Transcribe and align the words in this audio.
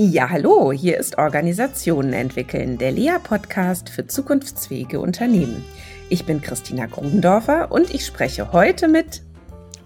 Ja, 0.00 0.30
hallo, 0.30 0.70
hier 0.70 0.96
ist 0.96 1.18
Organisationen 1.18 2.12
entwickeln, 2.12 2.78
der 2.78 2.92
Lea-Podcast 2.92 3.90
für 3.90 4.06
zukunftsfähige 4.06 5.00
Unternehmen. 5.00 5.64
Ich 6.08 6.24
bin 6.24 6.40
Christina 6.40 6.86
Grudendorfer 6.86 7.72
und 7.72 7.92
ich 7.92 8.06
spreche 8.06 8.52
heute 8.52 8.86
mit 8.86 9.24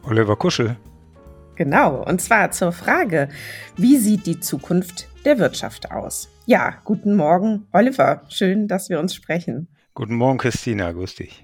Oliver 0.03 0.37
Kuschel. 0.37 0.77
Genau, 1.55 2.05
und 2.07 2.21
zwar 2.21 2.51
zur 2.51 2.73
Frage, 2.73 3.31
wie 3.79 3.97
sieht 3.97 4.27
die 4.27 4.39
Zukunft 4.39 5.09
der 5.25 5.39
Wirtschaft 5.39 5.91
aus? 5.91 6.29
Ja, 6.45 6.75
guten 6.85 7.17
Morgen, 7.17 7.67
Oliver. 7.73 8.21
Schön, 8.29 8.69
dass 8.69 8.91
wir 8.91 9.01
uns 9.01 9.15
sprechen. 9.15 9.69
Guten 9.95 10.17
Morgen, 10.17 10.37
Christina. 10.37 10.93
Grüß 10.93 11.15
dich. 11.15 11.43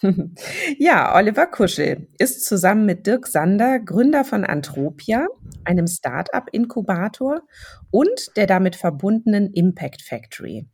Ja, 0.78 1.14
Oliver 1.16 1.46
Kuschel 1.46 2.08
ist 2.18 2.44
zusammen 2.44 2.86
mit 2.86 3.06
Dirk 3.06 3.26
Sander 3.26 3.80
Gründer 3.80 4.24
von 4.24 4.44
Antropia, 4.44 5.26
einem 5.64 5.86
Start-up-Inkubator 5.86 7.42
und 7.90 8.36
der 8.36 8.46
damit 8.46 8.76
verbundenen 8.76 9.52
Impact 9.52 10.02
Factory. 10.02 10.66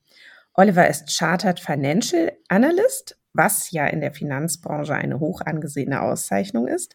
Oliver 0.54 0.88
ist 0.88 1.16
Chartered 1.16 1.58
Financial 1.58 2.32
Analyst, 2.48 3.18
was 3.32 3.72
ja 3.72 3.86
in 3.86 4.00
der 4.00 4.12
Finanzbranche 4.12 4.94
eine 4.94 5.18
hoch 5.18 5.40
angesehene 5.40 6.02
Auszeichnung 6.02 6.68
ist, 6.68 6.94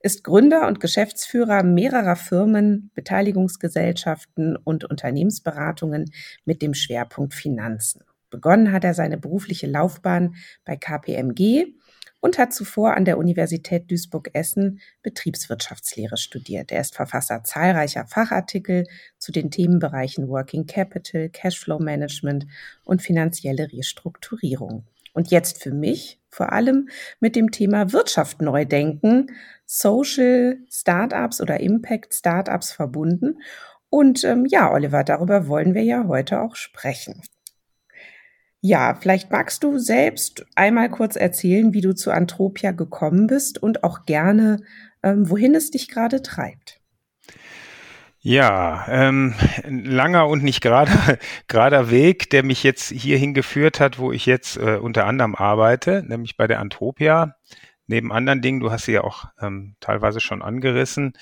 ist 0.00 0.22
Gründer 0.22 0.68
und 0.68 0.78
Geschäftsführer 0.78 1.64
mehrerer 1.64 2.14
Firmen, 2.14 2.92
Beteiligungsgesellschaften 2.94 4.56
und 4.56 4.84
Unternehmensberatungen 4.84 6.12
mit 6.44 6.62
dem 6.62 6.74
Schwerpunkt 6.74 7.34
Finanzen. 7.34 8.04
Begonnen 8.30 8.72
hat 8.72 8.84
er 8.84 8.94
seine 8.94 9.18
berufliche 9.18 9.66
Laufbahn 9.66 10.34
bei 10.64 10.76
KPMG 10.76 11.74
und 12.20 12.38
hat 12.38 12.52
zuvor 12.52 12.94
an 12.94 13.04
der 13.04 13.18
Universität 13.18 13.90
Duisburg-Essen 13.90 14.80
Betriebswirtschaftslehre 15.02 16.16
studiert. 16.16 16.70
Er 16.70 16.80
ist 16.80 16.94
Verfasser 16.94 17.42
zahlreicher 17.44 18.06
Fachartikel 18.06 18.86
zu 19.18 19.32
den 19.32 19.50
Themenbereichen 19.50 20.28
Working 20.28 20.66
Capital, 20.66 21.30
Cashflow 21.30 21.78
Management 21.78 22.46
und 22.84 23.02
finanzielle 23.02 23.72
Restrukturierung. 23.72 24.84
Und 25.12 25.30
jetzt 25.30 25.62
für 25.62 25.72
mich 25.72 26.20
vor 26.28 26.52
allem 26.52 26.88
mit 27.18 27.34
dem 27.34 27.50
Thema 27.50 27.92
Wirtschaft 27.92 28.40
neu 28.40 28.64
denken, 28.64 29.32
Social 29.66 30.58
Startups 30.70 31.40
oder 31.40 31.58
Impact 31.58 32.14
Startups 32.14 32.70
verbunden. 32.70 33.40
Und 33.88 34.22
ähm, 34.22 34.46
ja, 34.46 34.72
Oliver, 34.72 35.02
darüber 35.02 35.48
wollen 35.48 35.74
wir 35.74 35.82
ja 35.82 36.06
heute 36.06 36.40
auch 36.40 36.54
sprechen. 36.54 37.22
Ja, 38.62 38.94
vielleicht 38.94 39.30
magst 39.30 39.64
du 39.64 39.78
selbst 39.78 40.44
einmal 40.54 40.90
kurz 40.90 41.16
erzählen, 41.16 41.72
wie 41.72 41.80
du 41.80 41.94
zu 41.94 42.10
Antropia 42.10 42.72
gekommen 42.72 43.26
bist 43.26 43.62
und 43.62 43.84
auch 43.84 44.04
gerne, 44.04 44.62
ähm, 45.02 45.30
wohin 45.30 45.54
es 45.54 45.70
dich 45.70 45.88
gerade 45.88 46.20
treibt. 46.20 46.80
Ja, 48.22 48.84
ähm, 48.88 49.34
langer 49.64 50.28
und 50.28 50.44
nicht 50.44 50.60
gerader, 50.60 51.18
gerader 51.48 51.90
Weg, 51.90 52.28
der 52.28 52.42
mich 52.42 52.62
jetzt 52.62 52.90
hierhin 52.90 53.32
geführt 53.32 53.80
hat, 53.80 53.98
wo 53.98 54.12
ich 54.12 54.26
jetzt 54.26 54.58
äh, 54.58 54.76
unter 54.76 55.06
anderem 55.06 55.34
arbeite, 55.34 56.02
nämlich 56.06 56.36
bei 56.36 56.46
der 56.46 56.60
Antropia. 56.60 57.36
Neben 57.86 58.12
anderen 58.12 58.42
Dingen, 58.42 58.60
du 58.60 58.70
hast 58.70 58.84
sie 58.84 58.92
ja 58.92 59.04
auch 59.04 59.24
ähm, 59.40 59.74
teilweise 59.80 60.20
schon 60.20 60.42
angerissen. 60.42 61.14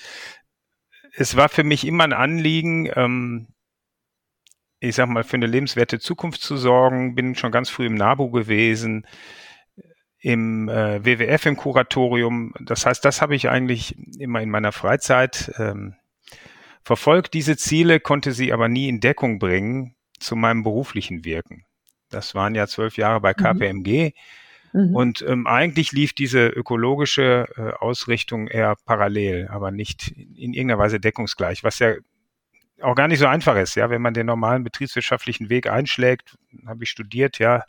Es 1.13 1.37
war 1.37 1.47
für 1.47 1.63
mich 1.63 1.87
immer 1.87 2.03
ein 2.03 2.13
Anliegen, 2.13 2.91
ähm, 2.93 3.47
ich 4.79 4.95
sag 4.95 5.09
mal, 5.09 5.23
für 5.23 5.35
eine 5.35 5.47
lebenswerte 5.47 5.99
Zukunft 5.99 6.41
zu 6.41 6.57
sorgen. 6.57 7.15
Bin 7.15 7.35
schon 7.35 7.51
ganz 7.51 7.69
früh 7.69 7.85
im 7.85 7.95
NABU 7.95 8.31
gewesen, 8.31 9.05
im 10.21 10.69
äh, 10.69 11.03
WWF 11.03 11.45
im 11.45 11.57
Kuratorium. 11.57 12.53
Das 12.59 12.85
heißt, 12.85 13.03
das 13.03 13.21
habe 13.21 13.35
ich 13.35 13.49
eigentlich 13.49 13.95
immer 14.19 14.41
in 14.41 14.49
meiner 14.49 14.71
Freizeit 14.71 15.51
ähm, 15.57 15.95
verfolgt. 16.83 17.33
Diese 17.33 17.57
Ziele 17.57 17.99
konnte 17.99 18.31
sie 18.31 18.53
aber 18.53 18.67
nie 18.67 18.89
in 18.89 18.99
Deckung 18.99 19.39
bringen 19.39 19.95
zu 20.19 20.35
meinem 20.35 20.63
beruflichen 20.63 21.23
Wirken. 21.23 21.65
Das 22.09 22.35
waren 22.35 22.55
ja 22.55 22.67
zwölf 22.67 22.97
Jahre 22.97 23.21
bei 23.21 23.33
KPMG. 23.33 24.13
Mhm. 24.73 24.81
mhm. 24.81 24.95
Und 24.95 25.25
ähm, 25.27 25.47
eigentlich 25.47 25.91
lief 25.91 26.13
diese 26.13 26.47
ökologische 26.47 27.47
äh, 27.55 27.83
Ausrichtung 27.83 28.47
eher 28.47 28.75
parallel, 28.85 29.47
aber 29.49 29.71
nicht 29.71 30.09
in, 30.09 30.35
in 30.35 30.53
irgendeiner 30.53 30.79
Weise 30.79 30.99
deckungsgleich, 30.99 31.63
was 31.63 31.79
ja 31.79 31.95
auch 32.81 32.95
gar 32.95 33.07
nicht 33.07 33.19
so 33.19 33.27
einfach 33.27 33.55
ist, 33.55 33.75
ja, 33.75 33.89
wenn 33.89 34.01
man 34.01 34.13
den 34.13 34.25
normalen 34.25 34.63
betriebswirtschaftlichen 34.63 35.49
Weg 35.49 35.69
einschlägt, 35.69 36.37
habe 36.65 36.83
ich 36.83 36.89
studiert, 36.89 37.39
ja, 37.39 37.63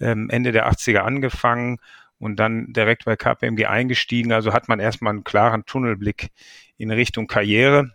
ähm, 0.00 0.28
Ende 0.30 0.52
der 0.52 0.70
80er 0.70 0.98
angefangen 0.98 1.78
und 2.18 2.36
dann 2.36 2.72
direkt 2.72 3.04
bei 3.04 3.16
KPMG 3.16 3.66
eingestiegen. 3.66 4.32
Also 4.32 4.52
hat 4.52 4.68
man 4.68 4.78
erstmal 4.78 5.12
einen 5.12 5.24
klaren 5.24 5.64
Tunnelblick 5.64 6.30
in 6.76 6.90
Richtung 6.90 7.26
Karriere. 7.26 7.92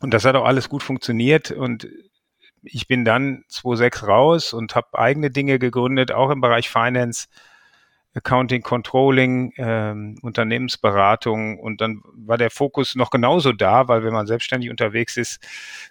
Und 0.00 0.14
das 0.14 0.24
hat 0.24 0.34
auch 0.34 0.46
alles 0.46 0.68
gut 0.68 0.82
funktioniert. 0.82 1.50
Und 1.50 1.86
ich 2.62 2.88
bin 2.88 3.04
dann 3.04 3.44
2006 3.48 4.06
raus 4.06 4.52
und 4.52 4.74
habe 4.74 4.98
eigene 4.98 5.30
Dinge 5.30 5.58
gegründet, 5.58 6.10
auch 6.10 6.30
im 6.30 6.40
Bereich 6.40 6.70
Finance 6.70 7.28
Accounting, 8.14 8.62
Controlling, 8.62 9.52
ähm, 9.56 10.18
Unternehmensberatung 10.22 11.58
und 11.60 11.80
dann 11.80 12.02
war 12.14 12.38
der 12.38 12.50
Fokus 12.50 12.96
noch 12.96 13.10
genauso 13.10 13.52
da, 13.52 13.88
weil 13.88 14.02
wenn 14.02 14.12
man 14.12 14.26
selbstständig 14.26 14.70
unterwegs 14.70 15.16
ist, 15.16 15.40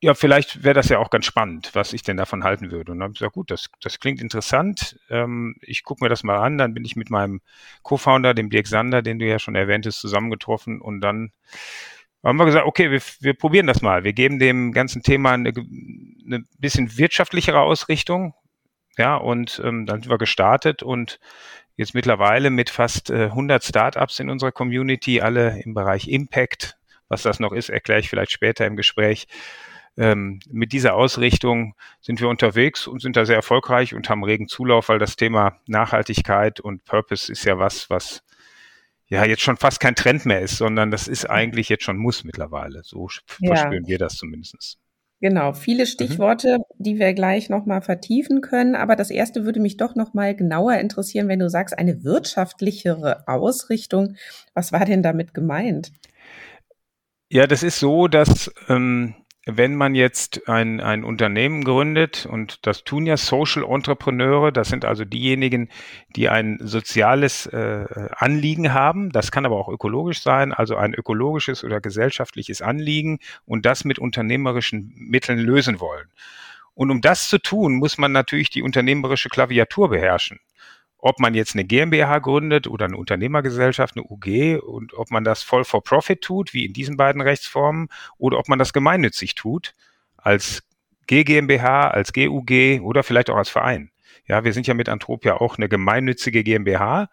ja, 0.00 0.14
vielleicht 0.14 0.62
wäre 0.62 0.74
das 0.74 0.88
ja 0.88 0.98
auch 0.98 1.10
ganz 1.10 1.26
spannend, 1.26 1.70
was 1.72 1.92
ich 1.92 2.02
denn 2.02 2.16
davon 2.16 2.44
halten 2.44 2.70
würde. 2.70 2.92
Und 2.92 2.98
dann 2.98 3.04
habe 3.04 3.12
ich 3.14 3.18
gesagt, 3.18 3.34
gut, 3.34 3.50
das, 3.50 3.68
das 3.80 3.98
klingt 3.98 4.20
interessant. 4.20 4.98
Ähm, 5.10 5.56
ich 5.60 5.82
gucke 5.82 6.04
mir 6.04 6.08
das 6.08 6.22
mal 6.22 6.38
an. 6.38 6.56
Dann 6.56 6.72
bin 6.72 6.84
ich 6.84 6.94
mit 6.94 7.10
meinem 7.10 7.40
Co-Founder, 7.82 8.32
dem 8.32 8.48
Dirk 8.48 8.68
Sander, 8.68 9.02
den 9.02 9.18
du 9.18 9.26
ja 9.26 9.40
schon 9.40 9.56
erwähntest, 9.56 10.00
zusammengetroffen. 10.00 10.80
Und 10.80 11.00
dann 11.00 11.32
haben 12.22 12.38
wir 12.38 12.46
gesagt, 12.46 12.66
okay, 12.66 12.92
wir, 12.92 13.00
wir 13.20 13.34
probieren 13.34 13.66
das 13.66 13.82
mal. 13.82 14.04
Wir 14.04 14.12
geben 14.12 14.38
dem 14.38 14.72
ganzen 14.72 15.02
Thema 15.02 15.32
eine, 15.32 15.52
eine 15.52 16.44
bisschen 16.58 16.96
wirtschaftlichere 16.96 17.60
Ausrichtung. 17.60 18.34
Ja, 18.98 19.16
und 19.16 19.60
ähm, 19.64 19.84
dann 19.84 20.02
sind 20.02 20.10
wir 20.10 20.18
gestartet 20.18 20.82
und 20.82 21.18
jetzt 21.76 21.94
mittlerweile 21.94 22.50
mit 22.50 22.70
fast 22.70 23.10
äh, 23.10 23.26
100 23.26 23.64
Startups 23.64 24.18
in 24.20 24.30
unserer 24.30 24.52
Community, 24.52 25.20
alle 25.20 25.60
im 25.62 25.74
Bereich 25.74 26.08
Impact. 26.08 26.76
Was 27.08 27.22
das 27.22 27.40
noch 27.40 27.52
ist, 27.52 27.68
erkläre 27.68 28.00
ich 28.00 28.10
vielleicht 28.10 28.32
später 28.32 28.66
im 28.66 28.76
Gespräch 28.76 29.26
ähm, 29.98 30.38
mit 30.48 30.72
dieser 30.72 30.94
Ausrichtung 30.94 31.74
sind 32.00 32.20
wir 32.20 32.28
unterwegs 32.28 32.86
und 32.86 33.02
sind 33.02 33.16
da 33.16 33.26
sehr 33.26 33.36
erfolgreich 33.36 33.94
und 33.94 34.08
haben 34.08 34.22
regen 34.22 34.46
Zulauf, 34.46 34.88
weil 34.88 35.00
das 35.00 35.16
Thema 35.16 35.56
Nachhaltigkeit 35.66 36.60
und 36.60 36.84
Purpose 36.84 37.30
ist 37.30 37.44
ja 37.44 37.58
was, 37.58 37.90
was 37.90 38.22
ja 39.08 39.24
jetzt 39.24 39.42
schon 39.42 39.56
fast 39.56 39.80
kein 39.80 39.96
Trend 39.96 40.24
mehr 40.24 40.40
ist, 40.40 40.56
sondern 40.56 40.92
das 40.92 41.08
ist 41.08 41.28
eigentlich 41.28 41.68
jetzt 41.68 41.82
schon 41.82 41.96
Muss 41.96 42.22
mittlerweile. 42.22 42.82
So 42.84 43.08
ja. 43.40 43.54
verspüren 43.54 43.88
wir 43.88 43.98
das 43.98 44.14
zumindest. 44.14 44.78
Genau, 45.20 45.52
viele 45.52 45.82
mhm. 45.82 45.88
Stichworte, 45.88 46.58
mhm. 46.58 46.62
die 46.78 46.98
wir 47.00 47.12
gleich 47.12 47.50
nochmal 47.50 47.82
vertiefen 47.82 48.40
können. 48.40 48.76
Aber 48.76 48.94
das 48.94 49.10
erste 49.10 49.44
würde 49.44 49.58
mich 49.58 49.78
doch 49.78 49.96
nochmal 49.96 50.36
genauer 50.36 50.74
interessieren, 50.74 51.26
wenn 51.26 51.40
du 51.40 51.50
sagst, 51.50 51.76
eine 51.76 52.04
wirtschaftlichere 52.04 53.26
Ausrichtung. 53.26 54.14
Was 54.54 54.70
war 54.70 54.84
denn 54.84 55.02
damit 55.02 55.34
gemeint? 55.34 55.90
Ja, 57.30 57.48
das 57.48 57.64
ist 57.64 57.80
so, 57.80 58.06
dass 58.06 58.50
ähm, 58.68 59.14
wenn 59.50 59.76
man 59.76 59.94
jetzt 59.94 60.46
ein, 60.46 60.80
ein 60.80 61.04
Unternehmen 61.04 61.64
gründet, 61.64 62.26
und 62.26 62.66
das 62.66 62.84
tun 62.84 63.06
ja 63.06 63.16
Social 63.16 63.64
Entrepreneure, 63.64 64.52
das 64.52 64.68
sind 64.68 64.84
also 64.84 65.06
diejenigen, 65.06 65.70
die 66.16 66.28
ein 66.28 66.58
soziales 66.60 67.46
äh, 67.46 67.86
Anliegen 68.14 68.74
haben, 68.74 69.10
das 69.10 69.30
kann 69.30 69.46
aber 69.46 69.56
auch 69.56 69.68
ökologisch 69.70 70.22
sein, 70.22 70.52
also 70.52 70.76
ein 70.76 70.92
ökologisches 70.92 71.64
oder 71.64 71.80
gesellschaftliches 71.80 72.60
Anliegen 72.60 73.20
und 73.46 73.64
das 73.64 73.84
mit 73.84 73.98
unternehmerischen 73.98 74.92
Mitteln 74.94 75.38
lösen 75.38 75.80
wollen. 75.80 76.08
Und 76.74 76.90
um 76.90 77.00
das 77.00 77.28
zu 77.28 77.38
tun, 77.38 77.74
muss 77.76 77.96
man 77.96 78.12
natürlich 78.12 78.50
die 78.50 78.62
unternehmerische 78.62 79.30
Klaviatur 79.30 79.88
beherrschen. 79.88 80.40
Ob 80.98 81.20
man 81.20 81.34
jetzt 81.34 81.54
eine 81.54 81.64
GmbH 81.64 82.18
gründet 82.18 82.66
oder 82.66 82.86
eine 82.86 82.96
Unternehmergesellschaft, 82.96 83.96
eine 83.96 84.04
UG 84.04 84.60
und 84.60 84.94
ob 84.94 85.10
man 85.10 85.24
das 85.24 85.42
voll 85.42 85.64
for 85.64 85.82
profit 85.82 86.20
tut, 86.20 86.52
wie 86.52 86.66
in 86.66 86.72
diesen 86.72 86.96
beiden 86.96 87.22
Rechtsformen, 87.22 87.88
oder 88.18 88.38
ob 88.38 88.48
man 88.48 88.58
das 88.58 88.72
gemeinnützig 88.72 89.36
tut, 89.36 89.74
als 90.16 90.64
GGMBH, 91.06 91.88
als 91.88 92.12
GUG 92.12 92.80
oder 92.82 93.02
vielleicht 93.02 93.30
auch 93.30 93.36
als 93.36 93.48
Verein. 93.48 93.90
Ja, 94.26 94.44
wir 94.44 94.52
sind 94.52 94.66
ja 94.66 94.74
mit 94.74 94.88
Antropia 94.88 95.36
auch 95.36 95.56
eine 95.56 95.68
gemeinnützige 95.68 96.42
GmbH 96.42 97.08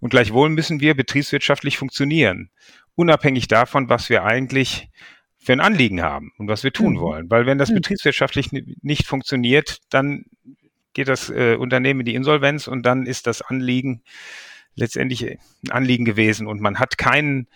und 0.00 0.10
gleichwohl 0.10 0.48
müssen 0.48 0.80
wir 0.80 0.94
betriebswirtschaftlich 0.94 1.76
funktionieren, 1.76 2.50
unabhängig 2.94 3.48
davon, 3.48 3.88
was 3.88 4.08
wir 4.08 4.24
eigentlich 4.24 4.90
für 5.38 5.52
ein 5.52 5.60
Anliegen 5.60 6.02
haben 6.02 6.32
und 6.38 6.48
was 6.48 6.64
wir 6.64 6.72
tun 6.72 6.94
mhm. 6.94 7.00
wollen. 7.00 7.30
Weil 7.30 7.46
wenn 7.46 7.58
das 7.58 7.70
mhm. 7.70 7.76
betriebswirtschaftlich 7.76 8.50
nicht 8.50 9.06
funktioniert, 9.06 9.78
dann 9.90 10.24
geht 10.96 11.08
das 11.08 11.28
äh, 11.28 11.56
Unternehmen 11.56 12.00
in 12.00 12.06
die 12.06 12.14
Insolvenz 12.14 12.66
und 12.66 12.84
dann 12.84 13.04
ist 13.04 13.26
das 13.26 13.42
Anliegen 13.42 14.02
letztendlich 14.74 15.24
ein 15.30 15.38
Anliegen 15.70 16.06
gewesen 16.06 16.46
und 16.46 16.60
man 16.60 16.78
hat 16.78 16.96
keinen 16.96 17.48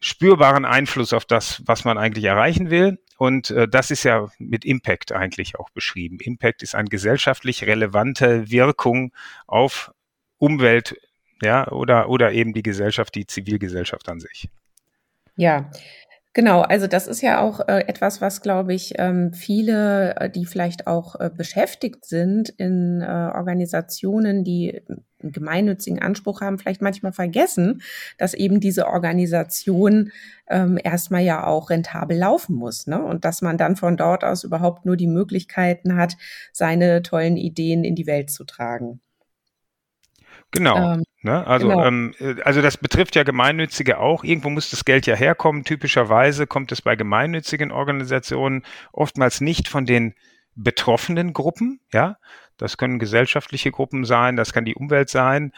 spürbaren 0.00 0.64
Einfluss 0.64 1.12
auf 1.12 1.26
das, 1.26 1.62
was 1.66 1.84
man 1.84 1.98
eigentlich 1.98 2.24
erreichen 2.24 2.70
will. 2.70 2.98
Und 3.18 3.50
äh, 3.50 3.68
das 3.68 3.90
ist 3.90 4.02
ja 4.04 4.28
mit 4.38 4.64
Impact 4.64 5.12
eigentlich 5.12 5.58
auch 5.58 5.68
beschrieben. 5.70 6.18
Impact 6.20 6.62
ist 6.62 6.74
eine 6.74 6.88
gesellschaftlich 6.88 7.64
relevante 7.64 8.50
Wirkung 8.50 9.12
auf 9.46 9.92
Umwelt, 10.38 10.96
ja, 11.42 11.68
oder, 11.68 12.08
oder 12.08 12.32
eben 12.32 12.54
die 12.54 12.62
Gesellschaft, 12.62 13.14
die 13.14 13.26
Zivilgesellschaft 13.26 14.08
an 14.08 14.20
sich. 14.20 14.48
Ja, 15.36 15.70
Genau, 16.32 16.60
also 16.60 16.86
das 16.86 17.08
ist 17.08 17.22
ja 17.22 17.40
auch 17.40 17.58
äh, 17.66 17.80
etwas, 17.88 18.20
was, 18.20 18.40
glaube 18.40 18.72
ich, 18.72 18.94
ähm, 18.98 19.32
viele, 19.32 20.14
äh, 20.16 20.30
die 20.30 20.46
vielleicht 20.46 20.86
auch 20.86 21.18
äh, 21.18 21.28
beschäftigt 21.28 22.04
sind 22.04 22.50
in 22.50 23.00
äh, 23.00 23.04
Organisationen, 23.34 24.44
die 24.44 24.80
einen 25.20 25.32
gemeinnützigen 25.32 26.00
Anspruch 26.00 26.40
haben, 26.40 26.60
vielleicht 26.60 26.82
manchmal 26.82 27.12
vergessen, 27.12 27.82
dass 28.16 28.34
eben 28.34 28.60
diese 28.60 28.86
Organisation 28.86 30.12
ähm, 30.48 30.78
erstmal 30.82 31.22
ja 31.22 31.44
auch 31.44 31.68
rentabel 31.68 32.16
laufen 32.16 32.54
muss. 32.54 32.86
Ne? 32.86 33.02
Und 33.02 33.24
dass 33.24 33.42
man 33.42 33.58
dann 33.58 33.74
von 33.74 33.96
dort 33.96 34.22
aus 34.22 34.44
überhaupt 34.44 34.86
nur 34.86 34.96
die 34.96 35.08
Möglichkeiten 35.08 35.96
hat, 35.96 36.16
seine 36.52 37.02
tollen 37.02 37.36
Ideen 37.36 37.82
in 37.82 37.96
die 37.96 38.06
Welt 38.06 38.30
zu 38.30 38.44
tragen. 38.44 39.00
Genau. 40.52 40.94
Ähm, 40.94 41.04
ne? 41.22 41.46
Also, 41.46 41.68
genau. 41.68 41.84
Ähm, 41.84 42.14
äh, 42.20 42.42
also 42.42 42.62
das 42.62 42.76
betrifft 42.76 43.16
ja 43.16 43.22
Gemeinnützige 43.22 43.98
auch. 43.98 44.24
Irgendwo 44.24 44.50
muss 44.50 44.70
das 44.70 44.84
Geld 44.84 45.06
ja 45.06 45.14
herkommen. 45.14 45.64
Typischerweise 45.64 46.46
kommt 46.46 46.72
es 46.72 46.82
bei 46.82 46.96
gemeinnützigen 46.96 47.72
Organisationen 47.72 48.62
oftmals 48.92 49.40
nicht 49.40 49.68
von 49.68 49.86
den 49.86 50.14
betroffenen 50.54 51.32
Gruppen. 51.32 51.80
Ja, 51.92 52.16
das 52.56 52.76
können 52.76 52.98
gesellschaftliche 52.98 53.70
Gruppen 53.70 54.04
sein, 54.04 54.36
das 54.36 54.52
kann 54.52 54.66
die 54.66 54.74
Umwelt 54.74 55.08
sein. 55.08 55.52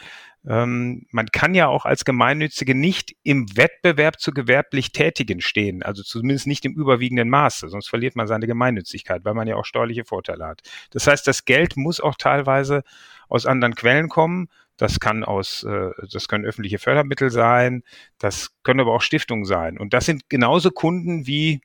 Ähm, 0.47 1.05
man 1.11 1.27
kann 1.27 1.55
ja 1.55 1.67
auch 1.67 1.85
als 1.85 2.05
Gemeinnützige 2.05 2.75
nicht 2.75 3.15
im 3.23 3.45
Wettbewerb 3.57 4.19
zu 4.19 4.31
gewerblich 4.31 4.91
Tätigen 4.91 5.41
stehen, 5.41 5.83
also 5.83 6.03
zumindest 6.03 6.47
nicht 6.47 6.65
im 6.65 6.73
überwiegenden 6.73 7.29
Maße, 7.29 7.69
sonst 7.69 7.89
verliert 7.89 8.15
man 8.15 8.27
seine 8.27 8.47
Gemeinnützigkeit, 8.47 9.23
weil 9.25 9.33
man 9.33 9.47
ja 9.47 9.55
auch 9.55 9.65
steuerliche 9.65 10.05
Vorteile 10.05 10.45
hat. 10.45 10.61
Das 10.91 11.07
heißt, 11.07 11.27
das 11.27 11.45
Geld 11.45 11.77
muss 11.77 11.99
auch 11.99 12.15
teilweise 12.15 12.83
aus 13.29 13.45
anderen 13.45 13.75
Quellen 13.75 14.09
kommen. 14.09 14.49
Das 14.77 14.99
kann 14.99 15.23
aus, 15.23 15.63
äh, 15.63 15.89
das 16.11 16.27
können 16.27 16.45
öffentliche 16.45 16.79
Fördermittel 16.79 17.29
sein, 17.29 17.83
das 18.17 18.51
können 18.63 18.79
aber 18.79 18.93
auch 18.93 19.01
Stiftungen 19.01 19.45
sein. 19.45 19.77
Und 19.77 19.93
das 19.93 20.05
sind 20.05 20.29
genauso 20.29 20.71
Kunden 20.71 21.27
wie 21.27 21.61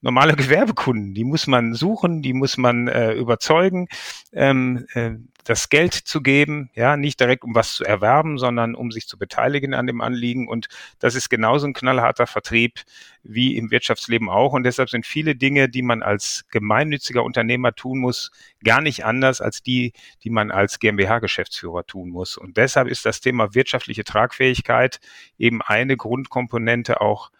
normale 0.00 0.34
Gewerbekunden. 0.36 1.14
Die 1.14 1.24
muss 1.24 1.46
man 1.46 1.74
suchen, 1.74 2.22
die 2.22 2.32
muss 2.32 2.56
man 2.56 2.88
äh, 2.88 3.12
überzeugen, 3.12 3.88
ähm, 4.32 4.86
äh, 4.94 5.12
das 5.44 5.68
Geld 5.68 5.94
zu 5.94 6.22
geben, 6.22 6.70
ja, 6.74 6.96
nicht 6.96 7.18
direkt 7.18 7.44
um 7.44 7.54
was 7.54 7.74
zu 7.74 7.84
erwerben, 7.84 8.38
sondern 8.38 8.74
um 8.74 8.90
sich 8.90 9.06
zu 9.06 9.18
beteiligen 9.18 9.74
an 9.74 9.86
dem 9.86 10.00
Anliegen. 10.00 10.48
Und 10.48 10.68
das 10.98 11.14
ist 11.14 11.28
genauso 11.28 11.66
ein 11.66 11.72
knallharter 11.72 12.26
Vertrieb 12.26 12.82
wie 13.22 13.56
im 13.56 13.70
Wirtschaftsleben 13.70 14.28
auch. 14.28 14.52
Und 14.52 14.64
deshalb 14.64 14.90
sind 14.90 15.06
viele 15.06 15.34
Dinge, 15.34 15.68
die 15.68 15.82
man 15.82 16.02
als 16.02 16.44
gemeinnütziger 16.50 17.24
Unternehmer 17.24 17.74
tun 17.74 17.98
muss, 17.98 18.30
gar 18.62 18.80
nicht 18.80 19.04
anders 19.04 19.40
als 19.40 19.62
die, 19.62 19.92
die 20.24 20.30
man 20.30 20.50
als 20.50 20.78
GmbH-Geschäftsführer 20.78 21.86
tun 21.86 22.10
muss. 22.10 22.36
Und 22.36 22.56
deshalb 22.56 22.88
ist 22.88 23.06
das 23.06 23.20
Thema 23.20 23.54
wirtschaftliche 23.54 24.04
Tragfähigkeit 24.04 25.00
eben 25.38 25.62
eine 25.62 25.96
Grundkomponente 25.96 27.00
auch 27.00 27.30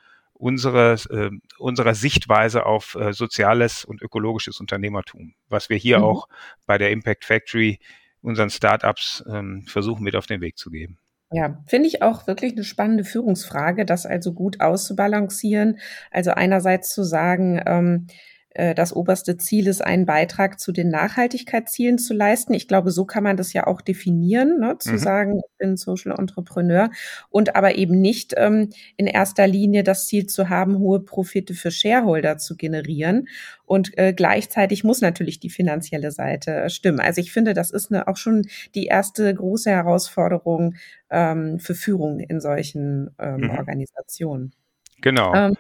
unsere, 0.41 0.95
äh, 1.11 1.31
unserer 1.59 1.95
Sichtweise 1.95 2.67
auf 2.67 2.95
äh, 2.95 3.13
soziales 3.13 3.85
und 3.85 4.03
ökologisches 4.03 4.59
Unternehmertum, 4.59 5.35
was 5.49 5.69
wir 5.69 5.77
hier 5.77 5.99
mhm. 5.99 6.05
auch 6.05 6.29
bei 6.67 6.79
der 6.79 6.91
Impact 6.91 7.25
Factory 7.25 7.79
unseren 8.23 8.51
Startups 8.51 9.25
ähm, 9.31 9.65
versuchen 9.67 10.03
mit 10.03 10.17
auf 10.17 10.27
den 10.27 10.41
Weg 10.41 10.59
zu 10.59 10.71
geben. 10.71 10.99
Ja, 11.33 11.63
finde 11.67 11.89
ich 11.89 12.03
auch 12.03 12.27
wirklich 12.27 12.53
eine 12.53 12.65
spannende 12.65 13.05
Führungsfrage, 13.05 13.85
das 13.85 14.05
also 14.05 14.33
gut 14.33 14.61
auszubalancieren. 14.61 15.79
Also 16.11 16.33
einerseits 16.33 16.93
zu 16.93 17.05
sagen, 17.05 17.63
ähm, 17.67 18.07
äh, 18.09 18.15
das 18.55 18.93
oberste 18.93 19.37
Ziel 19.37 19.69
ist, 19.69 19.81
einen 19.81 20.07
Beitrag 20.07 20.59
zu 20.59 20.73
den 20.73 20.89
Nachhaltigkeitszielen 20.91 21.99
zu 21.99 22.15
leisten. 22.15 22.53
Ich 22.53 22.67
glaube, 22.67 22.91
so 22.91 23.05
kann 23.05 23.23
man 23.23 23.37
das 23.37 23.53
ja 23.53 23.69
auch 23.69 23.81
definieren, 23.81 24.59
ne? 24.59 24.77
zu 24.79 24.93
mhm. 24.93 24.99
sagen, 24.99 25.39
ich 25.39 25.59
bin 25.59 25.77
Social 25.77 26.19
Entrepreneur 26.19 26.91
und 27.29 27.55
aber 27.55 27.77
eben 27.77 28.01
nicht 28.01 28.35
ähm, 28.37 28.71
in 28.97 29.07
erster 29.07 29.47
Linie 29.47 29.85
das 29.85 30.07
Ziel 30.07 30.27
zu 30.27 30.49
haben, 30.49 30.79
hohe 30.79 30.99
Profite 31.01 31.55
für 31.55 31.71
Shareholder 31.71 32.39
zu 32.39 32.57
generieren. 32.57 33.29
Und 33.65 33.97
äh, 33.97 34.13
gleichzeitig 34.13 34.83
muss 34.83 35.01
natürlich 35.01 35.39
die 35.39 35.51
finanzielle 35.51 36.11
Seite 36.11 36.51
äh, 36.51 36.71
stimmen. 36.71 36.99
Also 36.99 37.21
ich 37.21 37.31
finde, 37.31 37.55
das 37.55 37.71
ist 37.71 37.93
eine, 37.93 38.09
auch 38.09 38.17
schon 38.17 38.47
die 38.75 38.87
erste 38.87 39.33
große 39.33 39.71
Herausforderung 39.71 40.75
ähm, 41.09 41.61
für 41.61 41.77
Führung 41.77 42.19
in 42.19 42.41
solchen 42.41 43.15
ähm, 43.21 43.43
mhm. 43.43 43.51
Organisationen. 43.51 44.53
Genau. 45.01 45.33
Ähm, 45.35 45.57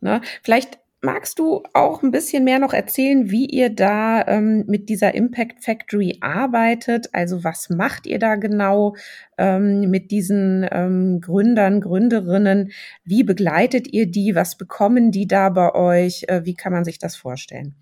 ne? 0.00 0.22
Vielleicht 0.42 0.81
Magst 1.04 1.40
du 1.40 1.64
auch 1.72 2.04
ein 2.04 2.12
bisschen 2.12 2.44
mehr 2.44 2.60
noch 2.60 2.72
erzählen, 2.72 3.28
wie 3.28 3.46
ihr 3.46 3.70
da 3.70 4.24
ähm, 4.28 4.64
mit 4.68 4.88
dieser 4.88 5.16
Impact 5.16 5.64
Factory 5.64 6.18
arbeitet? 6.20 7.08
Also 7.12 7.42
was 7.42 7.70
macht 7.70 8.06
ihr 8.06 8.20
da 8.20 8.36
genau 8.36 8.94
ähm, 9.36 9.90
mit 9.90 10.12
diesen 10.12 10.64
ähm, 10.70 11.20
Gründern, 11.20 11.80
Gründerinnen? 11.80 12.70
Wie 13.02 13.24
begleitet 13.24 13.92
ihr 13.92 14.06
die? 14.06 14.36
Was 14.36 14.56
bekommen 14.56 15.10
die 15.10 15.26
da 15.26 15.48
bei 15.48 15.74
euch? 15.74 16.26
Äh, 16.28 16.44
wie 16.44 16.54
kann 16.54 16.72
man 16.72 16.84
sich 16.84 17.00
das 17.00 17.16
vorstellen? 17.16 17.74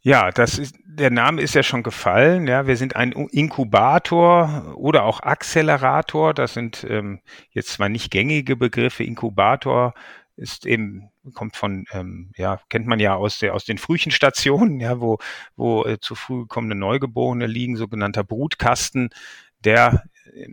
Ja, 0.00 0.30
das 0.30 0.56
ist, 0.56 0.76
der 0.84 1.10
Name 1.10 1.42
ist 1.42 1.56
ja 1.56 1.64
schon 1.64 1.82
gefallen. 1.82 2.46
Ja, 2.46 2.68
wir 2.68 2.76
sind 2.76 2.94
ein 2.94 3.10
Inkubator 3.10 4.76
oder 4.76 5.02
auch 5.02 5.20
Accelerator. 5.20 6.32
Das 6.32 6.54
sind 6.54 6.86
ähm, 6.88 7.18
jetzt 7.50 7.70
zwar 7.70 7.88
nicht 7.88 8.12
gängige 8.12 8.54
Begriffe. 8.54 9.02
Inkubator 9.02 9.94
ist 10.36 10.64
eben 10.64 11.09
kommt 11.34 11.56
von 11.56 11.84
ähm, 11.92 12.32
ja 12.36 12.60
kennt 12.68 12.86
man 12.86 13.00
ja 13.00 13.14
aus 13.14 13.38
der 13.38 13.54
aus 13.54 13.64
den 13.64 13.78
Frühchenstationen 13.78 14.80
ja 14.80 15.00
wo 15.00 15.18
wo 15.56 15.84
äh, 15.84 15.98
zu 16.00 16.14
früh 16.14 16.42
gekommene 16.42 16.74
Neugeborene 16.74 17.46
liegen 17.46 17.76
sogenannter 17.76 18.24
Brutkasten 18.24 19.10
der 19.64 20.04
äh, 20.32 20.48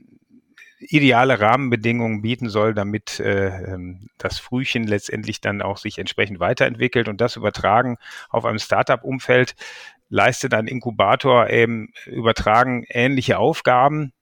ideale 0.80 1.40
Rahmenbedingungen 1.40 2.22
bieten 2.22 2.50
soll, 2.50 2.74
damit 2.74 3.20
äh, 3.20 3.48
ähm, 3.48 4.10
das 4.18 4.40
Frühchen 4.40 4.86
letztendlich 4.86 5.42
dann 5.42 5.62
auch 5.62 5.78
sich 5.78 5.98
entsprechend 5.98 6.40
weiterentwickelt 6.40 7.08
und 7.08 7.20
das 7.20 7.36
übertragen 7.36 7.98
auf 8.30 8.46
einem 8.46 8.60
Startup-Umfeld 8.60 9.56
leistet 10.10 10.54
ein 10.54 10.68
Inkubator 10.68 11.50
eben 11.50 11.92
übertragen 12.06 12.86
ähnliche 12.90 13.40
Aufgaben. 13.40 14.14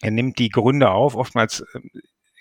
Er 0.00 0.10
nimmt 0.10 0.38
die 0.38 0.50
Gründe 0.50 0.90
auf. 0.90 1.16
Oftmals 1.16 1.64
ähm, 1.74 1.90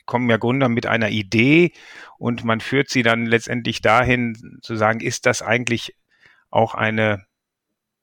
kommen 0.06 0.30
ja 0.30 0.38
Gründer 0.38 0.70
mit 0.70 0.86
einer 0.86 1.10
Idee 1.10 1.72
und 2.18 2.44
man 2.44 2.60
führt 2.60 2.90
sie 2.90 3.04
dann 3.04 3.26
letztendlich 3.26 3.82
dahin 3.82 4.60
zu 4.62 4.76
sagen, 4.76 5.00
ist 5.00 5.26
das 5.26 5.42
eigentlich 5.42 5.96
auch 6.50 6.76
eine, 6.76 7.26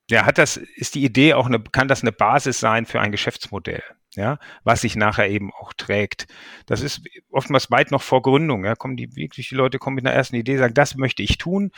ja, 0.09 0.25
hat 0.25 0.37
das, 0.37 0.57
ist 0.57 0.95
die 0.95 1.03
Idee 1.03 1.33
auch 1.33 1.45
eine, 1.45 1.59
kann 1.59 1.87
das 1.87 2.01
eine 2.01 2.11
Basis 2.11 2.59
sein 2.59 2.85
für 2.85 2.99
ein 2.99 3.11
Geschäftsmodell? 3.11 3.83
Ja, 4.15 4.39
was 4.65 4.81
sich 4.81 4.97
nachher 4.97 5.29
eben 5.29 5.53
auch 5.53 5.71
trägt. 5.71 6.27
Das 6.65 6.81
ist 6.81 7.01
oftmals 7.29 7.71
weit 7.71 7.91
noch 7.91 8.01
vor 8.01 8.21
Gründung. 8.21 8.65
Ja, 8.65 8.75
kommen 8.75 8.97
die 8.97 9.15
wirklich, 9.15 9.47
die 9.47 9.55
Leute 9.55 9.79
kommen 9.79 9.95
mit 9.95 10.05
einer 10.05 10.13
ersten 10.13 10.35
Idee, 10.35 10.57
sagen, 10.57 10.73
das 10.73 10.95
möchte 10.95 11.23
ich 11.23 11.37
tun. 11.37 11.71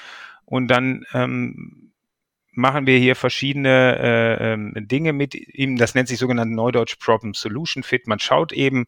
Und 0.43 0.67
dann 0.69 1.05
ähm, 1.13 1.93
machen 2.53 2.87
wir 2.87 2.97
hier 2.97 3.15
verschiedene 3.15 3.97
äh, 3.99 4.53
ähm, 4.53 4.73
Dinge 4.75 5.13
mit 5.13 5.35
ihm. 5.35 5.77
Das 5.77 5.93
nennt 5.93 6.07
sich 6.07 6.17
sogenannt 6.17 6.51
Neudeutsch 6.51 6.95
Problem 6.97 7.35
Solution 7.35 7.83
Fit. 7.83 8.07
Man 8.07 8.19
schaut 8.19 8.51
eben, 8.51 8.85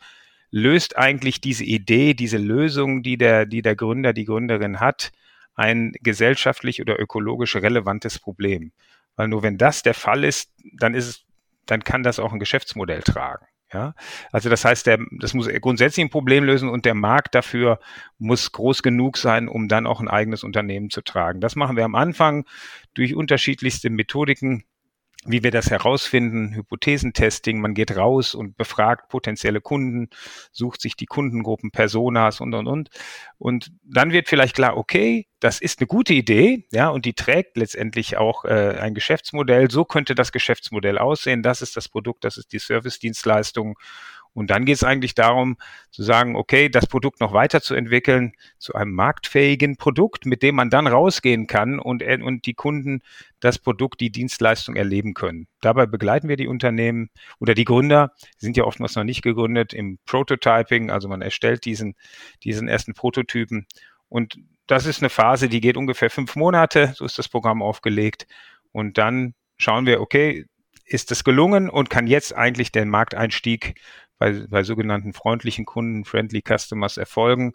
löst 0.56 0.98
eigentlich 0.98 1.42
diese 1.42 1.66
Idee, 1.66 2.14
diese 2.14 2.38
Lösung, 2.38 3.04
die 3.04 3.18
der, 3.18 3.46
die 3.46 3.62
der 3.62 3.76
Gründer, 3.76 4.14
die 4.14 4.24
Gründerin 4.24 4.80
hat, 4.80 5.12
ein 5.54 5.92
gesellschaftlich 6.00 6.80
oder 6.80 6.98
ökologisch 6.98 7.58
relevantes 7.58 8.20
Problem. 8.20 8.72
Weil 9.18 9.28
nur 9.28 9.44
wenn 9.44 9.58
das 9.58 9.84
der 9.84 9.94
Fall 9.94 10.24
ist, 10.24 10.54
dann 10.78 10.94
ist 10.94 11.08
es, 11.08 11.26
dann 11.66 11.84
kann 11.84 12.04
das 12.04 12.20
auch 12.20 12.32
ein 12.32 12.40
Geschäftsmodell 12.40 13.02
tragen. 13.02 13.46
Ja, 13.74 13.96
also 14.32 14.50
das 14.50 14.64
heißt, 14.64 14.88
der, 14.88 15.00
das 15.20 15.34
muss 15.34 15.50
grundsätzlich 15.50 16.06
ein 16.06 16.10
Problem 16.10 16.46
lösen 16.46 16.70
und 16.70 16.86
der 16.86 16.94
Markt 16.94 17.36
dafür 17.36 17.80
muss 18.18 18.54
groß 18.54 18.82
genug 18.82 19.18
sein, 19.18 19.50
um 19.50 19.68
dann 19.68 19.86
auch 19.86 20.00
ein 20.00 20.08
eigenes 20.08 20.46
Unternehmen 20.46 20.90
zu 20.90 21.02
tragen. 21.02 21.42
Das 21.42 21.58
machen 21.58 21.76
wir 21.76 21.84
am 21.84 21.96
Anfang 21.96 22.46
durch 22.94 23.14
unterschiedlichste 23.14 23.90
Methodiken 23.90 24.64
wie 25.26 25.44
wir 25.44 25.52
das 25.52 25.72
herausfinden, 25.72 26.56
Hypothesentesting, 26.56 27.60
man 27.60 27.74
geht 27.74 27.96
raus 27.96 28.36
und 28.36 28.58
befragt 28.58 29.10
potenzielle 29.10 29.60
Kunden, 29.60 30.10
sucht 30.52 30.82
sich 30.82 30.96
die 30.96 31.08
Kundengruppen, 31.08 31.72
Personas 31.72 32.40
und, 32.40 32.54
und, 32.54 32.68
und. 32.68 32.90
Und 33.38 33.72
dann 33.84 34.12
wird 34.12 34.30
vielleicht 34.30 34.56
klar, 34.56 34.78
okay, 34.78 35.28
das 35.40 35.60
ist 35.60 35.80
eine 35.80 35.88
gute 35.88 36.14
Idee, 36.14 36.68
ja, 36.72 36.90
und 36.90 37.06
die 37.06 37.14
trägt 37.14 37.58
letztendlich 37.58 38.18
auch 38.18 38.46
äh, 38.46 38.78
ein 38.80 38.94
Geschäftsmodell. 38.94 39.70
So 39.70 39.84
könnte 39.84 40.16
das 40.16 40.32
Geschäftsmodell 40.32 40.98
aussehen. 40.98 41.44
Das 41.44 41.62
ist 41.62 41.76
das 41.76 41.90
Produkt, 41.90 42.24
das 42.24 42.38
ist 42.38 42.54
die 42.54 42.60
Service-Dienstleistung. 42.60 43.78
Und 44.36 44.50
dann 44.50 44.66
geht 44.66 44.76
es 44.76 44.84
eigentlich 44.84 45.16
darum 45.16 45.56
zu 45.92 46.04
sagen, 46.04 46.36
okay, 46.36 46.68
das 46.68 46.88
Produkt 46.88 47.22
noch 47.22 47.32
weiterzuentwickeln 47.32 48.34
zu 48.60 48.76
einem 48.76 48.92
marktfähigen 48.92 49.78
Produkt, 49.78 50.26
mit 50.26 50.44
dem 50.44 50.56
man 50.56 50.70
dann 50.70 50.88
rausgehen 50.88 51.48
kann 51.48 51.80
und, 51.80 52.02
äh, 52.02 52.20
und 52.22 52.46
die 52.46 52.54
Kunden 52.54 53.00
das 53.40 53.58
Produkt, 53.58 54.02
die 54.02 54.12
Dienstleistung 54.12 54.76
erleben 54.76 55.14
können. 55.14 55.48
Dabei 55.62 55.86
begleiten 55.86 56.28
wir 56.28 56.36
die 56.36 56.50
Unternehmen 56.50 57.10
oder 57.40 57.54
die 57.54 57.64
Gründer, 57.64 58.12
die 58.42 58.46
sind 58.46 58.58
ja 58.58 58.66
oftmals 58.66 58.96
noch 58.96 59.06
nicht 59.06 59.22
gegründet, 59.22 59.74
im 59.74 60.00
Prototyping, 60.06 60.92
also 60.92 61.08
man 61.08 61.22
erstellt 61.22 61.64
diesen, 61.64 61.96
diesen 62.44 62.68
ersten 62.68 62.94
Prototypen. 62.94 63.68
Und 64.10 64.38
das 64.68 64.86
ist 64.86 65.02
eine 65.02 65.10
Phase, 65.10 65.48
die 65.48 65.62
geht 65.62 65.78
ungefähr 65.78 66.10
fünf 66.10 66.36
Monate, 66.36 66.92
so 66.96 67.06
ist 67.06 67.18
das 67.18 67.30
Programm 67.30 67.62
aufgelegt. 67.62 68.28
Und 68.74 68.98
dann 68.98 69.34
schauen 69.56 69.86
wir, 69.86 70.02
okay, 70.02 70.46
ist 70.86 71.12
es 71.12 71.24
gelungen 71.24 71.70
und 71.70 71.90
kann 71.90 72.06
jetzt 72.08 72.36
eigentlich 72.36 72.72
der 72.72 72.86
Markteinstieg 72.86 73.80
bei, 74.18 74.46
bei 74.50 74.64
sogenannten 74.64 75.14
freundlichen 75.14 75.66
Kunden, 75.66 76.06
Friendly 76.06 76.42
Customers 76.42 76.98
erfolgen, 76.98 77.54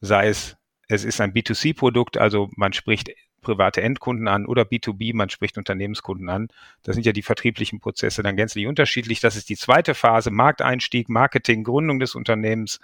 sei 0.00 0.28
es, 0.28 0.56
es 0.88 1.04
ist 1.04 1.20
ein 1.20 1.32
B2C-Produkt, 1.32 2.18
also 2.18 2.50
man 2.56 2.72
spricht 2.72 3.12
private 3.40 3.82
Endkunden 3.82 4.28
an 4.28 4.46
oder 4.46 4.62
B2B, 4.62 5.14
man 5.14 5.28
spricht 5.28 5.58
Unternehmenskunden 5.58 6.28
an. 6.28 6.48
Das 6.82 6.94
sind 6.94 7.04
ja 7.04 7.12
die 7.12 7.22
vertrieblichen 7.22 7.80
Prozesse 7.80 8.22
dann 8.22 8.36
gänzlich 8.36 8.66
unterschiedlich. 8.66 9.20
Das 9.20 9.36
ist 9.36 9.48
die 9.48 9.56
zweite 9.56 9.94
Phase, 9.94 10.30
Markteinstieg, 10.30 11.08
Marketing, 11.08 11.64
Gründung 11.64 11.98
des 11.98 12.14
Unternehmens. 12.14 12.78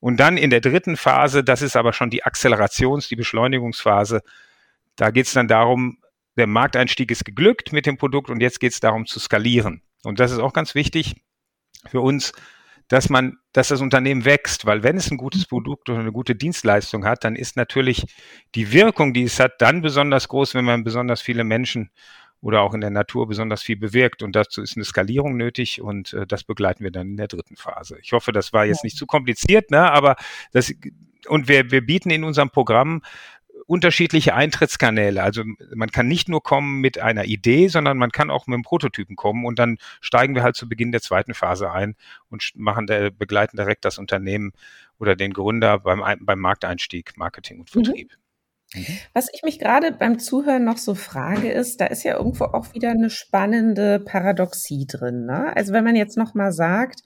Und 0.00 0.18
dann 0.18 0.36
in 0.36 0.50
der 0.50 0.60
dritten 0.60 0.96
Phase, 0.96 1.44
das 1.44 1.62
ist 1.62 1.76
aber 1.76 1.92
schon 1.92 2.10
die 2.10 2.24
Akzelerations-, 2.24 3.08
die 3.08 3.16
Beschleunigungsphase, 3.16 4.22
da 4.96 5.10
geht 5.10 5.26
es 5.26 5.32
dann 5.32 5.46
darum, 5.46 5.98
der 6.36 6.46
Markteinstieg 6.46 7.10
ist 7.10 7.24
geglückt 7.24 7.72
mit 7.72 7.86
dem 7.86 7.98
Produkt 7.98 8.30
und 8.30 8.40
jetzt 8.40 8.60
geht 8.60 8.72
es 8.72 8.80
darum 8.80 9.06
zu 9.06 9.20
skalieren. 9.20 9.82
Und 10.02 10.18
das 10.18 10.32
ist 10.32 10.38
auch 10.38 10.52
ganz 10.52 10.74
wichtig 10.74 11.16
für 11.88 12.00
uns, 12.00 12.32
dass 12.88 13.08
man, 13.08 13.38
dass 13.52 13.68
das 13.68 13.80
Unternehmen 13.80 14.24
wächst, 14.24 14.66
weil 14.66 14.82
wenn 14.82 14.96
es 14.96 15.10
ein 15.10 15.16
gutes 15.16 15.46
Produkt 15.46 15.88
oder 15.88 16.00
eine 16.00 16.12
gute 16.12 16.34
Dienstleistung 16.34 17.06
hat, 17.06 17.24
dann 17.24 17.36
ist 17.36 17.56
natürlich 17.56 18.04
die 18.54 18.72
Wirkung, 18.72 19.14
die 19.14 19.24
es 19.24 19.40
hat, 19.40 19.60
dann 19.62 19.80
besonders 19.80 20.28
groß, 20.28 20.54
wenn 20.54 20.64
man 20.64 20.84
besonders 20.84 21.22
viele 21.22 21.44
Menschen 21.44 21.90
oder 22.42 22.60
auch 22.60 22.74
in 22.74 22.80
der 22.80 22.90
Natur 22.90 23.28
besonders 23.28 23.62
viel 23.62 23.76
bewirkt. 23.76 24.22
Und 24.22 24.36
dazu 24.36 24.60
ist 24.60 24.76
eine 24.76 24.84
Skalierung 24.84 25.36
nötig 25.36 25.80
und 25.80 26.12
äh, 26.12 26.26
das 26.26 26.44
begleiten 26.44 26.84
wir 26.84 26.90
dann 26.90 27.08
in 27.08 27.16
der 27.16 27.28
dritten 27.28 27.56
Phase. 27.56 27.98
Ich 28.02 28.12
hoffe, 28.12 28.32
das 28.32 28.52
war 28.52 28.66
jetzt 28.66 28.84
nicht 28.84 28.96
zu 28.96 29.06
kompliziert, 29.06 29.70
ne? 29.70 29.90
aber 29.90 30.16
das, 30.52 30.74
und 31.28 31.48
wir, 31.48 31.70
wir 31.70 31.86
bieten 31.86 32.10
in 32.10 32.24
unserem 32.24 32.50
Programm 32.50 33.02
unterschiedliche 33.72 34.34
Eintrittskanäle. 34.34 35.22
Also 35.22 35.44
man 35.74 35.90
kann 35.90 36.06
nicht 36.06 36.28
nur 36.28 36.42
kommen 36.42 36.82
mit 36.82 36.98
einer 36.98 37.24
Idee, 37.24 37.68
sondern 37.68 37.96
man 37.96 38.12
kann 38.12 38.30
auch 38.30 38.46
mit 38.46 38.52
einem 38.52 38.64
Prototypen 38.64 39.16
kommen 39.16 39.46
und 39.46 39.58
dann 39.58 39.78
steigen 40.02 40.34
wir 40.34 40.42
halt 40.42 40.56
zu 40.56 40.68
Beginn 40.68 40.92
der 40.92 41.00
zweiten 41.00 41.32
Phase 41.32 41.72
ein 41.72 41.96
und 42.28 42.52
machen 42.54 42.86
der, 42.86 43.10
begleiten 43.10 43.56
direkt 43.56 43.86
das 43.86 43.96
Unternehmen 43.96 44.52
oder 44.98 45.16
den 45.16 45.32
Gründer 45.32 45.78
beim, 45.78 46.02
beim 46.20 46.38
Markteinstieg, 46.38 47.16
Marketing 47.16 47.60
und 47.60 47.74
mhm. 47.74 47.84
Vertrieb. 47.84 48.12
Mhm. 48.74 48.84
Was 49.14 49.28
ich 49.32 49.42
mich 49.42 49.58
gerade 49.58 49.90
beim 49.90 50.18
Zuhören 50.18 50.64
noch 50.64 50.76
so 50.76 50.94
frage, 50.94 51.50
ist, 51.50 51.80
da 51.80 51.86
ist 51.86 52.02
ja 52.02 52.18
irgendwo 52.18 52.44
auch 52.44 52.74
wieder 52.74 52.90
eine 52.90 53.08
spannende 53.08 54.00
Paradoxie 54.00 54.86
drin. 54.86 55.24
Ne? 55.24 55.56
Also 55.56 55.72
wenn 55.72 55.84
man 55.84 55.96
jetzt 55.96 56.18
noch 56.18 56.34
mal 56.34 56.52
sagt, 56.52 57.00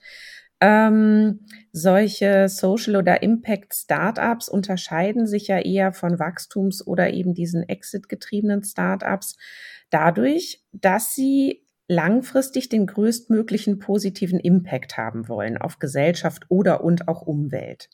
ähm, 0.59 1.45
solche 1.71 2.49
Social 2.49 2.95
oder 2.95 3.21
Impact 3.21 3.75
Startups 3.75 4.49
unterscheiden 4.49 5.27
sich 5.27 5.47
ja 5.47 5.59
eher 5.59 5.93
von 5.93 6.19
Wachstums- 6.19 6.85
oder 6.85 7.11
eben 7.11 7.33
diesen 7.33 7.67
Exit-getriebenen 7.67 8.63
Startups 8.63 9.37
dadurch, 9.89 10.63
dass 10.71 11.13
sie 11.13 11.63
langfristig 11.89 12.67
den 12.67 12.85
größtmöglichen 12.85 13.79
positiven 13.79 14.39
Impact 14.39 14.97
haben 14.97 15.29
wollen 15.29 15.57
auf 15.57 15.79
Gesellschaft 15.79 16.45
oder 16.49 16.83
und 16.83 17.07
auch 17.07 17.21
Umwelt. 17.21 17.89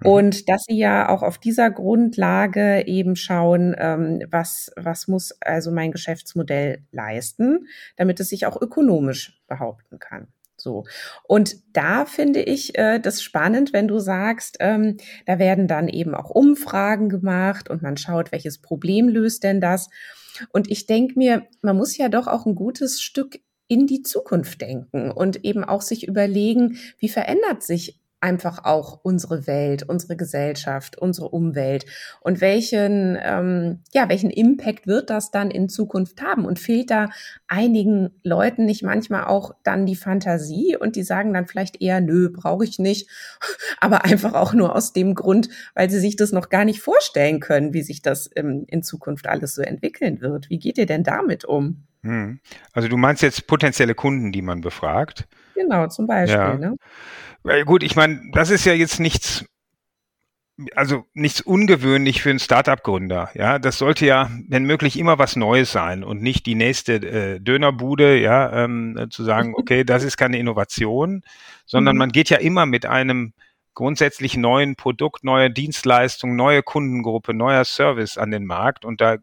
Mhm. 0.00 0.08
Und 0.08 0.48
dass 0.48 0.64
sie 0.64 0.76
ja 0.78 1.08
auch 1.08 1.22
auf 1.22 1.38
dieser 1.38 1.70
Grundlage 1.70 2.86
eben 2.86 3.16
schauen, 3.16 3.74
ähm, 3.78 4.22
was, 4.30 4.70
was 4.76 5.08
muss 5.08 5.32
also 5.40 5.72
mein 5.72 5.90
Geschäftsmodell 5.90 6.84
leisten, 6.92 7.66
damit 7.96 8.20
es 8.20 8.28
sich 8.28 8.46
auch 8.46 8.60
ökonomisch 8.60 9.42
behaupten 9.48 9.98
kann. 9.98 10.28
So. 10.66 10.82
Und 11.22 11.54
da 11.74 12.06
finde 12.06 12.42
ich 12.42 12.76
äh, 12.76 12.98
das 12.98 13.22
spannend, 13.22 13.72
wenn 13.72 13.86
du 13.86 14.00
sagst, 14.00 14.56
ähm, 14.58 14.96
da 15.24 15.38
werden 15.38 15.68
dann 15.68 15.86
eben 15.86 16.12
auch 16.12 16.28
Umfragen 16.28 17.08
gemacht 17.08 17.70
und 17.70 17.82
man 17.82 17.96
schaut, 17.96 18.32
welches 18.32 18.60
Problem 18.60 19.08
löst 19.08 19.44
denn 19.44 19.60
das. 19.60 19.88
Und 20.52 20.68
ich 20.68 20.86
denke 20.86 21.16
mir, 21.16 21.46
man 21.62 21.76
muss 21.76 21.96
ja 21.96 22.08
doch 22.08 22.26
auch 22.26 22.46
ein 22.46 22.56
gutes 22.56 23.00
Stück 23.00 23.38
in 23.68 23.86
die 23.86 24.02
Zukunft 24.02 24.60
denken 24.60 25.12
und 25.12 25.44
eben 25.44 25.62
auch 25.62 25.82
sich 25.82 26.08
überlegen, 26.08 26.78
wie 26.98 27.08
verändert 27.08 27.62
sich 27.62 28.00
einfach 28.20 28.64
auch 28.64 29.00
unsere 29.02 29.46
Welt, 29.46 29.82
unsere 29.82 30.16
Gesellschaft, 30.16 30.98
unsere 30.98 31.28
Umwelt 31.28 31.84
und 32.20 32.40
welchen, 32.40 33.18
ähm, 33.22 33.80
ja, 33.92 34.08
welchen 34.08 34.30
Impact 34.30 34.86
wird 34.86 35.10
das 35.10 35.30
dann 35.30 35.50
in 35.50 35.68
Zukunft 35.68 36.22
haben? 36.22 36.44
Und 36.44 36.58
fehlt 36.58 36.90
da 36.90 37.10
einigen 37.46 38.10
Leuten 38.22 38.64
nicht 38.64 38.82
manchmal 38.82 39.24
auch 39.24 39.52
dann 39.62 39.86
die 39.86 39.96
Fantasie 39.96 40.76
und 40.76 40.96
die 40.96 41.02
sagen 41.02 41.34
dann 41.34 41.46
vielleicht 41.46 41.80
eher, 41.82 42.00
nö, 42.00 42.30
brauche 42.30 42.64
ich 42.64 42.78
nicht, 42.78 43.08
aber 43.80 44.04
einfach 44.04 44.34
auch 44.34 44.54
nur 44.54 44.74
aus 44.74 44.92
dem 44.92 45.14
Grund, 45.14 45.48
weil 45.74 45.90
sie 45.90 46.00
sich 46.00 46.16
das 46.16 46.32
noch 46.32 46.48
gar 46.48 46.64
nicht 46.64 46.80
vorstellen 46.80 47.40
können, 47.40 47.74
wie 47.74 47.82
sich 47.82 48.02
das 48.02 48.30
ähm, 48.34 48.64
in 48.68 48.82
Zukunft 48.82 49.26
alles 49.26 49.54
so 49.54 49.62
entwickeln 49.62 50.20
wird. 50.20 50.50
Wie 50.50 50.58
geht 50.58 50.78
ihr 50.78 50.86
denn 50.86 51.04
damit 51.04 51.44
um? 51.44 51.84
Hm. 52.02 52.40
Also 52.72 52.88
du 52.88 52.96
meinst 52.96 53.22
jetzt 53.22 53.46
potenzielle 53.46 53.94
Kunden, 53.94 54.32
die 54.32 54.42
man 54.42 54.60
befragt? 54.60 55.28
Genau, 55.56 55.86
zum 55.88 56.06
Beispiel. 56.06 56.38
Ja. 56.38 56.54
Ne? 56.54 56.76
Weil 57.42 57.64
gut, 57.64 57.82
ich 57.82 57.96
meine, 57.96 58.20
das 58.32 58.50
ist 58.50 58.64
ja 58.64 58.74
jetzt 58.74 59.00
nichts, 59.00 59.44
also 60.74 61.04
nichts 61.14 61.40
ungewöhnlich 61.40 62.22
für 62.22 62.30
einen 62.30 62.38
Startup-Gründer. 62.38 63.30
Ja, 63.34 63.58
das 63.58 63.78
sollte 63.78 64.06
ja, 64.06 64.30
wenn 64.48 64.64
möglich, 64.64 64.98
immer 64.98 65.18
was 65.18 65.36
Neues 65.36 65.72
sein 65.72 66.04
und 66.04 66.22
nicht 66.22 66.46
die 66.46 66.54
nächste 66.54 66.94
äh, 66.94 67.40
Dönerbude, 67.40 68.18
ja, 68.18 68.64
ähm, 68.64 69.08
zu 69.10 69.24
sagen, 69.24 69.54
okay, 69.56 69.84
das 69.84 70.04
ist 70.04 70.16
keine 70.16 70.38
Innovation, 70.38 71.22
sondern 71.64 71.96
mhm. 71.96 72.00
man 72.00 72.12
geht 72.12 72.30
ja 72.30 72.38
immer 72.38 72.66
mit 72.66 72.84
einem 72.86 73.32
grundsätzlich 73.74 74.36
neuen 74.36 74.74
Produkt, 74.74 75.22
neue 75.22 75.50
Dienstleistung, 75.50 76.34
neue 76.34 76.62
Kundengruppe, 76.62 77.34
neuer 77.34 77.64
Service 77.64 78.18
an 78.18 78.30
den 78.30 78.46
Markt 78.46 78.84
und 78.84 79.00
da 79.00 79.18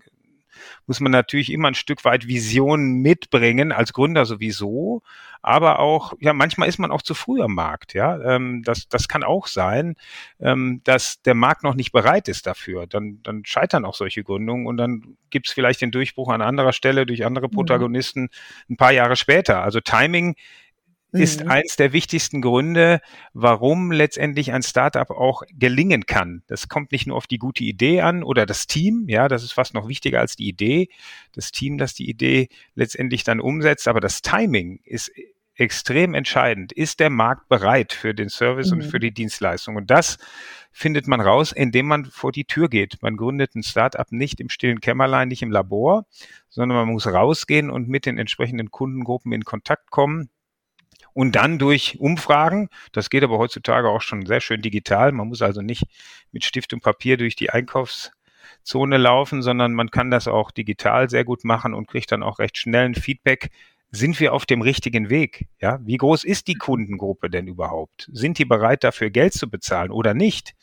muss 0.88 1.00
man 1.00 1.12
natürlich 1.12 1.52
immer 1.52 1.70
ein 1.70 1.76
Stück 1.76 2.06
weit 2.06 2.28
Visionen 2.28 3.02
mitbringen, 3.02 3.72
als 3.72 3.94
Gründer 3.94 4.26
sowieso, 4.26 5.02
aber 5.42 5.80
auch, 5.80 6.14
ja, 6.22 6.32
manchmal 6.32 6.70
ist 6.70 6.80
man 6.80 6.90
auch 6.90 7.02
zu 7.02 7.14
früh 7.14 7.42
am 7.42 7.54
Markt, 7.54 7.94
ja. 7.94 8.18
Ähm, 8.22 8.64
das, 8.64 8.88
das 8.88 9.10
kann 9.10 9.24
auch 9.24 9.48
sein, 9.48 9.96
ähm, 10.40 10.80
dass 10.86 11.22
der 11.22 11.36
Markt 11.36 11.64
noch 11.64 11.76
nicht 11.76 11.92
bereit 11.92 12.30
ist 12.30 12.48
dafür. 12.48 12.88
Dann, 12.88 13.20
dann 13.24 13.44
scheitern 13.44 13.84
auch 13.84 13.94
solche 13.94 14.24
Gründungen 14.24 14.68
und 14.68 14.78
dann 14.78 15.18
gibt 15.30 15.48
es 15.48 15.54
vielleicht 15.54 15.82
den 15.82 15.92
Durchbruch 15.92 16.30
an 16.30 16.42
anderer 16.42 16.72
Stelle 16.72 17.06
durch 17.06 17.26
andere 17.26 17.48
mhm. 17.48 17.52
Protagonisten 17.52 18.30
ein 18.70 18.78
paar 18.78 18.94
Jahre 18.94 19.18
später. 19.18 19.62
Also 19.62 19.82
Timing 19.82 20.36
ist 21.14 21.44
mhm. 21.44 21.52
eins 21.52 21.76
der 21.76 21.94
wichtigsten 21.94 22.42
Gründe, 22.42 23.00
warum 23.34 23.92
letztendlich 23.92 24.52
ein 24.52 24.64
Startup 24.64 25.10
auch 25.12 25.44
gelingen 25.54 26.06
kann. 26.06 26.44
Das 26.48 26.68
kommt 26.68 26.92
nicht 26.92 27.08
nur 27.08 27.16
auf 27.16 27.28
die 27.28 27.38
gute 27.38 27.64
Idee 27.64 28.02
an 28.02 28.24
oder 28.24 28.46
das 28.46 28.68
Team, 28.68 29.06
ja, 29.08 29.28
das 29.28 29.44
ist 29.44 29.54
fast 29.54 29.74
noch 29.74 29.88
wichtiger 29.88 30.20
als 30.20 30.36
die 30.36 30.48
Idee. 30.48 30.90
Das 31.34 31.52
Team, 31.52 31.78
das 31.78 31.94
die 31.94 32.10
Idee 32.10 32.50
letztendlich 32.76 33.24
dann 33.24 33.40
umsetzt, 33.40 33.88
aber 33.88 34.00
das 34.00 34.22
Timing 34.22 34.80
ist 34.84 35.12
extrem 35.56 36.16
entscheidend. 36.16 36.72
Ist 36.72 37.00
der 37.00 37.10
Markt 37.10 37.48
bereit 37.48 37.94
für 37.94 38.14
den 38.14 38.30
Service 38.30 38.72
mhm. 38.72 38.80
und 38.80 38.84
für 38.84 39.00
die 39.00 39.14
Dienstleistung? 39.14 39.76
Und 39.76 39.92
das 39.92 40.18
findet 40.72 41.08
man 41.08 41.22
raus, 41.22 41.52
indem 41.52 41.86
man 41.86 42.06
vor 42.06 42.32
die 42.32 42.46
Tür 42.46 42.70
geht. 42.70 42.98
Man 43.02 43.18
gründet 43.18 43.54
ein 43.56 43.62
Startup 43.62 44.12
nicht 44.12 44.40
im 44.40 44.50
stillen 44.50 44.82
Kämmerlein, 44.82 45.28
nicht 45.28 45.44
im 45.44 45.52
Labor, 45.52 46.06
sondern 46.50 46.78
man 46.80 46.88
muss 46.88 47.06
rausgehen 47.06 47.70
und 47.70 47.88
mit 47.88 48.08
den 48.08 48.18
entsprechenden 48.18 48.72
Kundengruppen 48.72 49.32
in 49.32 49.44
Kontakt 49.44 49.92
kommen 49.92 50.30
und 51.14 51.36
dann 51.36 51.60
durch 51.60 52.00
Umfragen, 52.00 52.70
das 52.92 53.10
geht 53.10 53.24
aber 53.24 53.38
heutzutage 53.38 53.90
auch 53.90 54.02
schon 54.02 54.26
sehr 54.26 54.42
schön 54.42 54.62
digital, 54.62 55.12
man 55.12 55.28
muss 55.28 55.42
also 55.42 55.62
nicht 55.62 55.84
mit 56.32 56.44
Stift 56.44 56.74
und 56.74 56.82
Papier 56.82 57.18
durch 57.18 57.36
die 57.36 57.50
Einkaufszone 57.50 58.98
laufen, 58.98 59.42
sondern 59.42 59.74
man 59.74 59.92
kann 59.92 60.12
das 60.12 60.28
auch 60.28 60.52
digital 60.52 61.10
sehr 61.10 61.24
gut 61.24 61.44
machen 61.44 61.74
und 61.74 61.88
kriegt 61.88 62.12
dann 62.12 62.24
auch 62.24 62.40
recht 62.40 62.58
schnell 62.58 62.86
ein 62.86 62.96
Feedback, 62.96 63.50
sind 63.96 64.20
wir 64.20 64.34
auf 64.34 64.48
dem 64.48 64.64
richtigen 64.64 65.12
Weg? 65.12 65.48
Ja, 65.62 65.80
wie 65.84 65.98
groß 65.98 66.24
ist 66.24 66.48
die 66.48 66.56
Kundengruppe 66.56 67.30
denn 67.30 67.48
überhaupt? 67.48 68.10
Sind 68.12 68.40
die 68.40 68.46
bereit 68.46 68.84
dafür 68.84 69.12
Geld 69.12 69.34
zu 69.34 69.50
bezahlen 69.50 69.92
oder 69.92 70.16
nicht? 70.16 70.56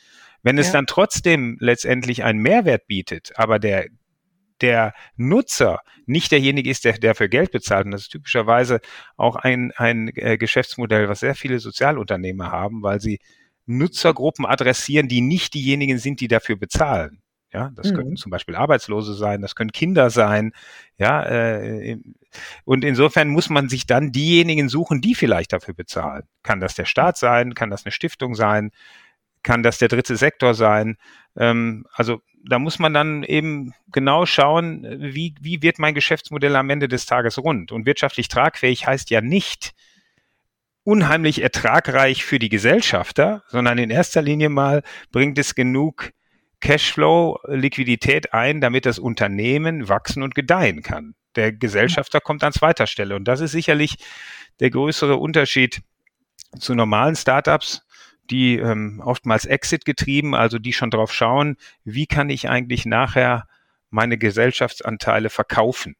Wenn 0.42 0.59
es 0.59 0.69
ja. 0.69 0.73
dann 0.73 0.87
trotzdem 0.87 1.57
letztendlich 1.61 2.25
einen 2.25 2.40
Mehrwert 2.40 2.88
bietet, 2.88 3.33
aber 3.37 3.61
der 3.61 3.87
der 4.62 4.95
Nutzer 5.17 5.81
nicht 6.07 6.33
derjenige 6.33 6.71
ist, 6.71 6.85
der 6.85 6.99
dafür 6.99 7.29
Geld 7.29 7.52
bezahlt. 7.52 7.87
Und 7.87 7.93
das 7.93 8.02
ist 8.02 8.12
typischerweise 8.12 8.81
auch 9.17 9.37
ein, 9.37 9.73
ein 9.76 10.11
äh, 10.14 10.38
Geschäftsmodell, 10.38 11.09
was 11.09 11.21
sehr 11.21 11.35
viele 11.35 11.59
Sozialunternehmer 11.59 12.50
haben, 12.50 12.83
weil 12.83 13.00
sie 13.00 13.21
Nutzergruppen 13.67 14.47
adressieren, 14.47 15.09
die 15.09 15.21
nicht 15.21 15.55
diejenigen 15.55 15.99
sind, 15.99 16.21
die 16.21 16.29
dafür 16.29 16.57
bezahlen. 16.57 17.23
Ja, 17.52 17.71
das 17.75 17.90
mhm. 17.90 17.97
können 17.97 18.17
zum 18.17 18.31
Beispiel 18.31 18.55
Arbeitslose 18.55 19.14
sein, 19.14 19.43
das 19.43 19.57
können 19.57 19.73
Kinder 19.73 20.11
sein. 20.11 20.52
Ja, 20.99 21.25
äh, 21.25 21.99
und 22.64 22.85
insofern 22.85 23.29
muss 23.29 23.50
man 23.50 23.69
sich 23.69 23.87
dann 23.87 24.12
diejenigen 24.12 24.69
suchen, 24.69 25.00
die 25.00 25.17
vielleicht 25.17 25.52
dafür 25.52 25.75
bezahlen. 25.75 26.23
Kann 26.45 26.61
das 26.61 26.75
der 26.76 26.85
Staat 26.85 27.17
sein? 27.17 27.55
Kann 27.55 27.71
das 27.71 27.85
eine 27.85 27.93
Stiftung 27.93 28.37
sein? 28.37 28.71
Kann 29.42 29.62
das 29.62 29.78
der 29.78 29.88
dritte 29.88 30.16
Sektor 30.16 30.54
sein? 30.54 30.97
Ähm, 31.37 31.87
also 31.92 32.20
da 32.44 32.59
muss 32.59 32.78
man 32.78 32.94
dann 32.94 33.23
eben 33.23 33.73
genau 33.92 34.26
schauen, 34.26 34.87
wie, 34.99 35.35
wie 35.40 35.62
wird 35.62 35.78
mein 35.78 35.94
Geschäftsmodell 35.94 36.56
am 36.56 36.70
Ende 36.70 36.88
des 36.88 37.06
Tages 37.06 37.38
rund? 37.38 37.73
Und 37.73 37.87
wirtschaftlich 37.87 38.28
tragfähig 38.28 38.87
heißt 38.87 39.11
ja 39.11 39.20
nicht 39.20 39.73
unheimlich 40.85 41.42
ertragreich 41.42 42.25
für 42.25 42.38
die 42.38 42.49
Gesellschafter, 42.49 43.42
sondern 43.49 43.78
in 43.78 43.90
erster 43.90 44.23
Linie 44.23 44.49
mal 44.49 44.82
bringt 45.12 45.38
es 45.38 45.54
genug 45.54 46.12
Cashflow, 46.61 47.38
Liquidität 47.49 48.35
ein, 48.35 48.61
damit 48.61 48.87
das 48.87 48.99
Unternehmen 48.99 49.88
wachsen 49.88 50.23
und 50.23 50.35
gedeihen 50.35 50.82
kann. 50.82 51.14
Der 51.37 51.52
Gesellschafter 51.52 52.20
kommt 52.20 52.44
an 52.44 52.52
zweiter 52.52 52.87
Stelle. 52.87 53.16
Und 53.16 53.25
das 53.25 53.40
ist 53.40 53.52
sicherlich 53.52 53.97
der 54.59 54.70
größere 54.70 55.16
Unterschied 55.16 55.82
zu 56.59 56.75
normalen 56.75 57.16
Startups, 57.16 57.82
die 58.30 58.56
ähm, 58.56 59.02
oftmals 59.04 59.44
Exit 59.44 59.84
getrieben, 59.84 60.34
also 60.34 60.58
die 60.58 60.72
schon 60.72 60.90
drauf 60.90 61.12
schauen, 61.12 61.56
wie 61.84 62.06
kann 62.06 62.30
ich 62.30 62.49
eigentlich 62.49 62.87
nachher 62.87 63.46
meine 63.90 64.18
Gesellschaftsanteile 64.18 65.30
verkaufen. 65.30 65.96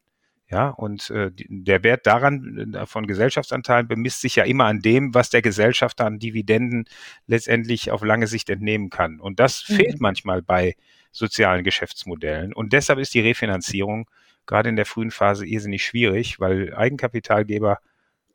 Ja, 0.49 0.67
und 0.67 1.09
äh, 1.11 1.31
der 1.33 1.81
Wert 1.83 2.05
daran 2.05 2.73
äh, 2.73 2.85
von 2.85 3.07
Gesellschaftsanteilen 3.07 3.87
bemisst 3.87 4.19
sich 4.19 4.35
ja 4.35 4.43
immer 4.43 4.65
an 4.65 4.81
dem, 4.81 5.13
was 5.13 5.29
der 5.29 5.41
Gesellschafter 5.41 6.05
an 6.05 6.19
Dividenden 6.19 6.85
letztendlich 7.25 7.89
auf 7.89 8.03
lange 8.03 8.27
Sicht 8.27 8.49
entnehmen 8.49 8.89
kann. 8.89 9.21
Und 9.21 9.39
das 9.39 9.63
mhm. 9.69 9.75
fehlt 9.75 10.01
manchmal 10.01 10.41
bei 10.41 10.75
sozialen 11.11 11.63
Geschäftsmodellen. 11.63 12.51
Und 12.51 12.73
deshalb 12.73 12.99
ist 12.99 13.13
die 13.13 13.21
Refinanzierung 13.21 14.09
gerade 14.45 14.67
in 14.67 14.75
der 14.75 14.85
frühen 14.85 15.11
Phase 15.11 15.45
irrsinnig 15.45 15.85
schwierig, 15.85 16.41
weil 16.41 16.75
Eigenkapitalgeber 16.75 17.79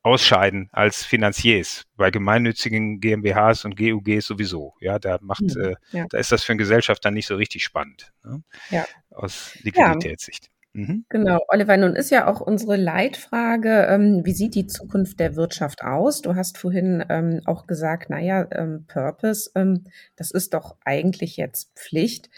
ausscheiden 0.07 0.69
als 0.71 1.03
Finanziers. 1.03 1.83
Bei 1.97 2.11
gemeinnützigen 2.11 2.99
GmbHs 2.99 3.65
und 3.65 3.77
GUGs 3.77 4.25
sowieso. 4.25 4.73
Ja, 4.79 4.99
da 4.99 5.19
macht, 5.21 5.41
mhm, 5.41 5.61
äh, 5.61 5.75
ja. 5.91 6.05
da 6.09 6.17
ist 6.17 6.31
das 6.31 6.43
für 6.43 6.53
einen 6.53 6.59
Gesellschafter 6.59 7.11
nicht 7.11 7.27
so 7.27 7.35
richtig 7.35 7.63
spannend. 7.63 8.13
Ne? 8.23 8.41
Ja. 8.69 8.85
Aus 9.11 9.57
Liquiditätssicht. 9.61 10.45
Ja. 10.45 10.51
Mhm. 10.81 11.05
Genau, 11.09 11.39
Oliver, 11.47 11.75
nun 11.75 11.95
ist 11.95 12.11
ja 12.11 12.27
auch 12.27 12.39
unsere 12.39 12.75
Leitfrage, 12.75 13.87
ähm, 13.89 14.21
wie 14.25 14.33
sieht 14.33 14.53
die 14.53 14.67
Zukunft 14.67 15.19
der 15.19 15.35
Wirtschaft 15.35 15.81
aus? 15.81 16.21
Du 16.21 16.35
hast 16.35 16.57
vorhin 16.57 17.03
ähm, 17.09 17.41
auch 17.45 17.65
gesagt, 17.65 18.09
naja, 18.11 18.47
ähm, 18.51 18.85
Purpose, 18.87 19.49
ähm, 19.55 19.85
das 20.15 20.31
ist 20.31 20.53
doch 20.53 20.77
eigentlich 20.85 21.35
jetzt 21.35 21.71
Pflicht. 21.75 22.29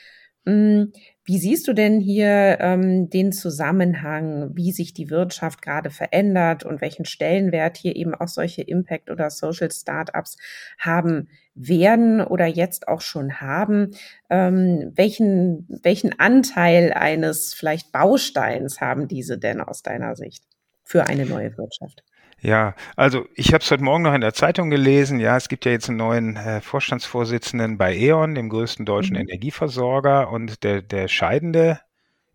Wie 1.30 1.38
siehst 1.38 1.68
du 1.68 1.74
denn 1.74 2.00
hier 2.00 2.58
ähm, 2.60 3.08
den 3.12 3.32
Zusammenhang, 3.32 4.50
wie 4.56 4.72
sich 4.72 4.96
die 4.96 5.12
Wirtschaft 5.12 5.62
gerade 5.62 5.92
verändert 5.92 6.64
und 6.64 6.82
welchen 6.82 7.06
Stellenwert 7.06 7.78
hier 7.78 7.96
eben 7.96 8.16
auch 8.16 8.28
solche 8.28 8.64
Impact- 8.64 9.12
oder 9.12 9.30
Social 9.30 9.70
Startups 9.70 10.38
haben 10.80 11.30
werden 11.54 12.22
oder 12.22 12.48
jetzt 12.48 12.88
auch 12.88 13.02
schon 13.02 13.42
haben? 13.42 13.92
Ähm, 14.32 14.92
welchen, 14.96 15.68
welchen 15.84 16.20
Anteil 16.20 16.94
eines 16.94 17.54
vielleicht 17.54 17.92
Bausteins 17.92 18.82
haben 18.82 19.08
diese 19.08 19.38
denn 19.38 19.62
aus 19.62 19.84
deiner 19.84 20.16
Sicht 20.16 20.44
für 20.84 21.06
eine 21.06 21.28
neue 21.28 21.56
Wirtschaft? 21.60 22.04
Ja, 22.42 22.74
also 22.96 23.28
ich 23.36 23.54
habe 23.54 23.64
es 23.64 23.70
heute 23.70 23.84
Morgen 23.84 24.04
noch 24.04 24.14
in 24.14 24.22
der 24.22 24.34
Zeitung 24.34 24.70
gelesen. 24.70 25.20
Ja, 25.20 25.36
es 25.36 25.50
gibt 25.50 25.66
ja 25.66 25.72
jetzt 25.72 25.90
einen 25.90 25.98
neuen 25.98 26.36
äh, 26.38 26.62
Vorstandsvorsitzenden 26.62 27.78
bei 27.78 27.96
E.ON, 27.96 28.36
dem 28.36 28.50
größten 28.50 28.86
deutschen 28.86 29.16
mhm. 29.16 29.24
Energieversorger. 29.24 30.32
Und 30.32 30.64
der, 30.64 30.82
der 30.82 31.10
Scheidende, 31.10 31.82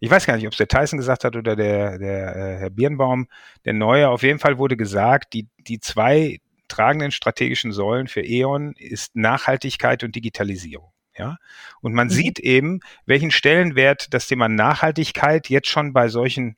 ich 0.00 0.10
weiß 0.10 0.26
gar 0.26 0.36
nicht, 0.36 0.46
ob 0.46 0.52
es 0.52 0.58
der 0.58 0.68
Tyson 0.68 0.98
gesagt 0.98 1.24
hat 1.24 1.36
oder 1.36 1.56
der, 1.56 1.98
der 1.98 2.36
äh, 2.36 2.56
Herr 2.58 2.70
Birnbaum, 2.70 3.28
der 3.64 3.72
Neue. 3.72 4.08
Auf 4.10 4.22
jeden 4.22 4.38
Fall 4.38 4.58
wurde 4.58 4.76
gesagt, 4.76 5.32
die, 5.32 5.48
die 5.58 5.80
zwei 5.80 6.40
tragenden 6.68 7.10
strategischen 7.10 7.72
Säulen 7.72 8.06
für 8.06 8.22
E.ON 8.22 8.74
ist 8.76 9.16
Nachhaltigkeit 9.16 10.04
und 10.04 10.14
Digitalisierung. 10.14 10.90
Ja, 11.16 11.38
und 11.80 11.94
man 11.94 12.08
mhm. 12.08 12.12
sieht 12.12 12.40
eben, 12.40 12.80
welchen 13.06 13.30
Stellenwert 13.30 14.12
das 14.12 14.26
Thema 14.26 14.48
Nachhaltigkeit 14.48 15.48
jetzt 15.48 15.68
schon 15.68 15.92
bei 15.92 16.08
solchen 16.08 16.56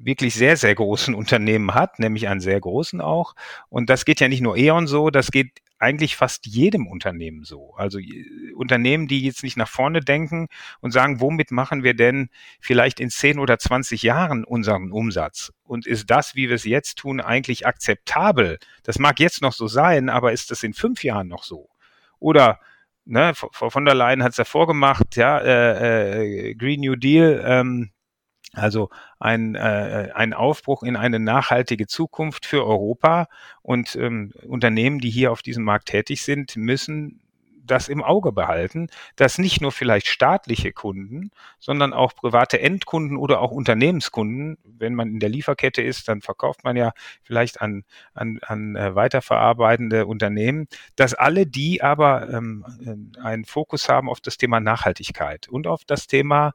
wirklich 0.00 0.34
sehr, 0.34 0.56
sehr 0.56 0.74
großen 0.74 1.14
Unternehmen 1.14 1.74
hat, 1.74 1.98
nämlich 1.98 2.28
einen 2.28 2.40
sehr 2.40 2.60
großen 2.60 3.00
auch. 3.00 3.34
Und 3.68 3.90
das 3.90 4.04
geht 4.04 4.20
ja 4.20 4.28
nicht 4.28 4.40
nur 4.40 4.56
E.ON 4.56 4.86
so, 4.86 5.10
das 5.10 5.30
geht 5.30 5.60
eigentlich 5.78 6.16
fast 6.16 6.46
jedem 6.46 6.86
Unternehmen 6.86 7.44
so. 7.44 7.74
Also 7.76 7.98
Unternehmen, 8.54 9.06
die 9.06 9.22
jetzt 9.22 9.42
nicht 9.42 9.56
nach 9.56 9.68
vorne 9.68 10.00
denken 10.00 10.48
und 10.80 10.90
sagen, 10.90 11.20
womit 11.20 11.52
machen 11.52 11.84
wir 11.84 11.94
denn 11.94 12.30
vielleicht 12.60 13.00
in 13.00 13.10
10 13.10 13.38
oder 13.38 13.58
20 13.58 14.02
Jahren 14.02 14.44
unseren 14.44 14.90
Umsatz? 14.90 15.52
Und 15.62 15.86
ist 15.86 16.10
das, 16.10 16.34
wie 16.34 16.48
wir 16.48 16.56
es 16.56 16.64
jetzt 16.64 16.96
tun, 16.98 17.20
eigentlich 17.20 17.66
akzeptabel? 17.66 18.58
Das 18.82 18.98
mag 18.98 19.20
jetzt 19.20 19.40
noch 19.40 19.52
so 19.52 19.68
sein, 19.68 20.08
aber 20.08 20.32
ist 20.32 20.50
das 20.50 20.62
in 20.62 20.74
fünf 20.74 21.04
Jahren 21.04 21.28
noch 21.28 21.44
so? 21.44 21.68
Oder 22.18 22.60
ne, 23.04 23.32
Frau 23.34 23.70
von 23.70 23.84
der 23.84 23.94
Leyen 23.94 24.22
hat 24.22 24.32
es 24.32 24.38
ja 24.38 24.44
vorgemacht, 24.44 25.16
ja, 25.16 25.38
äh, 25.38 26.50
äh, 26.50 26.54
Green 26.54 26.80
New 26.80 26.96
Deal, 26.96 27.42
ähm, 27.44 27.90
also 28.54 28.90
ein, 29.18 29.54
äh, 29.54 30.10
ein 30.14 30.32
Aufbruch 30.32 30.82
in 30.82 30.96
eine 30.96 31.18
nachhaltige 31.18 31.86
Zukunft 31.86 32.46
für 32.46 32.64
Europa. 32.64 33.28
Und 33.62 33.94
ähm, 33.96 34.32
Unternehmen, 34.46 35.00
die 35.00 35.10
hier 35.10 35.32
auf 35.32 35.42
diesem 35.42 35.64
Markt 35.64 35.88
tätig 35.88 36.22
sind, 36.22 36.56
müssen 36.56 37.20
das 37.68 37.88
im 37.88 38.02
Auge 38.02 38.32
behalten, 38.32 38.88
dass 39.16 39.38
nicht 39.38 39.60
nur 39.60 39.72
vielleicht 39.72 40.06
staatliche 40.06 40.72
Kunden, 40.72 41.30
sondern 41.58 41.92
auch 41.92 42.14
private 42.14 42.60
Endkunden 42.60 43.18
oder 43.18 43.40
auch 43.40 43.50
Unternehmenskunden, 43.50 44.56
wenn 44.64 44.94
man 44.94 45.10
in 45.10 45.20
der 45.20 45.28
Lieferkette 45.28 45.82
ist, 45.82 46.08
dann 46.08 46.22
verkauft 46.22 46.64
man 46.64 46.76
ja 46.76 46.92
vielleicht 47.22 47.60
an, 47.60 47.84
an, 48.14 48.38
an 48.40 48.74
äh, 48.74 48.94
weiterverarbeitende 48.94 50.06
Unternehmen, 50.06 50.66
dass 50.96 51.12
alle 51.12 51.46
die 51.46 51.82
aber 51.82 52.30
ähm, 52.30 52.64
äh, 52.80 53.20
einen 53.20 53.44
Fokus 53.44 53.90
haben 53.90 54.08
auf 54.08 54.20
das 54.20 54.38
Thema 54.38 54.60
Nachhaltigkeit 54.60 55.48
und 55.48 55.66
auf 55.66 55.84
das 55.84 56.06
Thema 56.06 56.54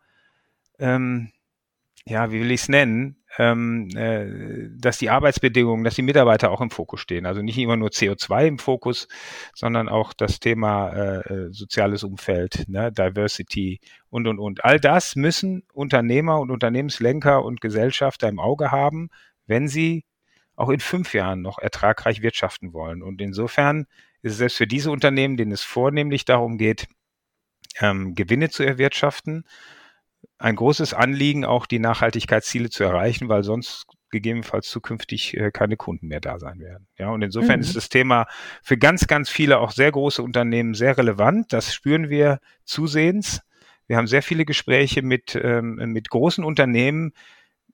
ähm, 0.79 1.32
ja, 2.05 2.31
wie 2.31 2.41
will 2.41 2.51
ich 2.51 2.61
es 2.61 2.69
nennen, 2.69 3.23
ähm, 3.37 3.89
äh, 3.95 4.69
dass 4.77 4.97
die 4.97 5.09
Arbeitsbedingungen, 5.09 5.83
dass 5.83 5.95
die 5.95 6.01
Mitarbeiter 6.01 6.51
auch 6.51 6.61
im 6.61 6.69
Fokus 6.69 6.99
stehen. 6.99 7.25
Also 7.25 7.41
nicht 7.41 7.57
immer 7.57 7.77
nur 7.77 7.89
CO2 7.89 8.47
im 8.47 8.59
Fokus, 8.59 9.07
sondern 9.55 9.89
auch 9.89 10.13
das 10.13 10.39
Thema 10.39 10.89
äh, 10.89 11.33
äh, 11.33 11.47
soziales 11.51 12.03
Umfeld, 12.03 12.65
ne, 12.67 12.91
Diversity 12.91 13.79
und, 14.09 14.27
und, 14.27 14.39
und. 14.39 14.65
All 14.65 14.79
das 14.79 15.15
müssen 15.15 15.63
Unternehmer 15.73 16.39
und 16.39 16.51
Unternehmenslenker 16.51 17.43
und 17.43 17.61
Gesellschafter 17.61 18.27
im 18.27 18.39
Auge 18.39 18.71
haben, 18.71 19.09
wenn 19.47 19.67
sie 19.67 20.03
auch 20.55 20.69
in 20.69 20.79
fünf 20.79 21.13
Jahren 21.13 21.41
noch 21.41 21.57
ertragreich 21.57 22.21
wirtschaften 22.21 22.73
wollen. 22.73 23.01
Und 23.01 23.21
insofern 23.21 23.85
ist 24.21 24.33
es 24.33 24.37
selbst 24.37 24.57
für 24.57 24.67
diese 24.67 24.91
Unternehmen, 24.91 25.37
denen 25.37 25.51
es 25.51 25.63
vornehmlich 25.63 26.25
darum 26.25 26.57
geht, 26.57 26.87
ähm, 27.79 28.13
Gewinne 28.13 28.49
zu 28.49 28.63
erwirtschaften, 28.63 29.45
ein 30.37 30.55
großes 30.55 30.93
Anliegen, 30.93 31.45
auch 31.45 31.65
die 31.65 31.79
Nachhaltigkeitsziele 31.79 32.69
zu 32.69 32.83
erreichen, 32.83 33.29
weil 33.29 33.43
sonst 33.43 33.85
gegebenenfalls 34.09 34.69
zukünftig 34.69 35.35
äh, 35.35 35.51
keine 35.51 35.75
Kunden 35.75 36.07
mehr 36.07 36.21
da 36.21 36.39
sein 36.39 36.59
werden. 36.59 36.87
Ja, 36.97 37.09
und 37.09 37.21
insofern 37.21 37.57
mhm. 37.57 37.63
ist 37.63 37.75
das 37.75 37.89
Thema 37.89 38.27
für 38.61 38.77
ganz, 38.77 39.07
ganz 39.07 39.29
viele 39.29 39.59
auch 39.59 39.71
sehr 39.71 39.91
große 39.91 40.21
Unternehmen 40.21 40.73
sehr 40.75 40.97
relevant. 40.97 41.51
Das 41.51 41.73
spüren 41.73 42.09
wir 42.09 42.39
zusehends. 42.63 43.41
Wir 43.87 43.97
haben 43.97 44.07
sehr 44.07 44.23
viele 44.23 44.45
Gespräche 44.45 45.01
mit, 45.01 45.39
ähm, 45.41 45.75
mit 45.75 46.09
großen 46.09 46.43
Unternehmen, 46.43 47.13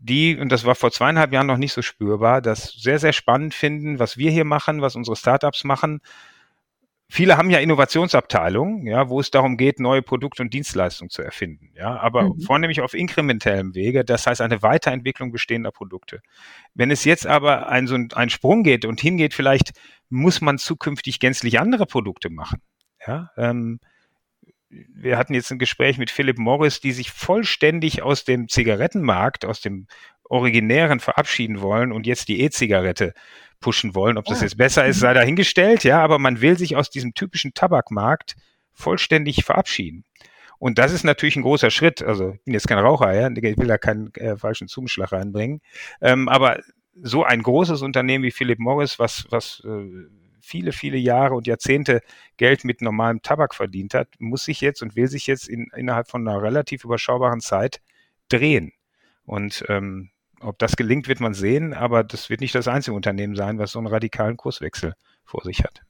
die, 0.02 0.38
und 0.38 0.50
das 0.50 0.64
war 0.66 0.76
vor 0.76 0.92
zweieinhalb 0.92 1.34
Jahren 1.34 1.48
noch 1.48 1.58
nicht 1.58 1.74
so 1.74 1.82
spürbar, 1.82 2.42
das 2.42 2.72
sehr, 2.72 3.00
sehr 3.00 3.12
spannend 3.12 3.54
finden, 3.54 4.00
was 4.00 4.18
wir 4.18 4.32
hier 4.32 4.46
machen, 4.46 4.82
was 4.82 4.96
unsere 4.96 5.18
Startups 5.18 5.66
machen, 5.66 6.00
viele 7.10 7.38
haben 7.38 7.50
ja 7.50 7.60
Innovationsabteilungen, 7.60 8.86
ja, 8.86 9.10
wo 9.10 9.20
es 9.20 9.32
darum 9.32 9.58
geht, 9.58 9.80
neue 9.80 10.02
Produkte 10.02 10.44
und 10.44 10.54
Dienstleistungen 10.54 11.10
zu 11.10 11.22
erfinden, 11.22 11.72
ja, 11.76 12.00
aber 12.00 12.30
mhm. 12.30 12.42
vornehmlich 12.42 12.82
auf 12.82 12.94
inkrementellem 12.94 13.76
Wege, 13.76 14.06
das 14.06 14.28
heißt 14.28 14.42
eine 14.42 14.62
Weiterentwicklung 14.62 15.32
bestehender 15.32 15.72
Produkte. 15.72 16.22
Wenn 16.76 16.92
es 16.92 17.04
jetzt 17.04 17.28
aber 17.28 17.70
ein, 17.70 17.88
so 17.88 17.96
ein, 17.96 18.10
ein 18.14 18.30
Sprung 18.30 18.64
geht 18.64 18.86
und 18.86 19.02
hingeht, 19.02 19.34
vielleicht 19.34 19.72
muss 20.10 20.40
man 20.40 20.58
zukünftig 20.58 21.20
gänzlich 21.20 21.60
andere 21.60 21.88
Produkte 21.88 22.30
machen, 22.30 22.62
ja, 23.06 23.32
ähm, 23.38 23.80
wir 24.70 25.18
hatten 25.18 25.34
jetzt 25.34 25.52
ein 25.52 25.58
Gespräch 25.58 25.98
mit 25.98 26.12
Philip 26.12 26.38
Morris, 26.38 26.80
die 26.80 26.92
sich 26.92 27.10
vollständig 27.12 28.04
aus 28.04 28.24
dem 28.24 28.48
Zigarettenmarkt, 28.48 29.44
aus 29.46 29.62
dem 29.62 29.88
originären 30.30 31.00
verabschieden 31.00 31.60
wollen 31.62 31.92
und 31.92 32.08
jetzt 32.08 32.30
die 32.30 32.40
E-Zigarette 32.42 33.14
pushen 33.60 33.94
wollen. 33.94 34.18
Ob 34.18 34.26
das 34.26 34.42
jetzt 34.42 34.58
besser 34.58 34.86
ist, 34.86 35.00
sei 35.00 35.14
dahingestellt, 35.14 35.84
ja, 35.84 36.02
aber 36.02 36.18
man 36.18 36.40
will 36.40 36.58
sich 36.58 36.76
aus 36.76 36.90
diesem 36.90 37.14
typischen 37.14 37.54
Tabakmarkt 37.54 38.36
vollständig 38.72 39.44
verabschieden. 39.44 40.06
Und 40.60 40.78
das 40.78 40.94
ist 40.94 41.04
natürlich 41.04 41.36
ein 41.36 41.42
großer 41.42 41.72
Schritt. 41.72 42.02
Also 42.02 42.32
ich 42.32 42.44
bin 42.44 42.54
jetzt 42.54 42.68
kein 42.68 42.78
Raucher, 42.78 43.14
ja, 43.14 43.30
ich 43.30 43.58
will 43.58 43.68
da 43.68 43.78
keinen 43.78 44.14
äh, 44.16 44.38
falschen 44.38 44.68
Zungenschlag 44.68 45.12
reinbringen. 45.12 45.62
Ähm, 46.02 46.30
aber 46.30 46.60
so 47.02 47.24
ein 47.24 47.42
großes 47.42 47.82
Unternehmen 47.82 48.24
wie 48.24 48.32
Philip 48.32 48.60
Morris, 48.60 49.00
was, 49.00 49.26
was 49.30 49.62
äh, 49.66 50.08
viele, 50.42 50.72
viele 50.72 50.98
Jahre 50.98 51.36
und 51.36 51.48
Jahrzehnte 51.48 52.02
Geld 52.38 52.66
mit 52.66 52.82
normalem 52.82 53.22
Tabak 53.22 53.56
verdient 53.56 53.94
hat, 53.94 54.10
muss 54.20 54.46
sich 54.46 54.62
jetzt 54.62 54.82
und 54.82 54.96
will 54.96 55.08
sich 55.08 55.28
jetzt 55.28 55.48
in, 55.48 55.72
innerhalb 55.76 56.10
von 56.10 56.28
einer 56.28 56.42
relativ 56.42 56.84
überschaubaren 56.84 57.40
Zeit 57.40 57.82
drehen. 58.28 58.74
Und 59.24 59.64
ähm, 59.70 60.10
ob 60.42 60.58
das 60.60 60.76
gelingt, 60.76 61.08
wird 61.08 61.20
man 61.20 61.34
sehen, 61.34 61.74
aber 61.74 62.04
das 62.04 62.30
wird 62.30 62.42
nicht 62.42 62.56
das 62.56 62.68
einzige 62.68 62.96
Unternehmen 62.96 63.36
sein, 63.36 63.60
was 63.60 63.72
so 63.72 63.80
einen 63.80 63.88
radikalen 63.88 64.38
Kurswechsel 64.38 64.94
vor 65.26 65.44
sich 65.44 65.64
hat. 65.64 65.82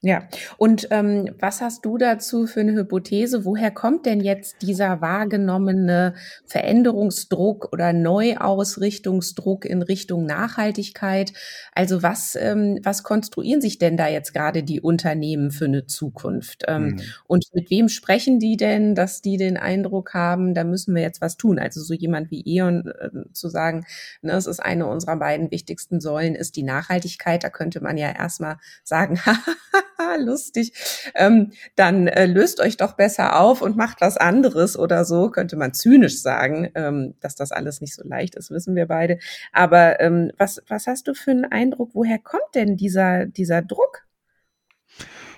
Ja, 0.00 0.28
und 0.58 0.86
ähm, 0.92 1.34
was 1.40 1.60
hast 1.60 1.84
du 1.84 1.98
dazu 1.98 2.46
für 2.46 2.60
eine 2.60 2.72
Hypothese? 2.72 3.44
Woher 3.44 3.72
kommt 3.72 4.06
denn 4.06 4.20
jetzt 4.20 4.62
dieser 4.62 5.00
wahrgenommene 5.00 6.14
Veränderungsdruck 6.46 7.72
oder 7.72 7.92
Neuausrichtungsdruck 7.92 9.64
in 9.64 9.82
Richtung 9.82 10.24
Nachhaltigkeit? 10.24 11.32
Also 11.74 12.00
was, 12.04 12.36
ähm, 12.40 12.78
was 12.84 13.02
konstruieren 13.02 13.60
sich 13.60 13.78
denn 13.78 13.96
da 13.96 14.06
jetzt 14.06 14.32
gerade 14.32 14.62
die 14.62 14.80
Unternehmen 14.80 15.50
für 15.50 15.64
eine 15.64 15.86
Zukunft? 15.86 16.62
Ähm, 16.68 16.90
mhm. 16.90 17.00
Und 17.26 17.46
mit 17.52 17.68
wem 17.68 17.88
sprechen 17.88 18.38
die 18.38 18.56
denn, 18.56 18.94
dass 18.94 19.20
die 19.20 19.36
den 19.36 19.56
Eindruck 19.56 20.14
haben, 20.14 20.54
da 20.54 20.62
müssen 20.62 20.94
wir 20.94 21.02
jetzt 21.02 21.20
was 21.20 21.36
tun? 21.36 21.58
Also 21.58 21.80
so 21.80 21.92
jemand 21.92 22.30
wie 22.30 22.44
E.ON 22.46 22.86
äh, 22.86 23.32
zu 23.32 23.48
sagen, 23.48 23.84
ne, 24.22 24.30
es 24.34 24.46
ist 24.46 24.60
eine 24.60 24.86
unserer 24.86 25.16
beiden 25.16 25.50
wichtigsten 25.50 26.00
Säulen, 26.00 26.36
ist 26.36 26.54
die 26.54 26.62
Nachhaltigkeit. 26.62 27.42
Da 27.42 27.50
könnte 27.50 27.80
man 27.80 27.96
ja 27.96 28.12
erstmal 28.12 28.58
sagen, 28.84 29.18
lustig, 30.18 30.72
ähm, 31.14 31.52
dann 31.76 32.06
äh, 32.06 32.26
löst 32.26 32.60
euch 32.60 32.76
doch 32.76 32.92
besser 32.94 33.40
auf 33.40 33.62
und 33.62 33.76
macht 33.76 34.00
was 34.00 34.16
anderes 34.16 34.78
oder 34.78 35.04
so, 35.04 35.30
könnte 35.30 35.56
man 35.56 35.74
zynisch 35.74 36.20
sagen, 36.20 36.70
ähm, 36.74 37.14
dass 37.20 37.34
das 37.34 37.52
alles 37.52 37.80
nicht 37.80 37.94
so 37.94 38.06
leicht 38.06 38.34
ist, 38.34 38.50
wissen 38.50 38.74
wir 38.74 38.86
beide. 38.86 39.18
Aber 39.52 40.00
ähm, 40.00 40.30
was, 40.38 40.62
was 40.68 40.86
hast 40.86 41.08
du 41.08 41.14
für 41.14 41.30
einen 41.30 41.44
Eindruck, 41.44 41.90
woher 41.94 42.18
kommt 42.18 42.54
denn 42.54 42.76
dieser, 42.76 43.26
dieser 43.26 43.62
Druck? 43.62 44.04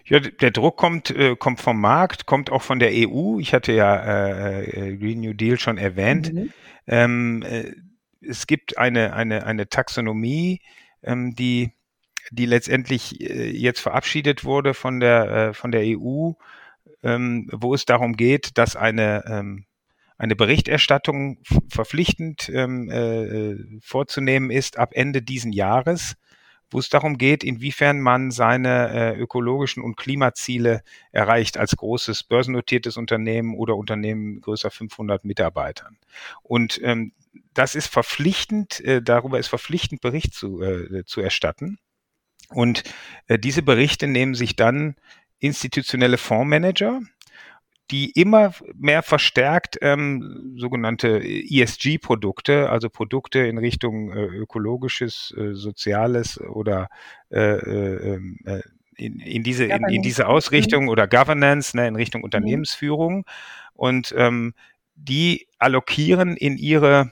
Ja, 0.05 0.19
der 0.19 0.51
Druck 0.51 0.77
kommt, 0.77 1.11
äh, 1.11 1.37
kommt 1.37 1.61
vom 1.61 1.81
Markt, 1.81 2.27
kommt 2.27 2.51
auch 2.51 2.63
von 2.63 2.81
der 2.81 2.91
EU. 2.93 3.39
Ich 3.39 3.55
hatte 3.55 3.73
ja 3.73 3.97
äh, 3.97 4.65
äh, 4.65 4.97
Green 4.97 5.21
New 5.21 5.35
Deal 5.35 5.59
schon 5.59 5.79
erwähnt. 5.79 6.33
Mhm. 6.33 6.53
Ähm, 6.87 7.43
äh, 7.43 7.73
es 8.21 8.47
gibt 8.47 8.77
eine, 8.77 9.13
eine, 9.13 9.47
eine 9.47 9.69
Taxonomie, 9.69 10.61
ähm, 11.03 11.35
die 11.35 11.73
die 12.31 12.47
letztendlich 12.47 13.21
äh, 13.21 13.51
jetzt 13.51 13.81
verabschiedet 13.81 14.45
wurde 14.45 14.75
von 14.75 15.01
der, 15.01 15.31
äh, 15.31 15.55
von 15.55 15.73
der 15.73 15.83
EU, 15.85 16.33
ähm, 17.03 17.49
wo 17.53 17.75
es 17.75 17.85
darum 17.85 18.17
geht, 18.17 18.59
dass 18.59 18.77
eine, 18.77 19.25
ähm, 19.27 19.65
eine 20.19 20.37
Berichterstattung 20.37 21.39
verpflichtend 21.69 22.51
ähm, 22.53 22.91
äh, 22.91 23.81
vorzunehmen 23.81 24.51
ist 24.51 24.79
ab 24.79 24.91
Ende 24.95 25.23
diesen 25.23 25.53
Jahres, 25.53 26.17
wo 26.71 26.79
es 26.79 26.89
darum 26.89 27.19
geht, 27.19 27.43
inwiefern 27.43 28.01
man 28.01 28.31
seine 28.31 29.17
ökologischen 29.17 29.83
und 29.83 29.97
Klimaziele 29.97 30.83
erreicht 31.11 31.59
als 31.59 31.75
großes 31.75 32.23
börsennotiertes 32.23 32.97
Unternehmen 32.97 33.57
oder 33.57 33.75
Unternehmen 33.75 34.41
größer 34.41 34.71
500 34.71 35.25
Mitarbeitern. 35.25 35.99
Und 36.45 36.81
das 37.55 37.75
ist 37.75 37.89
verpflichtend, 37.89 38.85
darüber 39.03 39.41
ist 39.41 39.49
verpflichtend 39.49 40.01
Bericht 40.01 40.33
zu, 40.33 40.63
zu 41.07 41.21
erstatten. 41.21 41.81
Und 42.51 42.83
äh, 43.27 43.39
diese 43.39 43.63
Berichte 43.63 44.07
nehmen 44.07 44.35
sich 44.35 44.57
dann 44.57 44.97
institutionelle 45.39 46.19
Fondsmanager, 46.19 47.01
die 47.91 48.11
immer 48.11 48.55
mehr 48.75 49.03
verstärkt 49.03 49.79
ähm, 49.83 50.55
sogenannte 50.57 51.21
ESG-Produkte, 51.25 52.71
also 52.71 52.89
Produkte 52.89 53.41
in 53.41 53.59
Richtung 53.59 54.13
äh, 54.13 54.25
ökologisches, 54.25 55.35
äh, 55.37 55.55
soziales 55.55 56.41
oder 56.41 56.89
äh, 57.31 57.39
äh, 57.41 58.15
ähm, 58.15 58.39
äh 58.45 58.61
in, 58.97 59.19
in, 59.19 59.43
diese, 59.43 59.65
in, 59.65 59.83
in, 59.89 60.03
diese 60.03 60.27
Ausrichtung 60.27 60.89
oder 60.89 61.09
Governance, 61.09 61.75
ne, 61.75 61.89
in 61.89 61.97
Richtung 61.97 62.21
mhm. 62.21 62.25
Unternehmensführung. 62.25 63.25
Und 63.73 64.15
ähm, 64.15 64.53
die 64.95 65.47
allokieren 65.59 66.37
in 66.37 66.59
ihre 66.59 67.11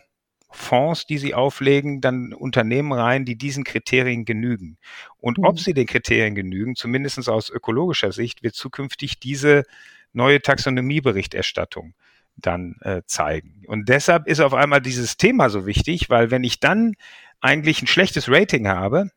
Fonds, 0.50 1.06
die 1.06 1.18
sie 1.18 1.34
auflegen, 1.34 2.00
dann 2.00 2.32
Unternehmen 2.32 2.92
rein, 2.92 3.24
die 3.24 3.36
diesen 3.36 3.64
Kriterien 3.64 4.24
genügen. 4.24 4.78
Und 5.18 5.38
mhm. 5.38 5.44
ob 5.44 5.60
sie 5.60 5.74
den 5.74 5.86
Kriterien 5.86 6.34
genügen, 6.34 6.74
zumindest 6.74 7.28
aus 7.28 7.50
ökologischer 7.50 8.12
Sicht, 8.12 8.42
wird 8.42 8.54
zukünftig 8.54 9.20
diese 9.20 9.64
neue 10.12 10.40
Taxonomieberichterstattung 10.40 11.94
dann 12.36 12.76
äh, 12.82 13.02
zeigen. 13.06 13.64
Und 13.66 13.88
deshalb 13.88 14.26
ist 14.26 14.40
auf 14.40 14.54
einmal 14.54 14.80
dieses 14.80 15.16
Thema 15.16 15.50
so 15.50 15.66
wichtig, 15.66 16.08
weil 16.08 16.30
wenn 16.30 16.44
ich 16.44 16.60
dann 16.60 16.94
eigentlich 17.40 17.82
ein 17.82 17.86
schlechtes 17.86 18.30
Rating 18.30 18.68
habe, 18.68 19.10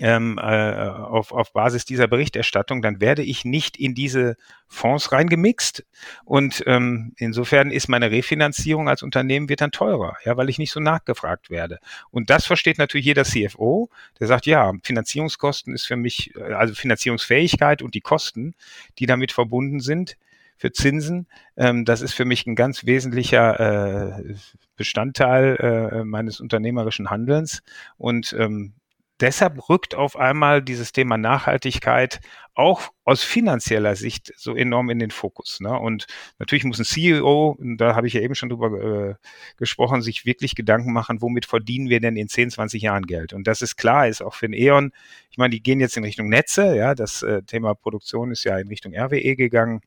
ähm, 0.00 0.38
äh, 0.38 0.42
auf, 0.42 1.32
auf 1.32 1.52
Basis 1.52 1.84
dieser 1.84 2.08
Berichterstattung, 2.08 2.82
dann 2.82 3.00
werde 3.00 3.22
ich 3.22 3.44
nicht 3.44 3.76
in 3.76 3.94
diese 3.94 4.36
Fonds 4.66 5.12
reingemixt. 5.12 5.84
Und 6.24 6.62
ähm, 6.66 7.12
insofern 7.16 7.70
ist 7.70 7.88
meine 7.88 8.10
Refinanzierung 8.10 8.88
als 8.88 9.02
Unternehmen 9.02 9.48
wird 9.48 9.60
dann 9.60 9.72
teurer, 9.72 10.16
ja, 10.24 10.36
weil 10.36 10.48
ich 10.48 10.58
nicht 10.58 10.72
so 10.72 10.80
nachgefragt 10.80 11.50
werde. 11.50 11.78
Und 12.10 12.30
das 12.30 12.46
versteht 12.46 12.78
natürlich 12.78 13.06
jeder 13.06 13.24
CFO, 13.24 13.90
der 14.18 14.26
sagt, 14.26 14.46
ja, 14.46 14.72
Finanzierungskosten 14.82 15.74
ist 15.74 15.86
für 15.86 15.96
mich, 15.96 16.34
äh, 16.36 16.52
also 16.54 16.74
Finanzierungsfähigkeit 16.74 17.82
und 17.82 17.94
die 17.94 18.00
Kosten, 18.00 18.54
die 18.98 19.06
damit 19.06 19.32
verbunden 19.32 19.80
sind, 19.80 20.16
für 20.56 20.72
Zinsen. 20.72 21.26
Ähm, 21.56 21.84
das 21.84 22.02
ist 22.02 22.14
für 22.14 22.24
mich 22.24 22.46
ein 22.46 22.54
ganz 22.54 22.86
wesentlicher 22.86 24.20
äh, 24.20 24.34
Bestandteil 24.76 25.56
äh, 25.56 26.04
meines 26.04 26.40
unternehmerischen 26.40 27.10
Handelns. 27.10 27.62
Und 27.98 28.34
ähm, 28.38 28.74
deshalb 29.22 29.68
rückt 29.68 29.94
auf 29.94 30.16
einmal 30.16 30.62
dieses 30.62 30.92
Thema 30.92 31.16
Nachhaltigkeit 31.16 32.20
auch 32.54 32.92
aus 33.04 33.22
finanzieller 33.22 33.96
Sicht 33.96 34.32
so 34.36 34.54
enorm 34.54 34.90
in 34.90 34.98
den 34.98 35.10
Fokus. 35.10 35.60
Ne? 35.60 35.78
Und 35.78 36.06
natürlich 36.38 36.64
muss 36.64 36.78
ein 36.78 36.84
CEO, 36.84 37.56
da 37.78 37.94
habe 37.96 38.06
ich 38.06 38.12
ja 38.12 38.20
eben 38.20 38.34
schon 38.34 38.50
drüber 38.50 39.10
äh, 39.10 39.14
gesprochen, 39.56 40.02
sich 40.02 40.26
wirklich 40.26 40.54
Gedanken 40.54 40.92
machen, 40.92 41.22
womit 41.22 41.46
verdienen 41.46 41.88
wir 41.88 42.00
denn 42.00 42.16
in 42.16 42.28
10, 42.28 42.50
20 42.50 42.82
Jahren 42.82 43.06
Geld? 43.06 43.32
Und 43.32 43.46
das 43.46 43.62
ist 43.62 43.76
klar, 43.76 44.06
ist 44.06 44.22
auch 44.22 44.34
für 44.34 44.48
den 44.48 44.54
E.ON. 44.54 44.92
Ich 45.30 45.38
meine, 45.38 45.50
die 45.50 45.62
gehen 45.62 45.80
jetzt 45.80 45.96
in 45.96 46.04
Richtung 46.04 46.28
Netze, 46.28 46.76
ja, 46.76 46.94
das 46.94 47.22
äh, 47.22 47.42
Thema 47.42 47.74
Produktion 47.74 48.30
ist 48.32 48.44
ja 48.44 48.58
in 48.58 48.68
Richtung 48.68 48.94
RWE 48.94 49.36
gegangen 49.36 49.80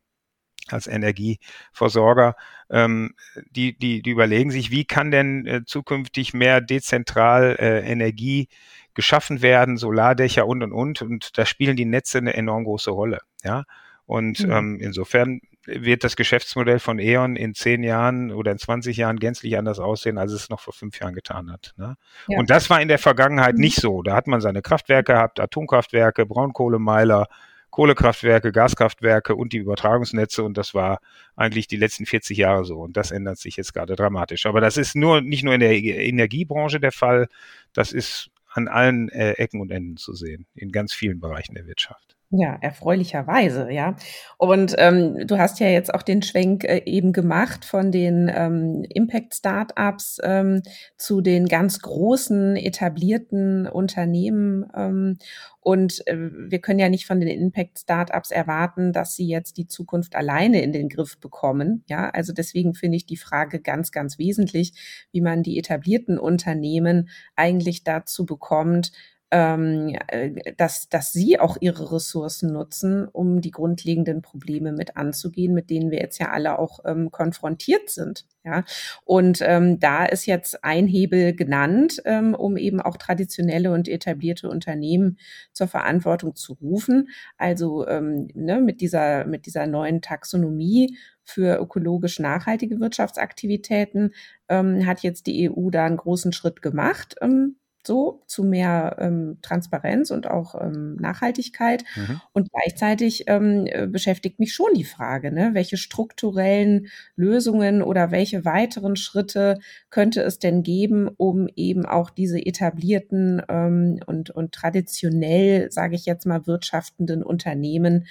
als 0.69 0.87
Energieversorger, 0.87 2.35
ähm, 2.69 3.13
die, 3.51 3.77
die, 3.77 4.01
die 4.01 4.09
überlegen 4.09 4.51
sich, 4.51 4.71
wie 4.71 4.85
kann 4.85 5.11
denn 5.11 5.45
äh, 5.45 5.65
zukünftig 5.65 6.33
mehr 6.33 6.61
dezentral 6.61 7.55
äh, 7.59 7.79
Energie 7.81 8.47
geschaffen 8.93 9.41
werden, 9.41 9.77
Solardächer 9.77 10.47
und 10.47 10.63
und 10.63 10.71
und. 10.71 11.01
Und 11.01 11.37
da 11.37 11.45
spielen 11.45 11.75
die 11.75 11.85
Netze 11.85 12.17
eine 12.17 12.33
enorm 12.33 12.63
große 12.63 12.89
Rolle. 12.89 13.19
Ja. 13.43 13.65
Und 14.05 14.45
mhm. 14.45 14.51
ähm, 14.51 14.79
insofern 14.79 15.41
wird 15.65 16.03
das 16.03 16.15
Geschäftsmodell 16.15 16.79
von 16.79 16.99
E.ON 16.99 17.35
in 17.35 17.55
zehn 17.55 17.83
Jahren 17.83 18.31
oder 18.31 18.51
in 18.51 18.59
20 18.59 18.97
Jahren 18.97 19.17
gänzlich 19.17 19.57
anders 19.57 19.79
aussehen, 19.79 20.17
als 20.17 20.31
es 20.31 20.49
noch 20.49 20.59
vor 20.59 20.73
fünf 20.73 20.99
Jahren 20.99 21.15
getan 21.15 21.51
hat. 21.51 21.73
Ne? 21.77 21.97
Ja. 22.27 22.37
Und 22.37 22.49
das 22.49 22.69
war 22.69 22.81
in 22.81 22.87
der 22.87 22.99
Vergangenheit 22.99 23.55
mhm. 23.55 23.61
nicht 23.61 23.77
so. 23.77 24.03
Da 24.03 24.15
hat 24.15 24.27
man 24.27 24.41
seine 24.41 24.61
Kraftwerke 24.61 25.13
gehabt, 25.13 25.39
Atomkraftwerke, 25.39 26.25
Braunkohlemeiler, 26.25 27.27
Kohlekraftwerke, 27.75 28.53
Gaskraftwerke 28.53 29.35
und 29.35 29.51
die 29.51 29.57
Übertragungsnetze 29.57 30.43
und 30.43 30.57
das 30.57 30.73
war 30.73 31.01
eigentlich 31.35 31.67
die 31.67 31.75
letzten 31.75 32.05
40 32.05 32.37
Jahre 32.37 32.63
so 32.63 32.79
und 32.79 32.95
das 32.95 33.11
ändert 33.11 33.37
sich 33.37 33.57
jetzt 33.57 33.73
gerade 33.73 33.97
dramatisch. 33.97 34.45
Aber 34.45 34.61
das 34.61 34.77
ist 34.77 34.95
nur 34.95 35.19
nicht 35.19 35.43
nur 35.43 35.53
in 35.53 35.59
der 35.59 35.73
Energiebranche 35.73 36.79
der 36.79 36.93
Fall, 36.93 37.27
das 37.73 37.91
ist 37.91 38.29
an 38.53 38.69
allen 38.69 39.09
äh, 39.09 39.33
Ecken 39.33 39.59
und 39.59 39.71
Enden 39.71 39.97
zu 39.97 40.13
sehen, 40.13 40.45
in 40.55 40.71
ganz 40.71 40.93
vielen 40.93 41.19
Bereichen 41.19 41.53
der 41.53 41.67
Wirtschaft. 41.67 42.15
Ja, 42.37 42.57
erfreulicherweise, 42.59 43.71
ja. 43.71 43.95
Und 44.37 44.75
ähm, 44.77 45.25
du 45.25 45.37
hast 45.37 45.61
ja 45.61 45.67
jetzt 45.67 45.93
auch 45.93 46.01
den 46.01 46.21
Schwenk 46.21 46.65
äh, 46.65 46.81
eben 46.85 47.13
gemacht 47.13 47.63
von 47.63 47.93
den 47.93 48.29
ähm, 48.33 48.83
Impact-Startups 48.89 50.19
ähm, 50.21 50.61
zu 50.97 51.21
den 51.21 51.45
ganz 51.45 51.79
großen 51.79 52.57
etablierten 52.57 53.67
Unternehmen. 53.67 54.65
Ähm, 54.75 55.17
und 55.61 56.05
äh, 56.07 56.17
wir 56.17 56.59
können 56.59 56.79
ja 56.79 56.89
nicht 56.89 57.05
von 57.05 57.21
den 57.21 57.29
Impact-Startups 57.29 58.31
erwarten, 58.31 58.91
dass 58.91 59.15
sie 59.15 59.27
jetzt 59.27 59.55
die 59.55 59.67
Zukunft 59.67 60.15
alleine 60.15 60.61
in 60.61 60.73
den 60.73 60.89
Griff 60.89 61.17
bekommen. 61.19 61.85
Ja, 61.87 62.09
also 62.09 62.33
deswegen 62.33 62.73
finde 62.73 62.97
ich 62.97 63.05
die 63.05 63.17
Frage 63.17 63.61
ganz, 63.61 63.91
ganz 63.91 64.19
wesentlich, 64.19 64.73
wie 65.13 65.21
man 65.21 65.41
die 65.41 65.57
etablierten 65.57 66.19
Unternehmen 66.19 67.07
eigentlich 67.37 67.85
dazu 67.85 68.25
bekommt, 68.25 68.91
ähm, 69.35 69.93
äh, 70.07 70.53
dass, 70.55 70.87
dass 70.87 71.11
sie 71.11 71.41
auch 71.41 71.57
ihre 71.59 71.91
Ressourcen 71.91 72.53
nutzen, 72.53 73.05
um 73.05 73.41
die 73.41 73.51
grundlegenden 73.51 74.21
Probleme 74.21 74.71
mit 74.71 74.95
anzugehen, 74.95 75.53
mit 75.53 75.69
denen 75.69 75.91
wir 75.91 75.99
jetzt 75.99 76.19
ja 76.19 76.29
alle 76.31 76.57
auch 76.57 76.79
ähm, 76.85 77.11
konfrontiert 77.11 77.89
sind. 77.89 78.25
Ja, 78.45 78.63
und 79.03 79.39
ähm, 79.41 79.77
da 79.77 80.05
ist 80.05 80.25
jetzt 80.25 80.63
ein 80.63 80.87
Hebel 80.87 81.35
genannt, 81.35 82.01
ähm, 82.05 82.33
um 82.33 82.55
eben 82.55 82.79
auch 82.79 82.95
traditionelle 82.95 83.73
und 83.73 83.89
etablierte 83.89 84.49
Unternehmen 84.49 85.17
zur 85.51 85.67
Verantwortung 85.67 86.35
zu 86.35 86.53
rufen. 86.53 87.09
Also 87.37 87.85
ähm, 87.87 88.29
ne, 88.35 88.61
mit 88.61 88.79
dieser 88.79 89.25
mit 89.25 89.47
dieser 89.47 89.67
neuen 89.67 90.01
Taxonomie 90.01 90.97
für 91.25 91.59
ökologisch 91.59 92.19
nachhaltige 92.19 92.79
Wirtschaftsaktivitäten 92.79 94.13
ähm, 94.47 94.85
hat 94.85 95.01
jetzt 95.01 95.27
die 95.27 95.49
EU 95.49 95.71
da 95.71 95.85
einen 95.85 95.97
großen 95.97 96.31
Schritt 96.31 96.61
gemacht. 96.61 97.15
Ähm, 97.19 97.57
so 97.87 98.23
zu 98.25 98.43
mehr 98.43 98.97
ähm, 98.99 99.37
Transparenz 99.41 100.11
und 100.11 100.27
auch 100.27 100.55
ähm, 100.59 100.95
Nachhaltigkeit. 100.97 101.83
Mhm. 101.95 102.21
Und 102.33 102.49
gleichzeitig 102.51 103.25
ähm, 103.27 103.65
äh, 103.67 103.87
beschäftigt 103.87 104.39
mich 104.39 104.53
schon 104.53 104.73
die 104.75 104.83
Frage, 104.83 105.31
ne, 105.31 105.51
welche 105.53 105.77
strukturellen 105.77 106.87
Lösungen 107.15 107.81
oder 107.81 108.11
welche 108.11 108.45
weiteren 108.45 108.95
Schritte 108.95 109.59
könnte 109.89 110.21
es 110.21 110.39
denn 110.39 110.63
geben, 110.63 111.09
um 111.17 111.47
eben 111.55 111.85
auch 111.85 112.09
diese 112.09 112.43
etablierten 112.43 113.41
ähm, 113.49 113.99
und, 114.05 114.29
und 114.29 114.51
traditionell, 114.51 115.71
sage 115.71 115.95
ich 115.95 116.05
jetzt 116.05 116.25
mal, 116.25 116.47
wirtschaftenden 116.47 117.23
Unternehmen 117.23 118.05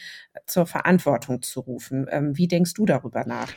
zur 0.47 0.67
Verantwortung 0.67 1.43
zu 1.43 1.61
rufen. 1.61 2.07
Ähm, 2.11 2.37
wie 2.37 2.49
denkst 2.49 2.75
du 2.75 2.87
darüber 2.87 3.25
nach? 3.27 3.53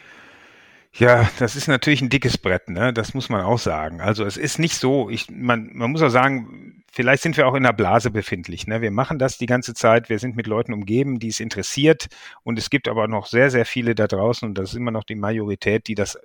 Ja, 0.93 1.29
das 1.37 1.55
ist 1.55 1.67
natürlich 1.67 2.01
ein 2.01 2.09
dickes 2.09 2.37
Brett, 2.37 2.69
ne? 2.69 2.91
Das 2.91 3.13
muss 3.13 3.29
man 3.29 3.41
auch 3.41 3.59
sagen. 3.59 4.01
Also 4.01 4.25
es 4.25 4.37
ist 4.37 4.57
nicht 4.57 4.75
so, 4.75 5.09
ich, 5.09 5.29
man, 5.29 5.69
man 5.73 5.91
muss 5.91 6.01
auch 6.01 6.09
sagen, 6.09 6.83
vielleicht 6.91 7.21
sind 7.21 7.37
wir 7.37 7.47
auch 7.47 7.53
in 7.53 7.65
einer 7.65 7.73
Blase 7.73 8.09
befindlich. 8.09 8.65
Ne? 8.65 8.81
Wir 8.81 8.89
machen 8.89 9.19
das 9.19 9.37
die 9.37 9.45
ganze 9.45 9.75
Zeit, 9.75 10.09
wir 10.09 10.17
sind 10.17 10.35
mit 10.35 10.47
Leuten 10.47 10.73
umgeben, 10.73 11.19
die 11.19 11.27
es 11.27 11.39
interessiert 11.39 12.07
und 12.43 12.57
es 12.57 12.71
gibt 12.71 12.87
aber 12.87 13.07
noch 13.07 13.27
sehr, 13.27 13.51
sehr 13.51 13.65
viele 13.65 13.93
da 13.93 14.07
draußen 14.07 14.47
und 14.47 14.57
das 14.57 14.71
ist 14.71 14.75
immer 14.75 14.91
noch 14.91 15.03
die 15.03 15.15
Majorität, 15.15 15.87
die 15.87 15.95
das 15.95 16.17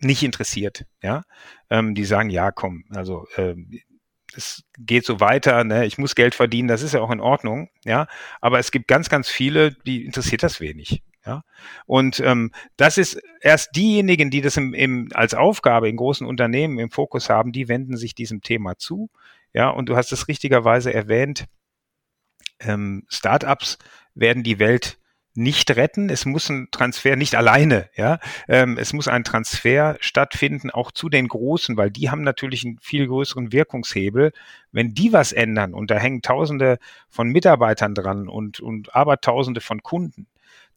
nicht 0.00 0.22
interessiert, 0.24 0.84
ja. 1.02 1.22
Ähm, 1.70 1.94
die 1.94 2.04
sagen, 2.04 2.30
ja, 2.30 2.50
komm, 2.50 2.84
also 2.90 3.26
äh, 3.36 3.54
es 4.34 4.64
geht 4.78 5.04
so 5.04 5.20
weiter, 5.20 5.64
ne? 5.64 5.86
ich 5.86 5.98
muss 5.98 6.14
Geld 6.14 6.34
verdienen, 6.34 6.68
das 6.68 6.82
ist 6.82 6.94
ja 6.94 7.00
auch 7.00 7.10
in 7.10 7.20
Ordnung, 7.20 7.68
ja. 7.84 8.06
Aber 8.40 8.58
es 8.58 8.70
gibt 8.70 8.88
ganz, 8.88 9.08
ganz 9.08 9.28
viele, 9.28 9.72
die 9.86 10.04
interessiert 10.04 10.42
das 10.42 10.60
wenig. 10.60 11.02
Ja? 11.24 11.42
Und 11.86 12.20
ähm, 12.20 12.52
das 12.76 12.98
ist 12.98 13.20
erst 13.40 13.76
diejenigen, 13.76 14.30
die 14.30 14.40
das 14.40 14.56
im, 14.56 14.74
im, 14.74 15.08
als 15.14 15.34
Aufgabe 15.34 15.88
in 15.88 15.96
großen 15.96 16.26
Unternehmen 16.26 16.78
im 16.78 16.90
Fokus 16.90 17.28
haben, 17.28 17.52
die 17.52 17.68
wenden 17.68 17.96
sich 17.96 18.14
diesem 18.14 18.40
Thema 18.40 18.76
zu. 18.76 19.10
Ja, 19.52 19.70
und 19.70 19.88
du 19.88 19.96
hast 19.96 20.12
es 20.12 20.28
richtigerweise 20.28 20.92
erwähnt, 20.92 21.46
ähm, 22.60 23.04
Startups 23.08 23.78
werden 24.14 24.42
die 24.42 24.58
Welt 24.58 24.98
nicht 25.34 25.70
retten. 25.76 26.10
Es 26.10 26.26
muss 26.26 26.48
ein 26.48 26.68
Transfer 26.72 27.14
nicht 27.14 27.36
alleine, 27.36 27.88
ja. 27.94 28.18
Ähm, 28.48 28.76
es 28.76 28.92
muss 28.92 29.06
ein 29.06 29.22
Transfer 29.22 29.96
stattfinden, 30.00 30.70
auch 30.70 30.90
zu 30.90 31.08
den 31.08 31.28
Großen, 31.28 31.76
weil 31.76 31.90
die 31.90 32.10
haben 32.10 32.22
natürlich 32.22 32.64
einen 32.64 32.78
viel 32.80 33.06
größeren 33.06 33.52
Wirkungshebel. 33.52 34.32
Wenn 34.72 34.94
die 34.94 35.12
was 35.12 35.32
ändern 35.32 35.74
und 35.74 35.90
da 35.92 35.96
hängen 35.96 36.22
Tausende 36.22 36.78
von 37.08 37.28
Mitarbeitern 37.28 37.94
dran 37.94 38.28
und, 38.28 38.58
und 38.60 38.94
Abertausende 38.96 39.60
von 39.60 39.82
Kunden, 39.82 40.26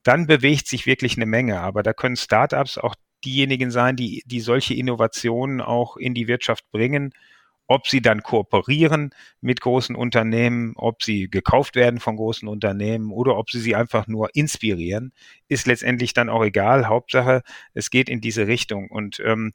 dann 0.04 0.28
bewegt 0.28 0.68
sich 0.68 0.86
wirklich 0.86 1.16
eine 1.16 1.26
Menge. 1.26 1.60
Aber 1.60 1.84
da 1.84 1.94
können 1.94 2.16
Startups 2.16 2.78
auch 2.78 2.96
diejenigen 3.24 3.72
sein, 3.72 3.96
die, 3.96 4.24
die 4.26 4.40
solche 4.40 4.74
Innovationen 4.74 5.62
auch 5.62 5.98
in 5.98 6.14
die 6.14 6.28
Wirtschaft 6.28 6.70
bringen. 6.72 7.14
Ob 7.68 7.88
sie 7.88 8.02
dann 8.02 8.22
kooperieren 8.22 9.12
mit 9.40 9.62
großen 9.62 9.96
Unternehmen, 9.96 10.74
ob 10.76 11.04
sie 11.04 11.30
gekauft 11.30 11.76
werden 11.76 12.02
von 12.02 12.18
großen 12.18 12.48
Unternehmen 12.48 13.12
oder 13.12 13.38
ob 13.38 13.50
sie 13.50 13.62
sie 13.62 13.76
einfach 13.76 14.08
nur 14.08 14.30
inspirieren, 14.36 15.14
ist 15.48 15.68
letztendlich 15.68 16.14
dann 16.14 16.30
auch 16.30 16.44
egal. 16.44 16.88
Hauptsache, 16.88 17.44
es 17.74 17.90
geht 17.90 18.10
in 18.10 18.20
diese 18.20 18.48
Richtung. 18.48 18.90
Und 18.90 19.22
ähm, 19.26 19.54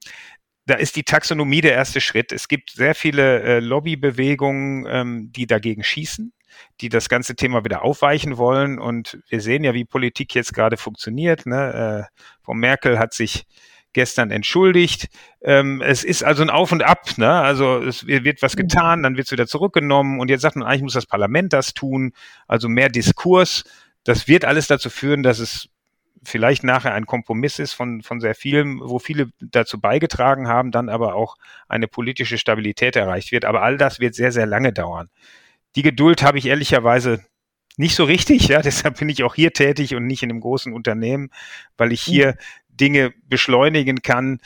da 0.65 0.75
ist 0.77 0.97
die 0.97 1.03
Taxonomie 1.05 1.61
der 1.61 1.75
erste 1.75 2.01
Schritt. 2.01 2.33
Es 2.33 2.49
gibt 2.49 2.71
sehr 2.71 2.95
viele 2.95 3.43
äh, 3.43 3.61
Lobbybewegungen, 3.61 4.87
ähm, 4.89 5.33
die 5.33 5.47
dagegen 5.47 5.83
schießen 5.85 6.33
die 6.81 6.89
das 6.89 7.09
ganze 7.09 7.37
Thema 7.37 7.65
wieder 7.65 7.83
aufweichen 7.83 8.37
wollen. 8.37 8.79
Und 8.79 9.19
wir 9.29 9.41
sehen 9.41 9.65
ja, 9.65 9.75
wie 9.75 9.85
Politik 9.85 10.35
jetzt 10.35 10.55
gerade 10.55 10.77
funktioniert. 10.77 11.47
Ne? 11.47 12.09
Äh, 12.11 12.17
Frau 12.45 12.55
Merkel 12.55 12.99
hat 12.99 13.15
sich 13.15 13.47
gestern 13.93 14.31
entschuldigt. 14.31 15.09
Ähm, 15.41 15.81
es 15.81 16.05
ist 16.05 16.23
also 16.23 16.43
ein 16.43 16.51
Auf 16.51 16.71
und 16.71 16.83
Ab. 16.83 17.17
Ne? 17.17 17.31
Also 17.31 17.79
es 17.79 18.07
wird 18.07 18.43
was 18.43 18.55
getan, 18.55 19.03
dann 19.03 19.17
wird 19.17 19.27
es 19.27 19.33
wieder 19.33 19.47
zurückgenommen 19.47 20.21
und 20.21 20.29
jetzt 20.29 20.43
sagt 20.43 20.55
man, 20.55 20.69
eigentlich 20.69 20.83
muss 20.83 20.93
das 20.93 21.07
Parlament 21.07 21.55
das 21.55 21.73
tun. 21.73 22.13
Also 22.47 22.69
mehr 22.69 22.91
Diskurs. 22.91 23.65
Das 24.05 24.29
wird 24.29 24.45
alles 24.45 24.67
dazu 24.67 24.91
führen, 24.91 25.23
dass 25.23 25.39
es 25.39 25.71
vielleicht 26.23 26.63
nachher 26.63 26.93
ein 26.93 27.07
Kompromiss 27.07 27.59
ist 27.59 27.73
von, 27.73 28.03
von 28.03 28.21
sehr 28.21 28.35
vielen, 28.35 28.81
wo 28.81 28.99
viele 28.99 29.31
dazu 29.41 29.81
beigetragen 29.81 30.47
haben, 30.47 30.73
dann 30.73 30.89
aber 30.89 31.15
auch 31.15 31.37
eine 31.69 31.89
politische 31.89 32.37
Stabilität 32.37 32.97
erreicht 32.97 33.33
wird. 33.33 33.45
Aber 33.45 33.63
all 33.63 33.79
das 33.79 33.99
wird 33.99 34.15
sehr, 34.15 34.33
sehr 34.33 34.47
lange 34.47 34.73
dauern. 34.73 35.09
Die 35.77 35.83
Geduld 35.83 36.23
habe 36.23 36.39
ich 36.39 36.47
ehrlicherweise 36.47 37.25
nicht 37.77 37.95
so 37.95 38.05
richtig, 38.05 38.49
ja, 38.49 38.63
deshalb 38.63 38.99
bin 38.99 39.09
ich 39.09 39.23
auch 39.23 39.35
hier 39.35 39.53
tätig 39.53 39.95
und 39.95 40.07
nicht 40.07 40.23
in 40.23 40.31
einem 40.31 40.41
großen 40.41 40.73
Unternehmen, 40.73 41.31
weil 41.77 41.93
ich 41.93 42.01
hier 42.01 42.33
mhm. 42.33 42.77
Dinge 42.77 43.15
beschleunigen 43.29 44.03
kann. 44.03 44.41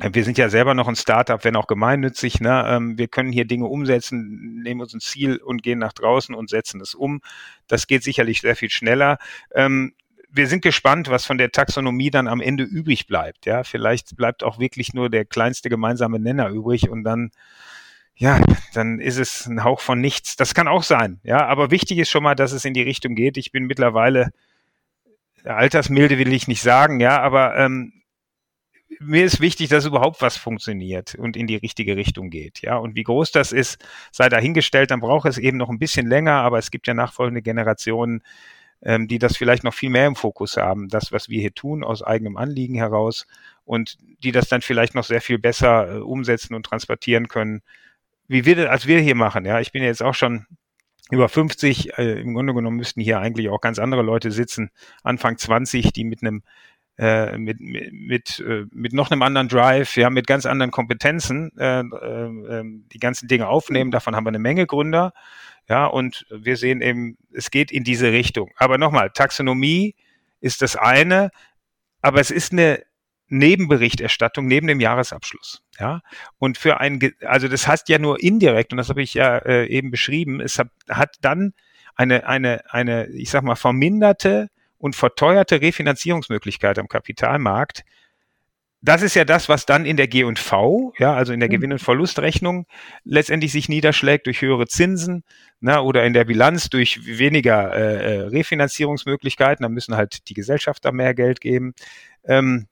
Wir 0.00 0.22
sind 0.22 0.38
ja 0.38 0.48
selber 0.48 0.74
noch 0.74 0.86
ein 0.86 0.94
Startup, 0.94 1.42
wenn 1.42 1.56
auch 1.56 1.66
gemeinnützig. 1.66 2.40
Ne? 2.40 2.64
Ähm, 2.68 2.98
wir 2.98 3.08
können 3.08 3.32
hier 3.32 3.46
Dinge 3.46 3.66
umsetzen, 3.66 4.62
nehmen 4.62 4.80
uns 4.80 4.94
ein 4.94 5.00
Ziel 5.00 5.38
und 5.38 5.64
gehen 5.64 5.80
nach 5.80 5.92
draußen 5.92 6.36
und 6.36 6.50
setzen 6.50 6.80
es 6.80 6.94
um. 6.94 7.20
Das 7.66 7.88
geht 7.88 8.04
sicherlich 8.04 8.40
sehr 8.40 8.54
viel 8.54 8.70
schneller. 8.70 9.18
Ähm, 9.52 9.94
wir 10.30 10.46
sind 10.46 10.62
gespannt, 10.62 11.08
was 11.08 11.26
von 11.26 11.38
der 11.38 11.50
Taxonomie 11.50 12.10
dann 12.10 12.28
am 12.28 12.40
Ende 12.40 12.62
übrig 12.62 13.08
bleibt. 13.08 13.46
Ja, 13.46 13.64
vielleicht 13.64 14.16
bleibt 14.16 14.44
auch 14.44 14.60
wirklich 14.60 14.94
nur 14.94 15.10
der 15.10 15.24
kleinste 15.24 15.68
gemeinsame 15.68 16.20
Nenner 16.20 16.48
übrig 16.50 16.88
und 16.88 17.02
dann 17.02 17.30
ja, 18.18 18.40
dann 18.74 18.98
ist 18.98 19.16
es 19.16 19.46
ein 19.46 19.62
Hauch 19.62 19.80
von 19.80 20.00
nichts. 20.00 20.36
Das 20.36 20.52
kann 20.52 20.66
auch 20.66 20.82
sein, 20.82 21.20
ja. 21.22 21.46
Aber 21.46 21.70
wichtig 21.70 21.98
ist 21.98 22.10
schon 22.10 22.24
mal, 22.24 22.34
dass 22.34 22.52
es 22.52 22.64
in 22.64 22.74
die 22.74 22.82
Richtung 22.82 23.14
geht. 23.14 23.36
Ich 23.36 23.52
bin 23.52 23.66
mittlerweile 23.66 24.32
altersmilde 25.44 26.18
will 26.18 26.32
ich 26.32 26.48
nicht 26.48 26.62
sagen, 26.62 27.00
ja, 27.00 27.20
aber 27.20 27.56
ähm, 27.56 27.92
mir 29.00 29.24
ist 29.24 29.40
wichtig, 29.40 29.68
dass 29.68 29.84
überhaupt 29.84 30.20
was 30.20 30.36
funktioniert 30.36 31.14
und 31.14 31.36
in 31.36 31.46
die 31.46 31.56
richtige 31.56 31.96
Richtung 31.96 32.28
geht, 32.30 32.60
ja. 32.60 32.76
Und 32.76 32.96
wie 32.96 33.04
groß 33.04 33.30
das 33.30 33.52
ist, 33.52 33.78
sei 34.10 34.28
dahingestellt. 34.28 34.90
Dann 34.90 35.00
braucht 35.00 35.28
es 35.28 35.38
eben 35.38 35.56
noch 35.56 35.68
ein 35.68 35.78
bisschen 35.78 36.08
länger, 36.08 36.34
aber 36.34 36.58
es 36.58 36.72
gibt 36.72 36.88
ja 36.88 36.94
nachfolgende 36.94 37.42
Generationen, 37.42 38.22
ähm, 38.82 39.06
die 39.06 39.20
das 39.20 39.36
vielleicht 39.36 39.62
noch 39.62 39.74
viel 39.74 39.90
mehr 39.90 40.06
im 40.08 40.16
Fokus 40.16 40.56
haben, 40.56 40.88
das, 40.88 41.12
was 41.12 41.28
wir 41.28 41.40
hier 41.40 41.54
tun, 41.54 41.84
aus 41.84 42.02
eigenem 42.02 42.36
Anliegen 42.36 42.74
heraus 42.74 43.26
und 43.64 43.96
die 44.24 44.32
das 44.32 44.48
dann 44.48 44.62
vielleicht 44.62 44.96
noch 44.96 45.04
sehr 45.04 45.20
viel 45.20 45.38
besser 45.38 45.96
äh, 45.96 45.98
umsetzen 45.98 46.54
und 46.54 46.66
transportieren 46.66 47.28
können 47.28 47.62
wie 48.28 48.44
wir 48.44 48.56
das, 48.56 48.68
als 48.68 48.86
wir 48.86 49.00
hier 49.00 49.14
machen, 49.14 49.44
ja, 49.44 49.60
ich 49.60 49.72
bin 49.72 49.82
jetzt 49.82 50.02
auch 50.02 50.14
schon 50.14 50.46
über 51.10 51.28
50, 51.28 51.98
äh, 51.98 52.20
im 52.20 52.34
Grunde 52.34 52.54
genommen 52.54 52.76
müssten 52.76 53.00
hier 53.00 53.18
eigentlich 53.18 53.48
auch 53.48 53.60
ganz 53.60 53.78
andere 53.78 54.02
Leute 54.02 54.30
sitzen, 54.30 54.70
Anfang 55.02 55.38
20, 55.38 55.92
die 55.92 56.04
mit 56.04 56.22
einem 56.22 56.42
äh, 56.98 57.38
mit, 57.38 57.60
mit, 57.60 57.92
mit, 57.92 58.40
äh, 58.40 58.66
mit 58.72 58.92
noch 58.92 59.10
einem 59.10 59.22
anderen 59.22 59.48
Drive, 59.48 59.96
ja, 59.96 60.10
mit 60.10 60.26
ganz 60.26 60.46
anderen 60.46 60.72
Kompetenzen 60.72 61.56
äh, 61.56 61.80
äh, 61.80 62.62
die 62.92 62.98
ganzen 62.98 63.28
Dinge 63.28 63.46
aufnehmen. 63.46 63.92
Davon 63.92 64.16
haben 64.16 64.24
wir 64.24 64.30
eine 64.30 64.40
Menge 64.40 64.66
Gründer. 64.66 65.12
Ja, 65.68 65.86
und 65.86 66.26
wir 66.30 66.56
sehen 66.56 66.80
eben, 66.80 67.16
es 67.32 67.52
geht 67.52 67.70
in 67.70 67.84
diese 67.84 68.10
Richtung. 68.10 68.50
Aber 68.56 68.78
nochmal, 68.78 69.10
Taxonomie 69.10 69.94
ist 70.40 70.60
das 70.60 70.74
eine, 70.74 71.30
aber 72.02 72.20
es 72.20 72.32
ist 72.32 72.52
eine 72.52 72.82
Nebenberichterstattung 73.28 74.46
neben 74.46 74.66
dem 74.66 74.80
Jahresabschluss. 74.80 75.62
Ja, 75.78 76.00
und 76.38 76.58
für 76.58 76.80
ein, 76.80 76.98
also 77.24 77.48
das 77.48 77.68
heißt 77.68 77.88
ja 77.88 77.98
nur 77.98 78.22
indirekt, 78.22 78.72
und 78.72 78.78
das 78.78 78.88
habe 78.88 79.02
ich 79.02 79.14
ja 79.14 79.38
äh, 79.38 79.66
eben 79.66 79.90
beschrieben, 79.90 80.40
es 80.40 80.58
hat, 80.58 80.70
hat 80.88 81.16
dann 81.20 81.52
eine, 81.94 82.26
eine, 82.26 82.62
eine, 82.70 83.08
ich 83.08 83.30
sag 83.30 83.42
mal, 83.42 83.56
verminderte 83.56 84.48
und 84.78 84.96
verteuerte 84.96 85.60
Refinanzierungsmöglichkeit 85.60 86.78
am 86.78 86.88
Kapitalmarkt. 86.88 87.82
Das 88.80 89.02
ist 89.02 89.16
ja 89.16 89.24
das, 89.24 89.48
was 89.48 89.66
dann 89.66 89.84
in 89.84 89.96
der 89.96 90.06
G&V, 90.06 90.94
ja, 90.98 91.12
also 91.12 91.32
in 91.32 91.40
der 91.40 91.48
mhm. 91.48 91.54
Gewinn- 91.54 91.72
und 91.72 91.80
Verlustrechnung 91.80 92.66
letztendlich 93.02 93.50
sich 93.50 93.68
niederschlägt 93.68 94.26
durch 94.26 94.40
höhere 94.40 94.68
Zinsen 94.68 95.24
na, 95.60 95.76
ne, 95.76 95.82
oder 95.82 96.04
in 96.04 96.12
der 96.12 96.24
Bilanz 96.24 96.70
durch 96.70 97.04
weniger 97.04 97.74
äh, 97.74 98.18
äh 98.18 98.20
Refinanzierungsmöglichkeiten. 98.28 99.64
Da 99.64 99.68
müssen 99.68 99.96
halt 99.96 100.28
die 100.28 100.34
Gesellschafter 100.34 100.92
mehr 100.92 101.14
Geld 101.14 101.40
geben. 101.40 101.74
Ähm, 102.24 102.68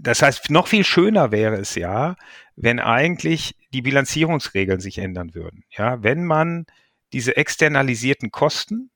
das 0.00 0.22
heißt, 0.22 0.50
noch 0.50 0.66
viel 0.68 0.84
schöner 0.84 1.32
wäre 1.32 1.56
es 1.56 1.74
ja, 1.74 2.16
wenn 2.56 2.80
eigentlich 2.80 3.56
die 3.72 3.82
Bilanzierungsregeln 3.82 4.80
sich 4.80 4.98
ändern 4.98 5.34
würden. 5.34 5.64
Ja, 5.70 6.02
wenn 6.02 6.24
man 6.24 6.66
diese 7.12 7.36
externalisierten 7.36 8.30
Kosten, 8.30 8.90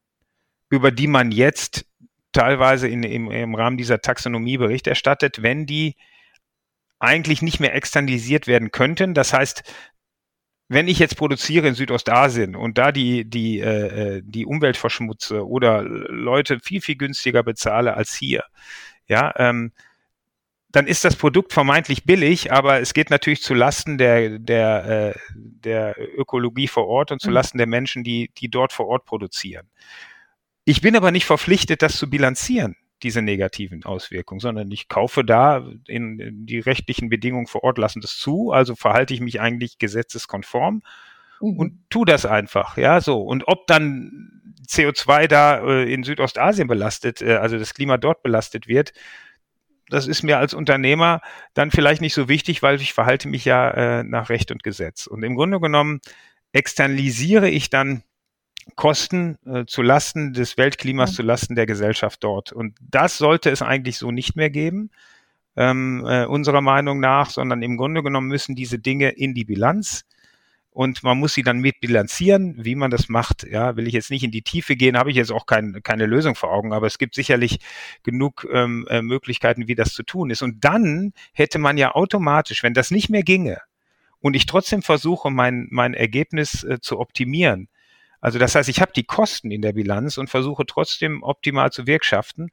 über 0.71 0.91
die 0.91 1.07
man 1.07 1.31
jetzt 1.31 1.87
teilweise 2.33 2.89
in, 2.89 3.03
im, 3.03 3.31
im 3.31 3.55
Rahmen 3.55 3.77
dieser 3.77 4.01
Taxonomie 4.01 4.59
Bericht 4.59 4.87
erstattet, 4.87 5.43
wenn 5.43 5.67
die 5.67 5.97
eigentlich 6.99 7.43
nicht 7.43 7.61
mehr 7.61 7.75
externalisiert 7.75 8.47
werden 8.47 8.71
könnten. 8.71 9.15
Das 9.15 9.33
heißt, 9.33 9.63
wenn 10.69 10.89
ich 10.89 10.99
jetzt 10.99 11.17
produziere 11.17 11.69
in 11.69 11.75
Südostasien 11.75 12.55
und 12.55 12.77
da 12.77 12.93
die, 12.93 13.25
die, 13.25 13.61
äh, 13.61 14.17
äh 14.17 14.23
die 14.25 14.45
Umwelt 14.45 14.77
verschmutze 14.77 15.47
oder 15.47 15.83
Leute 15.83 16.59
viel, 16.61 16.81
viel 16.81 16.97
günstiger 16.97 17.43
bezahle 17.43 17.95
als 17.95 18.15
hier, 18.15 18.45
ja, 19.07 19.33
ähm, 19.37 19.73
dann 20.71 20.87
ist 20.87 21.05
das 21.05 21.17
Produkt 21.17 21.53
vermeintlich 21.53 22.05
billig, 22.05 22.53
aber 22.53 22.81
es 22.81 22.93
geht 22.93 23.11
natürlich 23.11 23.43
zu 23.43 23.55
Lasten 23.55 23.97
der, 23.97 24.39
der, 24.39 25.15
äh, 25.15 25.19
der 25.35 25.97
Ökologie 25.99 26.69
vor 26.69 26.87
Ort 26.87 27.11
und 27.11 27.21
zu 27.21 27.29
mhm. 27.29 27.35
Lasten 27.35 27.59
der 27.59 27.67
Menschen, 27.67 28.05
die, 28.05 28.31
die 28.37 28.51
dort 28.51 28.73
vor 28.73 28.87
Ort 28.87 29.07
produzieren. 29.07 29.69
Ich 30.65 30.83
bin 30.83 30.95
aber 30.97 31.11
nicht 31.11 31.25
verpflichtet, 31.25 31.81
das 31.81 31.97
zu 31.97 32.11
bilanzieren. 32.11 32.77
diese 33.03 33.23
negativen 33.23 33.85
Auswirkungen, 33.85 34.41
sondern 34.41 34.71
ich 34.73 34.89
kaufe 34.89 35.25
da 35.25 35.65
in, 35.87 36.45
die 36.47 36.59
rechtlichen 36.59 37.09
Bedingungen 37.09 37.47
vor 37.47 37.63
Ort 37.63 37.79
lassen 37.79 38.01
das 38.01 38.19
zu, 38.19 38.51
also 38.51 38.75
verhalte 38.75 39.15
ich 39.15 39.21
mich 39.21 39.41
eigentlich 39.41 39.79
gesetzeskonform 39.79 40.83
mhm. 41.41 41.57
und 41.57 41.79
tu 41.89 42.05
das 42.05 42.27
einfach, 42.27 42.77
ja, 42.77 43.01
so. 43.01 43.23
Und 43.23 43.47
ob 43.47 43.69
dann 43.69 44.43
CO2 44.67 45.29
da 45.29 45.61
äh, 45.61 45.93
in 45.93 46.03
Südostasien 46.03 46.69
belastet, 46.69 47.23
äh, 47.23 47.37
also 47.37 47.57
das 47.57 47.73
Klima 47.73 47.97
dort 47.97 48.23
belastet 48.23 48.67
wird, 48.67 48.93
das 49.91 50.07
ist 50.07 50.23
mir 50.23 50.39
als 50.39 50.55
Unternehmer 50.55 51.21
dann 51.55 51.71
vielleicht 51.71 52.01
nicht 52.01 52.15
so 52.15 52.29
wichtig, 52.29 52.63
weil 52.63 52.81
ich 52.81 52.93
verhalte 52.93 53.29
mich 53.29 53.45
ja 53.45 53.71
äh, 53.71 54.05
nach 54.05 54.29
Recht 54.29 54.51
und 54.51 54.63
Gesetz. 54.63 55.07
Und 55.07 55.23
im 55.23 55.35
Grunde 55.35 55.61
genommen 55.61 56.01
externalisiere 56.53 57.49
ich 57.49 57.71
dann 57.71 58.03
Kosten 58.77 59.39
äh, 59.47 59.65
zu 59.67 59.83
Lasten 59.83 60.33
des 60.33 60.57
Weltklimas, 60.57 61.13
mhm. 61.13 61.15
zu 61.15 61.23
Lasten 61.23 61.55
der 61.55 61.67
Gesellschaft 61.67 62.23
dort. 62.23 62.53
Und 62.53 62.77
das 62.81 63.19
sollte 63.19 63.51
es 63.51 63.63
eigentlich 63.63 63.99
so 63.99 64.11
nicht 64.11 64.37
mehr 64.37 64.51
geben, 64.51 64.91
ähm, 65.57 66.05
äh, 66.07 66.25
unserer 66.27 66.61
Meinung 66.61 67.01
nach, 67.01 67.31
sondern 67.31 67.63
im 67.63 67.77
Grunde 67.77 68.03
genommen 68.03 68.29
müssen 68.29 68.55
diese 68.55 68.79
Dinge 68.79 69.11
in 69.11 69.35
die 69.35 69.45
Bilanz 69.45 70.05
und 70.79 71.03
man 71.03 71.19
muss 71.19 71.35
sie 71.35 71.43
dann 71.43 71.59
mitbilanzieren, 71.59 72.55
wie 72.65 72.77
man 72.77 72.93
das 72.93 73.09
macht. 73.09 73.43
Ja, 73.43 73.75
will 73.75 73.89
ich 73.89 73.95
jetzt 73.95 74.13
nicht 74.13 74.23
in 74.23 74.31
die 74.31 74.43
Tiefe 74.43 74.77
gehen, 74.77 74.97
habe 74.97 75.11
ich 75.11 75.17
jetzt 75.17 75.33
auch 75.33 75.45
kein, 75.45 75.81
keine 75.83 76.07
Lösung 76.07 76.37
vor 76.37 76.53
Augen, 76.53 76.73
aber 76.73 76.87
es 76.87 76.99
gibt 76.99 77.17
sicherlich 77.17 77.59
genug 78.05 78.47
ähm, 78.53 78.87
äh, 78.89 79.03
Möglichkeiten, 79.03 79.67
wie 79.67 79.75
das 79.75 79.93
zu 79.93 80.05
tun 80.05 80.31
ist. 80.31 80.41
Und 80.41 80.65
dann 80.65 81.15
hätte 81.33 81.59
man 81.59 81.79
ja 81.79 81.97
automatisch, 81.97 82.63
wenn 82.63 82.75
das 82.75 82.93
nicht 82.93 83.09
mehr 83.11 83.25
ginge 83.25 83.61
und 84.21 84.37
ich 84.37 84.47
trotzdem 84.47 84.83
versuche, 84.83 85.33
mein, 85.33 85.67
mein 85.73 85.95
Ergebnis 85.95 86.63
äh, 86.63 86.79
zu 86.81 87.01
optimieren, 87.01 87.69
also 88.21 88.39
das 88.39 88.55
heißt, 88.55 88.69
ich 88.69 88.81
habe 88.81 88.93
die 88.95 89.05
Kosten 89.05 89.51
in 89.51 89.63
der 89.63 89.73
Bilanz 89.73 90.17
und 90.17 90.31
versuche 90.31 90.65
trotzdem 90.65 91.25
optimal 91.25 91.73
zu 91.73 91.89
wirtschaften, 91.89 92.51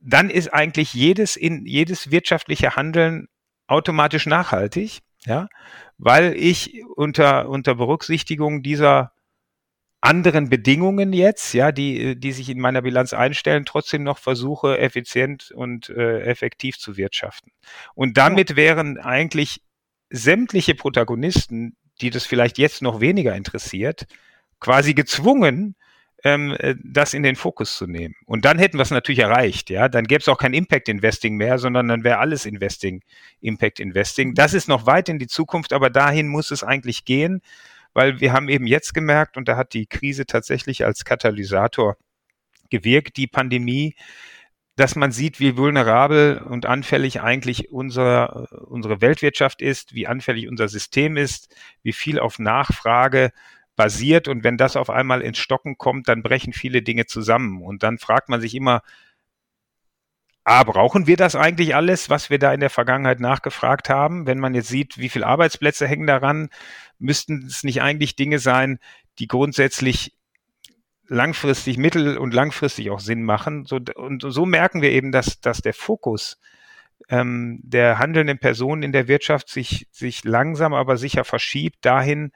dann 0.00 0.30
ist 0.30 0.54
eigentlich 0.54 0.94
jedes 0.94 1.34
in 1.34 1.66
jedes 1.66 2.12
wirtschaftliche 2.12 2.76
Handeln 2.76 3.26
automatisch 3.66 4.26
nachhaltig 4.26 5.02
ja, 5.24 5.48
weil 5.98 6.34
ich 6.36 6.82
unter, 6.96 7.48
unter 7.48 7.74
Berücksichtigung 7.74 8.62
dieser 8.62 9.12
anderen 10.00 10.48
Bedingungen 10.48 11.12
jetzt, 11.12 11.54
ja, 11.54 11.70
die, 11.70 12.18
die 12.18 12.32
sich 12.32 12.50
in 12.50 12.58
meiner 12.58 12.82
Bilanz 12.82 13.12
einstellen, 13.12 13.64
trotzdem 13.64 14.02
noch 14.02 14.18
versuche, 14.18 14.78
effizient 14.78 15.52
und 15.52 15.90
äh, 15.90 16.22
effektiv 16.22 16.76
zu 16.76 16.96
wirtschaften. 16.96 17.52
Und 17.94 18.16
damit 18.18 18.56
wären 18.56 18.98
eigentlich 18.98 19.62
sämtliche 20.10 20.74
Protagonisten, 20.74 21.76
die 22.00 22.10
das 22.10 22.26
vielleicht 22.26 22.58
jetzt 22.58 22.82
noch 22.82 23.00
weniger 23.00 23.36
interessiert, 23.36 24.06
quasi 24.58 24.92
gezwungen, 24.94 25.76
ähm, 26.24 26.54
äh, 26.58 26.74
das 26.82 27.14
in 27.14 27.22
den 27.22 27.36
Fokus 27.36 27.76
zu 27.76 27.86
nehmen. 27.86 28.14
Und 28.26 28.44
dann 28.44 28.58
hätten 28.58 28.78
wir 28.78 28.82
es 28.82 28.90
natürlich 28.90 29.18
erreicht, 29.20 29.70
ja. 29.70 29.88
Dann 29.88 30.06
gäbe 30.06 30.20
es 30.20 30.28
auch 30.28 30.38
kein 30.38 30.54
Impact 30.54 30.88
Investing 30.88 31.36
mehr, 31.36 31.58
sondern 31.58 31.88
dann 31.88 32.04
wäre 32.04 32.18
alles 32.18 32.46
Investing, 32.46 33.02
Impact 33.40 33.80
Investing. 33.80 34.34
Das 34.34 34.54
ist 34.54 34.68
noch 34.68 34.86
weit 34.86 35.08
in 35.08 35.18
die 35.18 35.26
Zukunft, 35.26 35.72
aber 35.72 35.90
dahin 35.90 36.28
muss 36.28 36.50
es 36.50 36.62
eigentlich 36.62 37.04
gehen, 37.04 37.42
weil 37.92 38.20
wir 38.20 38.32
haben 38.32 38.48
eben 38.48 38.66
jetzt 38.66 38.94
gemerkt, 38.94 39.36
und 39.36 39.48
da 39.48 39.56
hat 39.56 39.74
die 39.74 39.86
Krise 39.86 40.26
tatsächlich 40.26 40.84
als 40.84 41.04
Katalysator 41.04 41.96
gewirkt, 42.70 43.16
die 43.16 43.26
Pandemie, 43.26 43.94
dass 44.76 44.96
man 44.96 45.12
sieht, 45.12 45.38
wie 45.38 45.58
vulnerabel 45.58 46.38
und 46.38 46.64
anfällig 46.64 47.20
eigentlich 47.20 47.70
unser, 47.70 48.48
unsere 48.70 49.02
Weltwirtschaft 49.02 49.60
ist, 49.60 49.94
wie 49.94 50.06
anfällig 50.06 50.48
unser 50.48 50.68
System 50.68 51.18
ist, 51.18 51.54
wie 51.82 51.92
viel 51.92 52.18
auf 52.18 52.38
Nachfrage 52.38 53.32
basiert 53.76 54.28
und 54.28 54.44
wenn 54.44 54.56
das 54.56 54.76
auf 54.76 54.90
einmal 54.90 55.22
ins 55.22 55.38
Stocken 55.38 55.78
kommt, 55.78 56.08
dann 56.08 56.22
brechen 56.22 56.52
viele 56.52 56.82
Dinge 56.82 57.06
zusammen 57.06 57.62
und 57.62 57.82
dann 57.82 57.98
fragt 57.98 58.28
man 58.28 58.40
sich 58.40 58.54
immer, 58.54 58.82
A, 60.44 60.64
brauchen 60.64 61.06
wir 61.06 61.16
das 61.16 61.36
eigentlich 61.36 61.74
alles, 61.76 62.10
was 62.10 62.28
wir 62.28 62.38
da 62.38 62.52
in 62.52 62.60
der 62.60 62.70
Vergangenheit 62.70 63.20
nachgefragt 63.20 63.88
haben? 63.88 64.26
Wenn 64.26 64.40
man 64.40 64.54
jetzt 64.54 64.68
sieht, 64.68 64.98
wie 64.98 65.08
viele 65.08 65.26
Arbeitsplätze 65.26 65.86
hängen 65.86 66.08
daran, 66.08 66.48
müssten 66.98 67.46
es 67.46 67.62
nicht 67.62 67.80
eigentlich 67.80 68.16
Dinge 68.16 68.40
sein, 68.40 68.80
die 69.20 69.28
grundsätzlich 69.28 70.14
langfristig, 71.06 71.76
mittel- 71.78 72.18
und 72.18 72.34
langfristig 72.34 72.90
auch 72.90 72.98
Sinn 72.98 73.22
machen. 73.22 73.66
So, 73.66 73.78
und 73.94 74.24
so 74.26 74.44
merken 74.44 74.82
wir 74.82 74.90
eben, 74.90 75.12
dass, 75.12 75.40
dass 75.40 75.60
der 75.60 75.74
Fokus 75.74 76.40
ähm, 77.08 77.60
der 77.62 77.98
handelnden 77.98 78.38
Personen 78.38 78.82
in 78.82 78.92
der 78.92 79.06
Wirtschaft 79.08 79.48
sich, 79.48 79.86
sich 79.92 80.24
langsam 80.24 80.74
aber 80.74 80.96
sicher 80.96 81.24
verschiebt 81.24 81.84
dahin, 81.84 82.32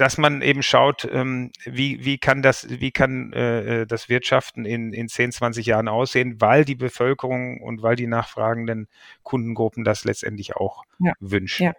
dass 0.00 0.16
man 0.16 0.40
eben 0.40 0.62
schaut, 0.62 1.06
ähm, 1.12 1.50
wie, 1.64 2.04
wie 2.04 2.16
kann 2.16 2.40
das, 2.40 2.66
wie 2.70 2.90
kann 2.90 3.32
äh, 3.34 3.82
äh 3.82 3.86
das 3.86 4.08
Wirtschaften 4.08 4.64
in, 4.64 4.94
in 4.94 5.08
10, 5.08 5.32
20 5.32 5.66
Jahren 5.66 5.88
aussehen, 5.88 6.40
weil 6.40 6.64
die 6.64 6.74
Bevölkerung 6.74 7.60
und 7.60 7.82
weil 7.82 7.96
die 7.96 8.06
nachfragenden 8.06 8.88
Kundengruppen 9.22 9.84
das 9.84 10.04
letztendlich 10.04 10.56
auch 10.56 10.84
ja. 11.00 11.12
wünschen. 11.20 11.64
Ja. 11.64 11.72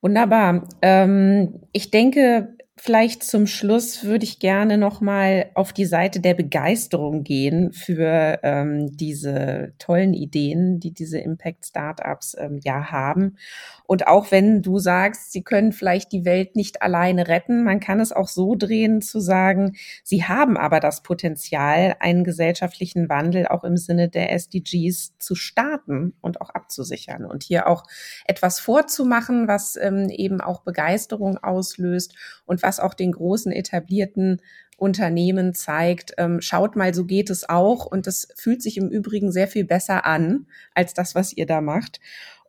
Wunderbar. 0.00 0.66
Ähm, 0.80 1.60
ich 1.72 1.90
denke, 1.90 2.56
Vielleicht 2.82 3.24
zum 3.24 3.46
Schluss 3.46 4.04
würde 4.04 4.24
ich 4.24 4.38
gerne 4.38 4.78
noch 4.78 5.02
mal 5.02 5.50
auf 5.52 5.74
die 5.74 5.84
Seite 5.84 6.18
der 6.18 6.32
Begeisterung 6.32 7.24
gehen 7.24 7.74
für 7.74 8.38
ähm, 8.42 8.96
diese 8.96 9.74
tollen 9.78 10.14
Ideen, 10.14 10.80
die 10.80 10.90
diese 10.90 11.18
Impact 11.18 11.66
Startups 11.66 12.34
ähm, 12.38 12.58
ja 12.64 12.90
haben. 12.90 13.36
Und 13.84 14.06
auch 14.06 14.30
wenn 14.30 14.62
du 14.62 14.78
sagst, 14.78 15.30
sie 15.30 15.42
können 15.42 15.72
vielleicht 15.72 16.10
die 16.12 16.24
Welt 16.24 16.56
nicht 16.56 16.80
alleine 16.80 17.28
retten, 17.28 17.64
man 17.64 17.80
kann 17.80 18.00
es 18.00 18.12
auch 18.12 18.28
so 18.28 18.54
drehen 18.54 19.02
zu 19.02 19.20
sagen, 19.20 19.76
sie 20.02 20.24
haben 20.24 20.56
aber 20.56 20.80
das 20.80 21.02
Potenzial, 21.02 21.96
einen 22.00 22.24
gesellschaftlichen 22.24 23.10
Wandel 23.10 23.46
auch 23.46 23.64
im 23.64 23.76
Sinne 23.76 24.08
der 24.08 24.32
SDGs 24.32 25.18
zu 25.18 25.34
starten 25.34 26.14
und 26.22 26.40
auch 26.40 26.48
abzusichern 26.48 27.26
und 27.26 27.42
hier 27.42 27.66
auch 27.66 27.82
etwas 28.24 28.58
vorzumachen, 28.58 29.48
was 29.48 29.76
ähm, 29.76 30.08
eben 30.08 30.40
auch 30.40 30.62
Begeisterung 30.62 31.36
auslöst 31.36 32.14
und 32.50 32.64
was 32.64 32.80
auch 32.80 32.94
den 32.94 33.12
großen 33.12 33.52
etablierten 33.52 34.42
Unternehmen 34.76 35.54
zeigt, 35.54 36.14
ähm, 36.18 36.40
schaut 36.40 36.74
mal, 36.74 36.92
so 36.92 37.04
geht 37.04 37.30
es 37.30 37.48
auch. 37.48 37.86
Und 37.86 38.08
das 38.08 38.26
fühlt 38.34 38.60
sich 38.60 38.76
im 38.76 38.88
Übrigen 38.88 39.30
sehr 39.30 39.46
viel 39.46 39.64
besser 39.64 40.04
an 40.04 40.46
als 40.74 40.92
das, 40.92 41.14
was 41.14 41.32
ihr 41.32 41.46
da 41.46 41.60
macht. 41.60 42.00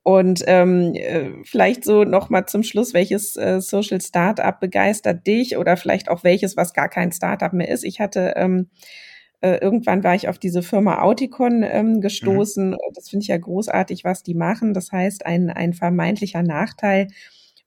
Und 0.01 0.43
ähm, 0.47 0.95
äh, 0.95 1.29
vielleicht 1.43 1.85
so 1.85 2.03
noch 2.03 2.31
mal 2.31 2.47
zum 2.47 2.63
Schluss, 2.63 2.95
welches 2.95 3.35
äh, 3.35 3.61
Social 3.61 4.01
Startup 4.01 4.59
begeistert 4.59 5.27
dich 5.27 5.57
oder 5.57 5.77
vielleicht 5.77 6.09
auch 6.09 6.23
welches, 6.23 6.57
was 6.57 6.73
gar 6.73 6.89
kein 6.89 7.11
Startup 7.11 7.53
mehr 7.53 7.69
ist. 7.69 7.83
Ich 7.83 7.99
hatte 7.99 8.33
ähm, 8.37 8.69
äh, 9.41 9.57
irgendwann 9.57 10.03
war 10.03 10.15
ich 10.15 10.27
auf 10.27 10.39
diese 10.39 10.63
Firma 10.63 11.03
Auticon 11.03 11.61
ähm, 11.61 12.01
gestoßen. 12.01 12.71
Mhm. 12.71 12.77
Das 12.95 13.09
finde 13.09 13.21
ich 13.21 13.27
ja 13.27 13.37
großartig, 13.37 14.03
was 14.03 14.23
die 14.23 14.33
machen. 14.33 14.73
Das 14.73 14.91
heißt, 14.91 15.27
ein, 15.27 15.51
ein 15.51 15.73
vermeintlicher 15.73 16.41
Nachteil 16.41 17.07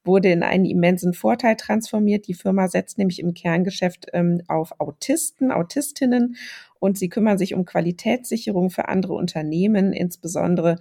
wurde 0.04 0.30
in 0.30 0.42
einen 0.42 0.64
immensen 0.64 1.14
Vorteil 1.14 1.56
transformiert. 1.56 2.26
Die 2.28 2.34
Firma 2.34 2.68
setzt 2.68 2.98
nämlich 2.98 3.20
im 3.20 3.34
Kerngeschäft 3.34 4.06
ähm, 4.12 4.42
auf 4.48 4.80
Autisten, 4.80 5.50
Autistinnen 5.50 6.36
und 6.78 6.98
sie 6.98 7.08
kümmern 7.08 7.38
sich 7.38 7.54
um 7.54 7.64
Qualitätssicherung 7.64 8.70
für 8.70 8.88
andere 8.88 9.14
Unternehmen, 9.14 9.92
insbesondere 9.92 10.76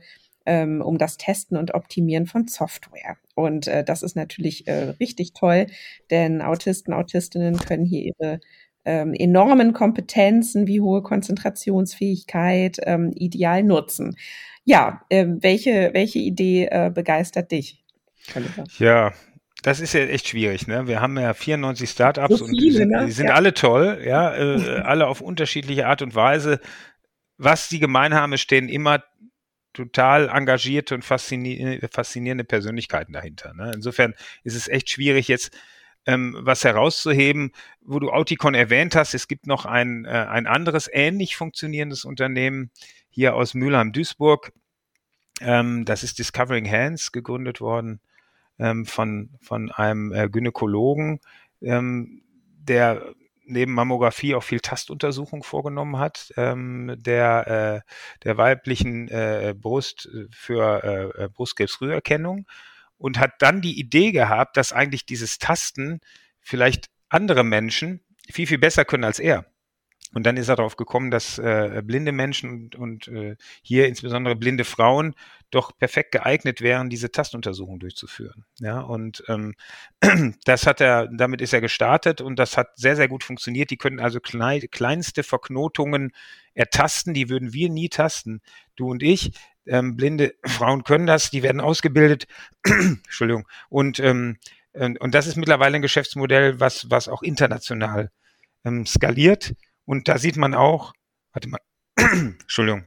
ähm, 0.46 0.82
um 0.82 0.98
das 0.98 1.18
Testen 1.18 1.58
und 1.58 1.74
Optimieren 1.74 2.26
von 2.26 2.48
Software. 2.48 3.18
Und 3.36 3.68
äh, 3.68 3.84
das 3.84 4.04
ist 4.04 4.16
natürlich 4.16 4.68
äh, 4.68 4.94
richtig 5.00 5.34
toll, 5.34 5.68
denn 6.12 6.42
Autisten, 6.42 6.94
Autistinnen 6.94 7.58
können 7.58 7.86
hier 7.86 8.04
ihre 8.04 8.40
ähm, 8.86 9.14
enormen 9.14 9.74
Kompetenzen 9.74 10.68
wie 10.68 10.82
hohe 10.82 11.02
Konzentrationsfähigkeit 11.02 12.78
ähm, 12.84 13.12
ideal 13.16 13.64
nutzen. 13.64 14.18
Ja, 14.66 15.02
äh, 15.10 15.26
welche, 15.28 15.92
welche 15.94 16.20
Idee 16.20 16.68
äh, 16.70 16.92
begeistert 16.94 17.52
dich? 17.52 17.83
Ja, 18.80 19.14
das 19.64 19.80
ist 19.80 19.94
ja 19.94 20.02
echt 20.02 20.28
schwierig, 20.28 20.68
ne? 20.68 20.88
Wir 20.88 21.00
haben 21.00 21.18
ja 21.18 21.34
94 21.34 21.90
Startups 21.90 22.38
so 22.38 22.46
viele, 22.46 22.52
und 22.52 22.62
die 22.62 22.72
sind, 22.72 22.90
ne? 22.90 23.06
die 23.06 23.12
sind 23.12 23.28
ja. 23.28 23.34
alle 23.34 23.54
toll, 23.54 24.04
ja, 24.06 24.36
äh, 24.36 24.82
alle 24.82 25.08
auf 25.08 25.22
unterschiedliche 25.22 25.88
Art 25.88 26.02
und 26.02 26.16
Weise. 26.16 26.60
Was 27.38 27.70
sie 27.70 27.80
gemein 27.80 28.14
haben, 28.14 28.34
es 28.34 28.42
stehen 28.42 28.68
immer 28.68 29.04
total 29.72 30.30
engagierte 30.30 30.94
und 30.94 31.04
faszinierende 31.04 32.44
Persönlichkeiten 32.44 33.14
dahinter. 33.14 33.54
Ne? 33.54 33.72
Insofern 33.74 34.14
ist 34.44 34.56
es 34.56 34.68
echt 34.68 34.90
schwierig, 34.90 35.30
jetzt 35.30 35.58
ähm, 36.06 36.38
was 36.40 36.64
herauszuheben, 36.66 37.54
wo 37.82 38.00
du 38.00 38.12
Auticon 38.12 38.54
erwähnt 38.54 38.96
hast. 38.96 39.14
Es 39.14 39.30
gibt 39.30 39.48
noch 39.48 39.66
ein, 39.66 40.06
äh, 40.06 40.10
ein 40.10 40.46
anderes 40.46 40.90
ähnlich 40.92 41.38
funktionierendes 41.38 42.06
Unternehmen 42.06 42.70
hier 43.10 43.36
aus 43.36 43.54
Mülheim-Duisburg. 43.54 44.52
Ähm, 45.40 45.86
das 45.86 46.04
ist 46.04 46.20
Discovering 46.20 46.70
Hands 46.70 47.12
gegründet 47.12 47.62
worden 47.62 48.02
ähm, 48.60 48.86
von, 48.86 49.30
von 49.42 49.72
einem 49.72 50.12
äh, 50.12 50.30
Gynäkologen, 50.30 51.20
ähm, 51.62 52.24
der 52.58 53.14
neben 53.46 53.74
Mammographie 53.74 54.36
auch 54.36 54.44
viel 54.44 54.60
Tastuntersuchung 54.60 55.44
vorgenommen 55.44 55.98
hat, 55.98 56.32
ähm, 56.38 56.96
der, 56.98 57.84
äh, 57.86 57.92
der 58.24 58.38
weiblichen 58.38 59.10
äh, 59.10 59.54
Brust 59.58 60.10
für 60.32 60.84
äh, 60.84 61.24
äh, 61.24 61.30
Brustkrebsfrüherkennung 61.30 62.46
und 62.98 63.20
hat 63.20 63.34
dann 63.40 63.62
die 63.62 63.80
Idee 63.80 64.12
gehabt, 64.12 64.56
dass 64.58 64.72
eigentlich 64.72 65.06
dieses 65.06 65.40
Tasten 65.40 66.00
vielleicht 66.40 66.90
andere 67.10 67.44
Menschen 67.44 68.02
viel, 68.32 68.48
viel 68.48 68.60
besser 68.60 68.86
können 68.86 69.04
als 69.04 69.20
er. 69.20 69.46
Und 70.14 70.26
dann 70.26 70.38
ist 70.38 70.48
er 70.48 70.56
darauf 70.56 70.76
gekommen, 70.76 71.12
dass 71.12 71.40
äh, 71.40 71.82
blinde 71.84 72.12
Menschen 72.12 72.50
und, 72.52 72.76
und 72.76 73.08
äh, 73.08 73.36
hier 73.62 73.88
insbesondere 73.88 74.36
blinde 74.36 74.64
Frauen 74.64 75.16
doch 75.50 75.78
perfekt 75.78 76.12
geeignet 76.12 76.62
wären, 76.62 76.90
diese 76.90 77.12
Tastuntersuchung 77.12 77.80
durchzuführen. 77.80 78.46
Ja, 78.60 78.82
und 78.82 79.24
ähm, 79.28 79.56
das 80.46 80.66
hat 80.68 80.82
er, 80.82 81.08
damit 81.08 81.42
ist 81.42 81.54
er 81.54 81.62
gestartet 81.62 82.22
und 82.22 82.38
das 82.38 82.58
hat 82.58 82.70
sehr, 82.76 82.96
sehr 82.96 83.08
gut 83.08 83.24
funktioniert. 83.24 83.70
Die 83.70 83.78
können 83.78 84.00
also 84.00 84.20
klein, 84.20 84.62
kleinste 84.72 85.24
Verknotungen 85.24 86.12
ertasten, 86.54 87.14
die 87.14 87.30
würden 87.30 87.54
wir 87.54 87.70
nie 87.70 87.90
tasten, 87.90 88.42
du 88.76 88.90
und 88.90 89.04
ich. 89.04 89.32
Ähm, 89.66 89.96
blinde 89.96 90.34
Frauen 90.46 90.84
können 90.84 91.08
das, 91.08 91.32
die 91.32 91.44
werden 91.44 91.62
ausgebildet. 91.62 92.28
Entschuldigung. 92.66 93.48
Und, 93.70 94.00
ähm, 94.00 94.38
und, 94.74 95.00
und 95.00 95.14
das 95.14 95.28
ist 95.28 95.38
mittlerweile 95.38 95.76
ein 95.76 95.82
Geschäftsmodell, 95.82 96.60
was, 96.60 96.90
was 96.90 97.08
auch 97.08 97.22
international 97.22 98.12
ähm, 98.66 98.86
skaliert. 98.86 99.54
Und 99.86 100.08
da 100.08 100.18
sieht 100.18 100.38
man 100.38 100.54
auch, 100.54 100.94
warte 101.32 101.50
mal, 101.50 101.60
Entschuldigung, 101.96 102.86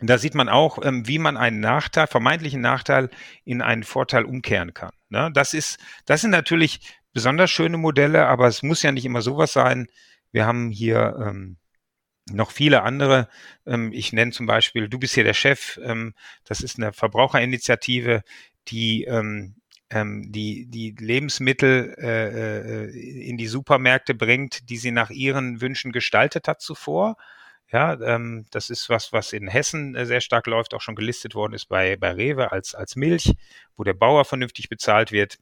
da 0.00 0.18
sieht 0.18 0.34
man 0.34 0.48
auch, 0.48 0.84
ähm, 0.84 1.08
wie 1.08 1.18
man 1.18 1.36
einen 1.36 1.60
Nachteil, 1.60 2.06
vermeintlichen 2.06 2.60
Nachteil 2.60 3.10
in 3.44 3.62
einen 3.62 3.82
Vorteil 3.82 4.24
umkehren 4.24 4.74
kann. 4.74 4.92
Ne? 5.08 5.30
Das 5.34 5.54
ist, 5.54 5.78
das 6.06 6.20
sind 6.20 6.30
natürlich 6.30 6.80
besonders 7.12 7.50
schöne 7.50 7.78
Modelle, 7.78 8.26
aber 8.26 8.46
es 8.46 8.62
muss 8.62 8.82
ja 8.82 8.92
nicht 8.92 9.04
immer 9.04 9.22
sowas 9.22 9.52
sein. 9.52 9.88
Wir 10.30 10.46
haben 10.46 10.70
hier 10.70 11.16
ähm, 11.20 11.56
noch 12.30 12.52
viele 12.52 12.82
andere. 12.82 13.28
Ähm, 13.66 13.92
ich 13.92 14.12
nenne 14.12 14.30
zum 14.30 14.46
Beispiel, 14.46 14.88
du 14.88 14.98
bist 14.98 15.14
hier 15.14 15.24
der 15.24 15.34
Chef. 15.34 15.80
Das 16.44 16.60
ist 16.60 16.78
eine 16.78 16.92
Verbraucherinitiative, 16.92 18.22
die 18.68 19.04
ähm, 19.90 20.30
die, 20.30 20.66
die 20.66 20.94
Lebensmittel 20.98 21.94
äh, 21.98 22.84
äh, 22.84 23.28
in 23.28 23.36
die 23.36 23.46
Supermärkte 23.46 24.14
bringt, 24.14 24.68
die 24.68 24.76
sie 24.76 24.90
nach 24.90 25.10
ihren 25.10 25.60
Wünschen 25.60 25.92
gestaltet 25.92 26.48
hat 26.48 26.60
zuvor. 26.60 27.16
Ja, 27.70 28.00
ähm, 28.00 28.46
das 28.50 28.70
ist 28.70 28.88
was, 28.88 29.12
was 29.12 29.32
in 29.32 29.48
Hessen 29.48 29.94
äh, 29.94 30.06
sehr 30.06 30.20
stark 30.20 30.46
läuft, 30.46 30.74
auch 30.74 30.80
schon 30.80 30.94
gelistet 30.94 31.34
worden 31.34 31.52
ist 31.52 31.66
bei, 31.66 31.96
bei 31.96 32.12
Rewe 32.12 32.50
als, 32.52 32.74
als 32.74 32.96
Milch, 32.96 33.34
wo 33.76 33.84
der 33.84 33.94
Bauer 33.94 34.24
vernünftig 34.24 34.68
bezahlt 34.68 35.12
wird. 35.12 35.38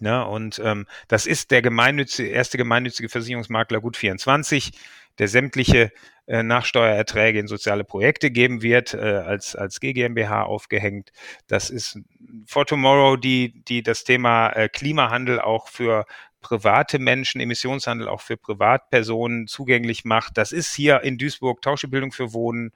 Ja, 0.00 0.22
und 0.22 0.60
ähm, 0.64 0.86
das 1.08 1.26
ist 1.26 1.50
der 1.50 1.62
gemeinnützige, 1.62 2.28
erste 2.28 2.58
gemeinnützige 2.58 3.08
Versicherungsmakler 3.08 3.80
Gut 3.80 3.96
24, 3.96 4.72
der 5.18 5.26
sämtliche 5.26 5.92
äh, 6.28 6.42
Nachsteuererträge 6.42 7.38
in 7.40 7.48
soziale 7.48 7.84
Projekte 7.84 8.30
geben 8.30 8.60
wird, 8.60 8.92
äh, 8.92 8.98
als, 8.98 9.56
als 9.56 9.80
GmbH 9.80 10.42
aufgehängt. 10.42 11.10
Das 11.46 11.70
ist 11.70 11.98
For 12.46 12.66
Tomorrow, 12.66 13.16
die, 13.16 13.64
die 13.64 13.82
das 13.82 14.04
Thema 14.04 14.50
äh, 14.50 14.68
Klimahandel 14.68 15.40
auch 15.40 15.68
für 15.68 16.04
private 16.42 16.98
Menschen, 16.98 17.40
Emissionshandel 17.40 18.08
auch 18.08 18.20
für 18.20 18.36
Privatpersonen 18.36 19.46
zugänglich 19.46 20.04
macht. 20.04 20.36
Das 20.36 20.52
ist 20.52 20.74
hier 20.74 21.00
in 21.00 21.16
Duisburg 21.16 21.62
Tauschebildung 21.62 22.12
für 22.12 22.34
Wohnen 22.34 22.72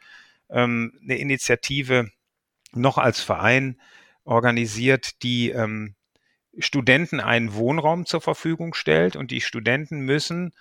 ähm, 0.48 0.98
eine 1.02 1.18
Initiative 1.18 2.08
noch 2.72 2.96
als 2.96 3.20
Verein 3.20 3.78
organisiert, 4.24 5.22
die 5.22 5.50
ähm, 5.50 5.94
Studenten 6.58 7.20
einen 7.20 7.52
Wohnraum 7.52 8.06
zur 8.06 8.22
Verfügung 8.22 8.72
stellt 8.72 9.14
und 9.14 9.30
die 9.30 9.42
Studenten 9.42 10.00
müssen 10.00 10.54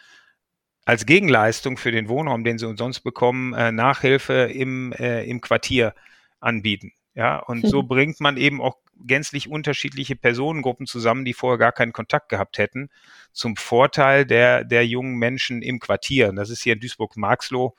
als 0.86 1.06
Gegenleistung 1.06 1.78
für 1.78 1.92
den 1.92 2.10
Wohnraum, 2.10 2.44
den 2.44 2.58
sie 2.58 2.68
umsonst 2.68 3.04
bekommen, 3.04 3.54
äh, 3.54 3.72
Nachhilfe 3.72 4.52
im, 4.54 4.94
äh, 4.94 5.24
im 5.24 5.42
Quartier 5.42 5.94
anbieten. 6.40 6.94
Ja, 7.14 7.38
und 7.38 7.68
so 7.68 7.84
bringt 7.84 8.20
man 8.20 8.38
eben 8.38 8.62
auch 8.62 8.78
gänzlich 9.06 9.50
unterschiedliche 9.50 10.16
Personengruppen 10.16 10.86
zusammen, 10.86 11.26
die 11.26 11.34
vorher 11.34 11.58
gar 11.58 11.72
keinen 11.72 11.94
Kontakt 11.94 12.30
gehabt 12.30 12.58
hätten, 12.58 12.90
zum 13.32 13.56
Vorteil 13.56 14.26
der, 14.26 14.64
der 14.64 14.86
jungen 14.86 15.16
Menschen 15.16 15.62
im 15.62 15.80
Quartier. 15.80 16.30
Und 16.30 16.36
das 16.36 16.50
ist 16.50 16.62
hier 16.62 16.74
in 16.74 16.80
Duisburg-Marxloh. 16.80 17.76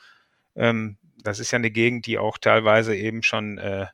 Ähm, 0.57 0.99
das 1.23 1.39
ist 1.39 1.53
ja 1.53 1.59
eine 1.59 1.71
Gegend, 1.71 2.07
die 2.07 2.19
auch 2.19 2.39
teilweise 2.39 2.97
eben 2.97 3.23
schon 3.23 3.59
äh, 3.59 3.87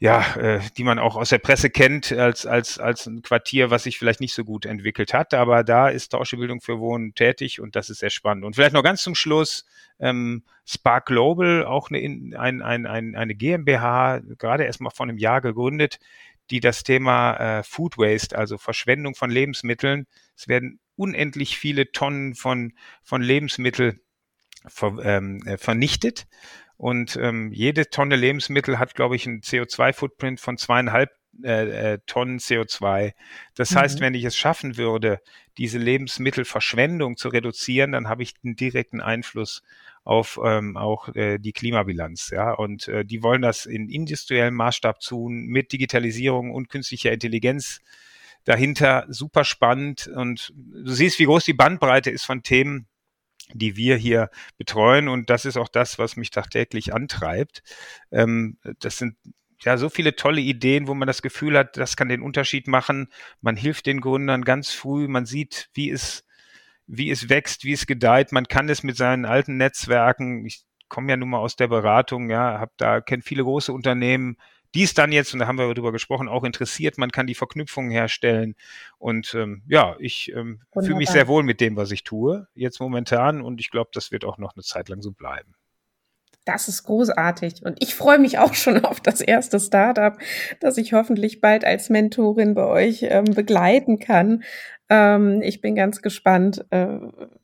ja, 0.00 0.36
äh, 0.36 0.60
die 0.76 0.84
man 0.84 0.98
auch 1.00 1.16
aus 1.16 1.30
der 1.30 1.38
Presse 1.38 1.70
kennt 1.70 2.12
als, 2.12 2.46
als, 2.46 2.78
als 2.78 3.06
ein 3.06 3.22
Quartier, 3.22 3.70
was 3.70 3.82
sich 3.82 3.98
vielleicht 3.98 4.20
nicht 4.20 4.34
so 4.34 4.44
gut 4.44 4.64
entwickelt 4.64 5.12
hat. 5.12 5.34
Aber 5.34 5.64
da 5.64 5.88
ist 5.88 6.10
Tauschebildung 6.10 6.60
für 6.60 6.78
Wohnen 6.78 7.14
tätig 7.14 7.60
und 7.60 7.74
das 7.74 7.90
ist 7.90 7.98
sehr 7.98 8.10
spannend. 8.10 8.44
Und 8.44 8.54
vielleicht 8.54 8.74
noch 8.74 8.84
ganz 8.84 9.02
zum 9.02 9.16
Schluss, 9.16 9.66
ähm, 9.98 10.44
Spark 10.64 11.06
Global, 11.06 11.64
auch 11.64 11.90
eine, 11.90 11.98
ein, 12.38 12.62
ein, 12.62 12.86
ein, 12.86 13.16
eine 13.16 13.34
GmbH, 13.34 14.20
gerade 14.38 14.64
erst 14.64 14.80
mal 14.80 14.90
vor 14.90 15.06
einem 15.06 15.18
Jahr 15.18 15.40
gegründet, 15.40 15.98
die 16.50 16.60
das 16.60 16.84
Thema 16.84 17.58
äh, 17.58 17.62
Food 17.64 17.98
Waste, 17.98 18.38
also 18.38 18.56
Verschwendung 18.56 19.16
von 19.16 19.30
Lebensmitteln, 19.30 20.06
es 20.36 20.46
werden 20.46 20.78
unendlich 20.94 21.58
viele 21.58 21.90
Tonnen 21.90 22.34
von, 22.34 22.72
von 23.02 23.20
Lebensmitteln 23.20 24.00
ver, 24.66 24.96
ähm, 25.02 25.42
äh, 25.46 25.58
vernichtet. 25.58 26.26
Und 26.78 27.18
ähm, 27.20 27.52
jede 27.52 27.90
Tonne 27.90 28.16
Lebensmittel 28.16 28.78
hat, 28.78 28.94
glaube 28.94 29.16
ich, 29.16 29.26
einen 29.26 29.40
CO2-Footprint 29.40 30.40
von 30.40 30.56
zweieinhalb 30.56 31.10
äh, 31.42 31.94
äh, 31.94 31.98
Tonnen 32.06 32.38
CO2. 32.38 33.12
Das 33.54 33.72
mhm. 33.72 33.76
heißt, 33.76 34.00
wenn 34.00 34.14
ich 34.14 34.24
es 34.24 34.36
schaffen 34.36 34.76
würde, 34.76 35.20
diese 35.58 35.78
Lebensmittelverschwendung 35.78 37.16
zu 37.16 37.28
reduzieren, 37.28 37.92
dann 37.92 38.08
habe 38.08 38.22
ich 38.22 38.34
einen 38.42 38.56
direkten 38.56 39.00
Einfluss 39.00 39.62
auf 40.04 40.40
ähm, 40.42 40.76
auch 40.76 41.14
äh, 41.14 41.38
die 41.38 41.52
Klimabilanz. 41.52 42.30
Ja, 42.30 42.52
und 42.52 42.88
äh, 42.88 43.04
die 43.04 43.22
wollen 43.22 43.42
das 43.42 43.66
in 43.66 43.88
industriellem 43.88 44.54
Maßstab 44.54 45.00
tun 45.00 45.46
mit 45.46 45.72
Digitalisierung 45.72 46.52
und 46.52 46.68
künstlicher 46.68 47.12
Intelligenz 47.12 47.80
dahinter. 48.44 49.04
Super 49.08 49.44
spannend 49.44 50.06
und 50.06 50.52
du 50.54 50.92
siehst, 50.92 51.18
wie 51.18 51.24
groß 51.24 51.44
die 51.44 51.54
Bandbreite 51.54 52.10
ist 52.10 52.24
von 52.24 52.42
Themen, 52.42 52.86
die 53.54 53.76
wir 53.76 53.96
hier 53.96 54.30
betreuen. 54.56 55.08
Und 55.08 55.30
das 55.30 55.44
ist 55.44 55.56
auch 55.56 55.68
das, 55.68 55.98
was 55.98 56.16
mich 56.16 56.30
tagtäglich 56.30 56.94
antreibt. 56.94 57.62
Ähm, 58.10 58.58
das 58.80 58.98
sind 58.98 59.16
ja 59.60 59.76
so 59.76 59.88
viele 59.88 60.14
tolle 60.16 60.40
Ideen, 60.40 60.86
wo 60.86 60.94
man 60.94 61.08
das 61.08 61.22
Gefühl 61.22 61.58
hat, 61.58 61.76
das 61.76 61.96
kann 61.96 62.08
den 62.08 62.22
Unterschied 62.22 62.68
machen. 62.68 63.08
Man 63.40 63.56
hilft 63.56 63.86
den 63.86 64.00
Gründern 64.00 64.44
ganz 64.44 64.70
früh, 64.70 65.08
man 65.08 65.26
sieht, 65.26 65.70
wie 65.74 65.90
es, 65.90 66.24
wie 66.86 67.10
es 67.10 67.28
wächst, 67.28 67.64
wie 67.64 67.72
es 67.72 67.86
gedeiht. 67.86 68.32
Man 68.32 68.46
kann 68.46 68.68
es 68.68 68.82
mit 68.82 68.96
seinen 68.96 69.24
alten 69.24 69.56
Netzwerken, 69.56 70.46
ich 70.46 70.64
komme 70.88 71.10
ja 71.10 71.16
nun 71.16 71.30
mal 71.30 71.38
aus 71.38 71.56
der 71.56 71.68
Beratung, 71.68 72.30
ja, 72.30 72.58
habe 72.58 72.72
da, 72.76 73.00
kenne 73.00 73.22
viele 73.22 73.42
große 73.42 73.72
Unternehmen, 73.72 74.36
die 74.74 74.82
ist 74.82 74.98
dann 74.98 75.12
jetzt, 75.12 75.32
und 75.32 75.40
da 75.40 75.46
haben 75.46 75.58
wir 75.58 75.72
darüber 75.72 75.92
gesprochen, 75.92 76.28
auch 76.28 76.44
interessiert. 76.44 76.98
Man 76.98 77.10
kann 77.10 77.26
die 77.26 77.34
Verknüpfungen 77.34 77.90
herstellen. 77.90 78.54
Und 78.98 79.34
ähm, 79.34 79.62
ja, 79.66 79.96
ich 79.98 80.32
ähm, 80.34 80.60
fühle 80.72 80.96
mich 80.96 81.10
sehr 81.10 81.28
wohl 81.28 81.42
mit 81.42 81.60
dem, 81.60 81.76
was 81.76 81.90
ich 81.90 82.04
tue, 82.04 82.48
jetzt 82.54 82.80
momentan. 82.80 83.40
Und 83.40 83.60
ich 83.60 83.70
glaube, 83.70 83.90
das 83.92 84.12
wird 84.12 84.24
auch 84.24 84.38
noch 84.38 84.54
eine 84.54 84.62
Zeit 84.62 84.88
lang 84.88 85.00
so 85.00 85.12
bleiben. 85.12 85.54
Das 86.44 86.66
ist 86.66 86.84
großartig. 86.84 87.62
Und 87.62 87.82
ich 87.82 87.94
freue 87.94 88.18
mich 88.18 88.38
auch 88.38 88.54
schon 88.54 88.84
auf 88.84 89.00
das 89.00 89.20
erste 89.20 89.60
Startup, 89.60 90.16
das 90.60 90.78
ich 90.78 90.94
hoffentlich 90.94 91.42
bald 91.42 91.64
als 91.64 91.90
Mentorin 91.90 92.54
bei 92.54 92.64
euch 92.64 93.02
ähm, 93.02 93.24
begleiten 93.24 93.98
kann. 93.98 94.42
Ähm, 94.90 95.42
ich 95.42 95.60
bin 95.60 95.74
ganz 95.74 96.00
gespannt, 96.00 96.64
äh, 96.70 96.98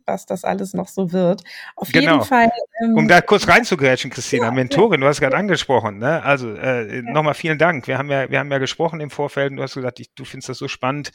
was 0.06 0.26
das 0.26 0.44
alles 0.44 0.72
noch 0.72 0.88
so 0.88 1.12
wird. 1.12 1.44
Auf 1.76 1.92
genau. 1.92 2.12
jeden 2.12 2.24
Fall. 2.24 2.50
Ähm, 2.82 2.96
um 2.96 3.06
da 3.06 3.20
kurz 3.20 3.46
reinzugrätschen, 3.46 4.10
Christina, 4.10 4.46
ja, 4.46 4.50
Mentorin, 4.50 5.00
du 5.00 5.06
hast 5.06 5.20
gerade 5.20 5.36
angesprochen, 5.36 5.98
ne? 5.98 6.22
Also 6.22 6.54
äh, 6.54 6.96
ja. 6.96 7.02
nochmal 7.02 7.34
vielen 7.34 7.58
Dank. 7.58 7.86
Wir 7.86 7.98
haben 7.98 8.10
ja, 8.10 8.30
wir 8.30 8.38
haben 8.38 8.50
ja 8.50 8.58
gesprochen 8.58 9.00
im 9.00 9.10
Vorfeld 9.10 9.50
und 9.50 9.58
du 9.58 9.62
hast 9.62 9.74
gesagt, 9.74 10.00
ich, 10.00 10.14
du 10.14 10.24
findest 10.24 10.48
das 10.48 10.58
so 10.58 10.68
spannend. 10.68 11.10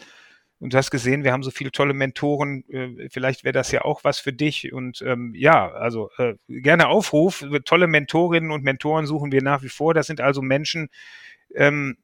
Und 0.59 0.73
du 0.73 0.77
hast 0.77 0.91
gesehen, 0.91 1.23
wir 1.23 1.31
haben 1.31 1.41
so 1.41 1.51
viele 1.51 1.71
tolle 1.71 1.93
Mentoren. 1.93 2.65
Äh, 2.69 3.09
vielleicht 3.09 3.43
wäre 3.45 3.53
das 3.53 3.71
ja 3.71 3.83
auch 3.83 4.03
was 4.03 4.19
für 4.19 4.33
dich. 4.33 4.73
Und 4.73 5.01
ähm, 5.01 5.33
ja, 5.35 5.71
also 5.71 6.09
äh, 6.17 6.33
gerne 6.47 6.89
Aufruf. 6.89 7.45
Tolle 7.63 7.87
Mentorinnen 7.87 8.51
und 8.51 8.63
Mentoren 8.63 9.05
suchen 9.05 9.31
wir 9.31 9.41
nach 9.41 9.63
wie 9.63 9.69
vor. 9.69 9.93
Das 9.93 10.07
sind 10.07 10.19
also 10.19 10.41
Menschen, 10.41 10.89
ähm, 11.55 11.97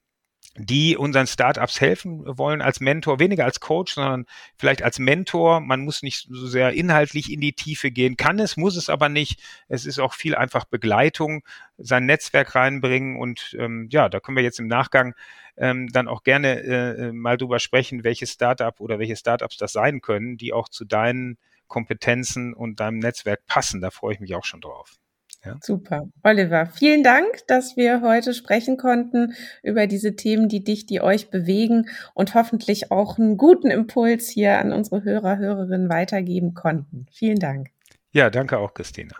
die 0.57 0.95
unseren 0.95 1.27
Startups 1.27 1.81
helfen 1.81 2.23
wollen 2.37 2.61
als 2.61 2.79
Mentor, 2.79 3.19
weniger 3.19 3.43
als 3.43 3.59
Coach, 3.59 3.93
sondern 3.95 4.25
vielleicht 4.57 4.83
als 4.83 4.99
Mentor. 4.99 5.59
Man 5.59 5.81
muss 5.81 6.01
nicht 6.01 6.27
so 6.29 6.47
sehr 6.47 6.71
inhaltlich 6.71 7.31
in 7.31 7.41
die 7.41 7.53
Tiefe 7.53 7.91
gehen, 7.91 8.15
kann 8.15 8.39
es, 8.39 8.55
muss 8.55 8.77
es 8.77 8.89
aber 8.89 9.09
nicht. 9.09 9.41
Es 9.67 9.85
ist 9.85 9.99
auch 9.99 10.13
viel 10.13 10.33
einfach 10.33 10.65
Begleitung, 10.65 11.43
sein 11.77 12.05
Netzwerk 12.05 12.55
reinbringen 12.55 13.17
und 13.17 13.55
ähm, 13.59 13.89
ja, 13.91 14.07
da 14.07 14.19
können 14.21 14.37
wir 14.37 14.43
jetzt 14.43 14.59
im 14.59 14.67
Nachgang 14.67 15.13
ähm, 15.57 15.89
dann 15.91 16.07
auch 16.07 16.23
gerne 16.23 16.61
äh, 16.61 17.11
mal 17.11 17.37
drüber 17.37 17.59
sprechen, 17.59 18.03
welches 18.03 18.31
Startup 18.31 18.79
oder 18.79 18.97
welche 18.97 19.15
Startups 19.17 19.57
das 19.57 19.73
sein 19.73 19.99
können, 19.99 20.37
die 20.37 20.53
auch 20.53 20.69
zu 20.69 20.85
deinen 20.85 21.37
Kompetenzen 21.67 22.53
und 22.53 22.79
deinem 22.79 22.99
Netzwerk 22.99 23.45
passen. 23.45 23.81
Da 23.81 23.91
freue 23.91 24.13
ich 24.13 24.19
mich 24.19 24.35
auch 24.35 24.45
schon 24.45 24.61
drauf. 24.61 24.97
Ja. 25.45 25.57
Super. 25.61 26.09
Oliver, 26.23 26.65
vielen 26.65 27.03
Dank, 27.03 27.45
dass 27.47 27.77
wir 27.77 28.01
heute 28.01 28.33
sprechen 28.33 28.77
konnten 28.77 29.33
über 29.61 29.87
diese 29.87 30.15
Themen, 30.15 30.49
die 30.49 30.63
dich, 30.63 30.85
die 30.85 31.01
euch 31.01 31.29
bewegen 31.29 31.87
und 32.13 32.33
hoffentlich 32.33 32.91
auch 32.91 33.17
einen 33.19 33.37
guten 33.37 33.69
Impuls 33.69 34.27
hier 34.27 34.57
an 34.57 34.73
unsere 34.73 35.03
Hörer, 35.03 35.37
Hörerinnen 35.37 35.89
weitergeben 35.89 36.53
konnten. 36.53 37.05
Vielen 37.11 37.39
Dank. 37.39 37.69
Ja, 38.11 38.29
danke 38.29 38.57
auch, 38.57 38.73
Christina. 38.73 39.15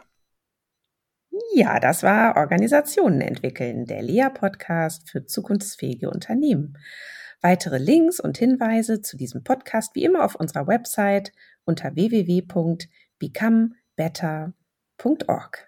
Ja, 1.53 1.79
das 1.79 2.01
war 2.01 2.37
Organisationen 2.37 3.21
entwickeln, 3.21 3.85
der 3.85 4.01
Lea-Podcast 4.01 5.09
für 5.09 5.25
zukunftsfähige 5.25 6.09
Unternehmen. 6.09 6.77
Weitere 7.41 7.77
Links 7.77 8.19
und 8.19 8.37
Hinweise 8.37 9.01
zu 9.01 9.17
diesem 9.17 9.43
Podcast 9.43 9.95
wie 9.95 10.03
immer 10.03 10.23
auf 10.23 10.35
unserer 10.35 10.67
Website 10.67 11.31
unter 11.65 11.95
www.become 11.95 13.71
better.org. 13.95 15.67